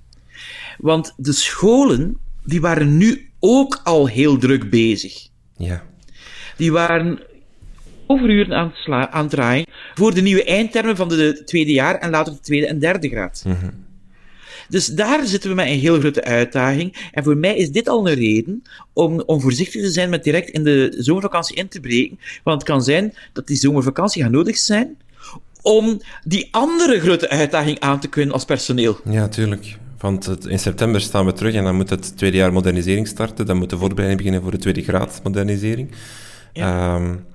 Want 0.77 1.13
de 1.17 1.31
scholen, 1.31 2.17
die 2.43 2.61
waren 2.61 2.97
nu 2.97 3.29
ook 3.39 3.81
al 3.83 4.07
heel 4.07 4.37
druk 4.37 4.69
bezig. 4.69 5.27
Ja. 5.57 5.83
Die 6.57 6.71
waren 6.71 7.19
overuren 8.07 8.53
aan 8.53 8.73
aan 8.87 9.21
het 9.21 9.29
draaien 9.29 9.65
voor 9.93 10.13
de 10.13 10.21
nieuwe 10.21 10.43
eindtermen 10.43 10.95
van 10.95 11.07
de 11.07 11.41
tweede 11.45 11.71
jaar 11.71 11.95
en 11.95 12.09
later 12.09 12.33
de 12.33 12.39
tweede 12.39 12.67
en 12.67 12.79
derde 12.79 13.09
graad. 13.09 13.43
Mm-hmm. 13.45 13.85
Dus 14.69 14.85
daar 14.85 15.25
zitten 15.25 15.49
we 15.49 15.55
met 15.55 15.67
een 15.67 15.79
heel 15.79 15.99
grote 15.99 16.23
uitdaging. 16.23 17.09
En 17.11 17.23
voor 17.23 17.37
mij 17.37 17.55
is 17.55 17.71
dit 17.71 17.89
al 17.89 18.07
een 18.07 18.15
reden 18.15 18.63
om, 18.93 19.23
om 19.25 19.41
voorzichtig 19.41 19.81
te 19.81 19.89
zijn 19.89 20.09
met 20.09 20.23
direct 20.23 20.49
in 20.49 20.63
de 20.63 20.95
zomervakantie 20.97 21.55
in 21.55 21.67
te 21.67 21.79
breken. 21.79 22.19
Want 22.43 22.61
het 22.61 22.69
kan 22.69 22.83
zijn 22.83 23.13
dat 23.33 23.47
die 23.47 23.57
zomervakantie 23.57 24.23
gaat 24.23 24.31
nodig 24.31 24.57
zijn 24.57 24.97
om 25.61 26.01
die 26.23 26.47
andere 26.51 26.99
grote 26.99 27.29
uitdaging 27.29 27.79
aan 27.79 27.99
te 27.99 28.07
kunnen 28.07 28.33
als 28.33 28.45
personeel. 28.45 28.99
Ja, 29.09 29.27
tuurlijk. 29.27 29.77
Want 29.97 30.25
het, 30.25 30.45
in 30.45 30.59
september 30.59 31.01
staan 31.01 31.25
we 31.25 31.33
terug 31.33 31.53
en 31.53 31.63
dan 31.63 31.75
moet 31.75 31.89
het 31.89 32.17
tweede 32.17 32.37
jaar 32.37 32.53
modernisering 32.53 33.07
starten. 33.07 33.45
Dan 33.45 33.57
moet 33.57 33.69
de 33.69 33.77
voorbereiding 33.77 34.17
beginnen 34.17 34.41
voor 34.41 34.51
de 34.51 34.57
tweede 34.57 34.83
graad 34.83 35.19
modernisering. 35.23 35.91
Ja. 36.53 36.95
Um, 36.95 37.25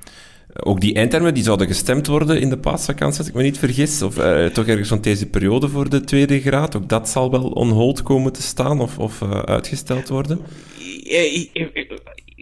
ook 0.55 0.81
die 0.81 0.95
eindtermen 0.95 1.35
die 1.35 1.43
zouden 1.43 1.67
gestemd 1.67 2.07
worden 2.07 2.41
in 2.41 2.49
de 2.49 2.59
paasvakantie, 2.59 3.19
als 3.19 3.29
ik 3.29 3.35
me 3.35 3.43
niet 3.43 3.59
vergis. 3.59 4.03
Of 4.03 4.19
uh, 4.19 4.47
toch 4.47 4.67
ergens 4.67 4.89
rond 4.89 5.05
deze 5.05 5.27
periode 5.27 5.69
voor 5.69 5.89
de 5.89 6.01
tweede 6.01 6.41
graad. 6.41 6.77
Ook 6.77 6.89
dat 6.89 7.09
zal 7.09 7.31
wel 7.31 7.45
on 7.45 7.71
hold 7.71 8.03
komen 8.03 8.33
te 8.33 8.43
staan 8.43 8.81
of, 8.81 8.99
of 8.99 9.21
uh, 9.21 9.39
uitgesteld 9.39 10.09
worden. 10.09 10.41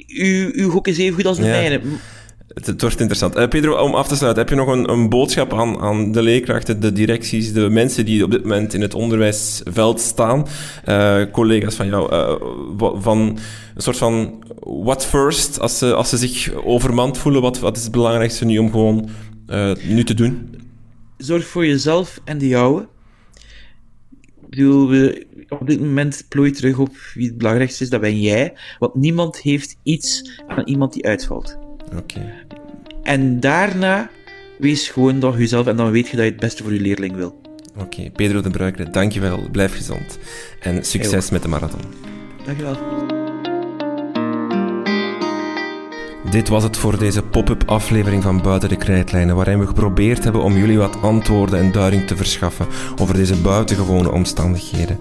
U, 0.07 0.51
uw 0.55 0.71
gok 0.71 0.89
is 0.89 0.99
even 0.99 1.15
goed 1.15 1.27
als 1.27 1.37
de 1.37 1.45
Ja. 1.45 1.51
mijne. 1.51 1.81
Het, 2.55 2.81
wordt 2.81 3.01
interessant. 3.01 3.37
Uh, 3.37 3.49
Pedro, 3.49 3.77
om 3.77 3.95
af 3.95 4.09
te 4.09 4.17
sluiten, 4.17 4.43
heb 4.43 4.51
je 4.51 4.57
nog 4.57 4.69
een, 4.69 4.91
een 4.91 5.09
boodschap 5.09 5.55
aan, 5.55 5.81
aan 5.81 6.13
de 6.13 6.23
leerkrachten, 6.23 6.81
de 6.81 6.93
directies, 6.93 7.53
de 7.53 7.69
mensen 7.69 8.05
die 8.05 8.25
op 8.25 8.31
dit 8.31 8.43
moment 8.43 8.75
in 8.75 8.81
het 8.81 8.95
onderwijsveld 8.95 10.01
staan, 10.01 10.47
uh, 10.89 11.23
collega's 11.33 11.75
van 11.75 11.87
jou, 11.87 12.13
uh, 12.13 13.01
van 13.03 13.19
een 13.75 13.83
soort 13.83 13.97
van 13.97 14.45
what 14.59 15.07
first, 15.07 15.61
als 15.61 15.79
ze, 15.79 15.95
als 15.95 16.09
ze 16.09 16.17
zich 16.17 16.55
overmand 16.55 17.19
voelen, 17.19 17.43
wat, 17.43 17.59
wat 17.59 17.77
is 17.77 17.83
het 17.83 17.93
belangrijkste 17.93 18.45
nu 18.45 18.59
om 18.59 18.71
gewoon 18.71 19.09
nu 19.83 20.05
te 20.05 20.15
doen? 20.15 20.55
Zorg 21.17 21.47
voor 21.47 21.67
jezelf 21.67 22.21
en 22.25 22.39
de 22.39 22.49
jouwe. 22.49 22.89
Ik 24.21 24.51
bedoel, 24.51 24.89
we, 24.89 25.27
op 25.49 25.67
dit 25.67 25.81
moment 25.81 26.25
plooi 26.29 26.51
terug 26.51 26.79
op 26.79 26.97
wie 27.15 27.27
het 27.27 27.39
belangrijkste 27.39 27.85
is, 27.85 27.91
dat 27.91 28.01
ben 28.01 28.21
jij. 28.21 28.53
Want 28.79 28.95
niemand 28.95 29.41
heeft 29.41 29.77
iets 29.83 30.41
aan 30.47 30.65
iemand 30.65 30.93
die 30.93 31.07
uitvalt. 31.07 31.59
Oké. 31.93 31.99
Okay. 31.99 32.33
En 33.03 33.41
daarna, 33.41 34.11
wees 34.59 34.89
gewoon 34.89 35.19
nog 35.19 35.39
jezelf 35.39 35.67
en 35.67 35.77
dan 35.77 35.91
weet 35.91 36.09
je 36.09 36.17
dat 36.17 36.25
je 36.25 36.31
het 36.31 36.41
beste 36.41 36.63
voor 36.63 36.73
je 36.73 36.81
leerling 36.81 37.15
wil. 37.15 37.41
Oké, 37.75 37.83
okay. 37.83 38.11
Pedro 38.11 38.41
de 38.41 38.51
Bruikere, 38.51 38.91
dankjewel. 38.91 39.49
Blijf 39.53 39.77
gezond. 39.77 40.19
En 40.61 40.85
succes 40.85 41.23
hey, 41.25 41.33
met 41.33 41.43
de 41.43 41.49
marathon. 41.49 41.81
Dankjewel. 42.45 43.20
Dit 46.31 46.49
was 46.49 46.63
het 46.63 46.77
voor 46.77 46.99
deze 46.99 47.23
pop-up 47.23 47.63
aflevering 47.67 48.23
van 48.23 48.43
Buiten 48.43 48.69
de 48.69 48.77
Krijtlijnen, 48.77 49.37
waarin 49.37 49.59
we 49.59 49.67
geprobeerd 49.67 50.25
hebben 50.25 50.43
om 50.43 50.57
jullie 50.57 50.79
wat 50.79 51.03
antwoorden 51.03 51.59
en 51.59 51.73
duiding 51.73 52.07
te 52.07 52.17
verschaffen 52.17 52.67
over 53.01 53.15
deze 53.15 53.41
buitengewone 53.41 54.11
omstandigheden. 54.11 55.01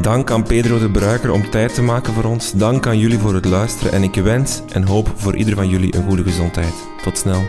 Dank 0.00 0.30
aan 0.30 0.42
Pedro 0.42 0.78
de 0.78 0.90
Bruiker 0.90 1.32
om 1.32 1.50
tijd 1.50 1.74
te 1.74 1.82
maken 1.82 2.12
voor 2.12 2.24
ons. 2.24 2.52
Dank 2.52 2.86
aan 2.86 2.98
jullie 2.98 3.18
voor 3.18 3.34
het 3.34 3.44
luisteren 3.44 3.92
en 3.92 4.02
ik 4.02 4.14
wens 4.14 4.62
en 4.72 4.86
hoop 4.86 5.12
voor 5.16 5.36
ieder 5.36 5.54
van 5.54 5.68
jullie 5.68 5.96
een 5.96 6.08
goede 6.08 6.22
gezondheid. 6.22 6.74
Tot 7.02 7.18
snel. 7.18 7.42